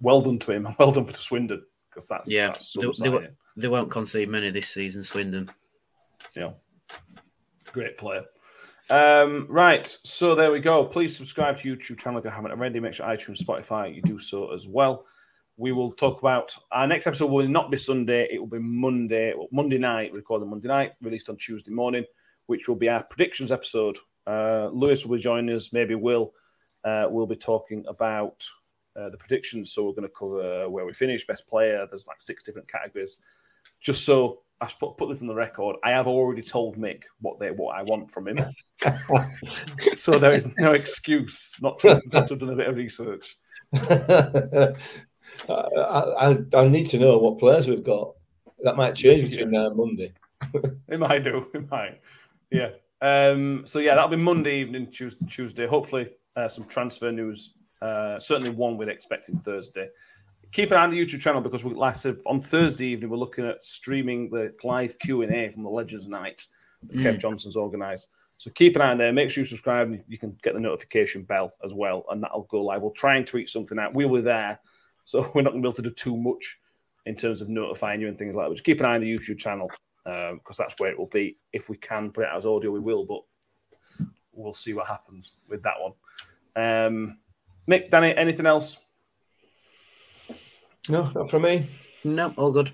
well 0.00 0.20
done 0.22 0.38
to 0.40 0.52
him. 0.52 0.66
and 0.66 0.76
Well 0.78 0.92
done 0.92 1.06
for 1.06 1.14
Swindon 1.14 1.62
because 1.90 2.06
that's 2.06 2.30
Yeah, 2.30 2.48
that's 2.48 2.72
they- 2.74 2.82
they 2.86 2.92
signing. 2.92 3.12
were- 3.14 3.30
They 3.56 3.68
won't 3.68 3.90
concede 3.90 4.28
many 4.28 4.50
this 4.50 4.68
season, 4.68 5.02
Swindon. 5.04 5.50
Yeah. 6.36 6.52
Great 7.72 7.98
player. 7.98 8.24
Um, 8.88 9.46
right. 9.48 9.86
So 10.02 10.34
there 10.34 10.50
we 10.50 10.60
go. 10.60 10.84
Please 10.84 11.16
subscribe 11.16 11.58
to 11.58 11.76
YouTube 11.76 11.98
channel 11.98 12.18
if 12.18 12.24
you 12.24 12.30
haven't 12.30 12.50
already. 12.50 12.80
Make 12.80 12.94
sure 12.94 13.06
iTunes, 13.06 13.38
Spotify, 13.42 13.94
you 13.94 14.02
do 14.02 14.18
so 14.18 14.52
as 14.52 14.66
well. 14.66 15.04
We 15.60 15.72
will 15.72 15.92
talk 15.92 16.20
about 16.20 16.56
our 16.72 16.86
next 16.86 17.06
episode 17.06 17.26
will 17.26 17.46
not 17.46 17.70
be 17.70 17.76
Sunday. 17.76 18.26
It 18.32 18.38
will 18.38 18.46
be 18.46 18.58
Monday, 18.58 19.34
well, 19.36 19.48
Monday 19.52 19.76
night, 19.76 20.10
recording 20.14 20.48
Monday 20.48 20.68
night, 20.68 20.92
released 21.02 21.28
on 21.28 21.36
Tuesday 21.36 21.70
morning, 21.70 22.02
which 22.46 22.66
will 22.66 22.76
be 22.76 22.88
our 22.88 23.02
predictions 23.02 23.52
episode. 23.52 23.98
Uh, 24.26 24.70
Lewis 24.72 25.04
will 25.04 25.18
be 25.18 25.22
joining 25.22 25.54
us, 25.54 25.70
maybe 25.70 25.94
Will. 25.94 26.32
Uh, 26.82 27.08
we'll 27.10 27.26
be 27.26 27.36
talking 27.36 27.84
about 27.86 28.42
uh, 28.98 29.10
the 29.10 29.18
predictions. 29.18 29.74
So 29.74 29.84
we're 29.84 29.92
going 29.92 30.08
to 30.08 30.14
cover 30.18 30.66
where 30.70 30.86
we 30.86 30.94
finish, 30.94 31.26
best 31.26 31.46
player. 31.46 31.86
There's 31.86 32.06
like 32.06 32.22
six 32.22 32.42
different 32.42 32.66
categories. 32.66 33.18
Just 33.80 34.06
so 34.06 34.40
I 34.62 34.66
put, 34.80 34.96
put 34.96 35.10
this 35.10 35.20
on 35.20 35.28
the 35.28 35.34
record, 35.34 35.76
I 35.84 35.90
have 35.90 36.06
already 36.06 36.40
told 36.40 36.78
Mick 36.78 37.02
what 37.20 37.38
they 37.38 37.50
what 37.50 37.76
I 37.76 37.82
want 37.82 38.10
from 38.10 38.28
him. 38.28 38.40
so 39.94 40.18
there 40.18 40.32
is 40.32 40.48
no 40.56 40.72
excuse 40.72 41.54
not 41.60 41.80
to, 41.80 42.00
not 42.14 42.28
to 42.28 42.32
have 42.32 42.38
done 42.38 42.48
a 42.48 42.56
bit 42.56 42.68
of 42.68 42.76
research. 42.76 43.36
I, 45.48 45.52
I, 45.52 46.38
I 46.56 46.68
need 46.68 46.88
to 46.90 46.98
know 46.98 47.18
what 47.18 47.38
players 47.38 47.68
we've 47.68 47.84
got. 47.84 48.14
That 48.62 48.76
might 48.76 48.94
change 48.94 49.22
between 49.22 49.50
now 49.50 49.66
and 49.66 49.76
Monday. 49.76 50.12
It 50.88 50.98
might 50.98 51.22
do. 51.22 51.46
It 51.54 51.70
might. 51.70 52.00
Yeah. 52.50 52.70
Um, 53.00 53.62
so 53.64 53.78
yeah, 53.78 53.94
that'll 53.94 54.10
be 54.10 54.16
Monday 54.16 54.60
evening, 54.60 54.90
Tuesday. 54.90 55.24
Tuesday. 55.26 55.66
Hopefully, 55.66 56.10
uh, 56.34 56.48
some 56.48 56.64
transfer 56.64 57.12
news. 57.12 57.54
Uh, 57.80 58.18
certainly 58.18 58.50
one 58.50 58.76
we're 58.76 58.90
expecting 58.90 59.38
Thursday. 59.38 59.88
Keep 60.52 60.72
an 60.72 60.78
eye 60.78 60.84
on 60.84 60.90
the 60.90 60.98
YouTube 60.98 61.20
channel 61.20 61.40
because 61.40 61.62
we, 61.62 61.72
like 61.74 62.04
I 62.04 62.14
on 62.26 62.40
Thursday 62.40 62.86
evening 62.88 63.10
we're 63.10 63.16
looking 63.18 63.46
at 63.46 63.64
streaming 63.64 64.30
the 64.30 64.52
live 64.64 64.98
Q 64.98 65.22
and 65.22 65.32
A 65.32 65.48
from 65.50 65.62
the 65.62 65.70
Legends 65.70 66.08
Night 66.08 66.44
that 66.82 66.96
Kev 66.96 67.18
Johnson's 67.18 67.56
organised. 67.56 68.08
So 68.36 68.50
keep 68.50 68.74
an 68.74 68.82
eye 68.82 68.90
on 68.90 68.98
there. 68.98 69.12
Make 69.12 69.30
sure 69.30 69.42
you 69.42 69.46
subscribe. 69.46 69.88
and 69.88 70.02
You 70.08 70.18
can 70.18 70.36
get 70.42 70.54
the 70.54 70.60
notification 70.60 71.22
bell 71.22 71.52
as 71.64 71.74
well, 71.74 72.04
and 72.10 72.22
that'll 72.22 72.48
go 72.50 72.62
live. 72.62 72.82
We'll 72.82 72.90
try 72.92 73.16
and 73.16 73.26
tweet 73.26 73.48
something 73.48 73.78
out. 73.78 73.94
We 73.94 74.06
were 74.06 74.22
there, 74.22 74.58
so 75.04 75.30
we're 75.34 75.42
not 75.42 75.50
going 75.50 75.62
to 75.62 75.66
be 75.66 75.68
able 75.68 75.76
to 75.76 75.82
do 75.82 75.90
too 75.90 76.16
much 76.16 76.58
in 77.06 77.14
terms 77.14 77.40
of 77.40 77.48
notifying 77.48 78.00
you 78.00 78.08
and 78.08 78.18
things 78.18 78.34
like 78.34 78.44
that. 78.44 78.50
But 78.50 78.54
just 78.56 78.64
keep 78.64 78.80
an 78.80 78.86
eye 78.86 78.94
on 78.94 79.00
the 79.00 79.10
YouTube 79.10 79.38
channel 79.38 79.70
because 80.04 80.56
that's 80.56 80.74
where 80.78 80.90
it 80.90 80.98
will 80.98 81.06
be. 81.06 81.36
If 81.52 81.68
we 81.68 81.76
can 81.76 82.10
put 82.10 82.24
it 82.24 82.30
out 82.30 82.38
as 82.38 82.46
audio, 82.46 82.70
we 82.70 82.80
will, 82.80 83.04
but 83.04 83.22
we'll 84.32 84.54
see 84.54 84.74
what 84.74 84.86
happens 84.86 85.36
with 85.48 85.62
that 85.62 85.74
one. 85.78 85.92
Um, 86.56 87.18
Mick, 87.68 87.90
Danny, 87.90 88.14
anything 88.16 88.46
else? 88.46 88.84
No, 90.88 91.10
not 91.14 91.30
from 91.30 91.42
me. 91.42 91.66
No, 92.04 92.32
all 92.36 92.52
good. 92.52 92.70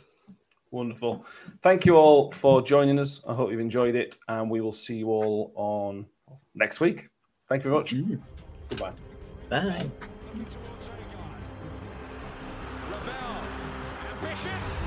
Wonderful. 0.70 1.24
Thank 1.62 1.86
you 1.86 1.96
all 1.96 2.32
for 2.32 2.62
joining 2.62 2.98
us. 2.98 3.20
I 3.26 3.34
hope 3.34 3.50
you've 3.50 3.60
enjoyed 3.60 3.94
it, 3.94 4.16
and 4.28 4.50
we 4.50 4.60
will 4.60 4.72
see 4.72 4.96
you 4.96 5.08
all 5.08 5.52
on 5.54 6.06
next 6.54 6.80
week. 6.80 7.08
Thank 7.48 7.64
you 7.64 7.70
very 7.70 7.82
much. 7.82 7.94
Goodbye. 8.70 8.92
Bye. 9.48 9.90
Ambitious, 14.22 14.86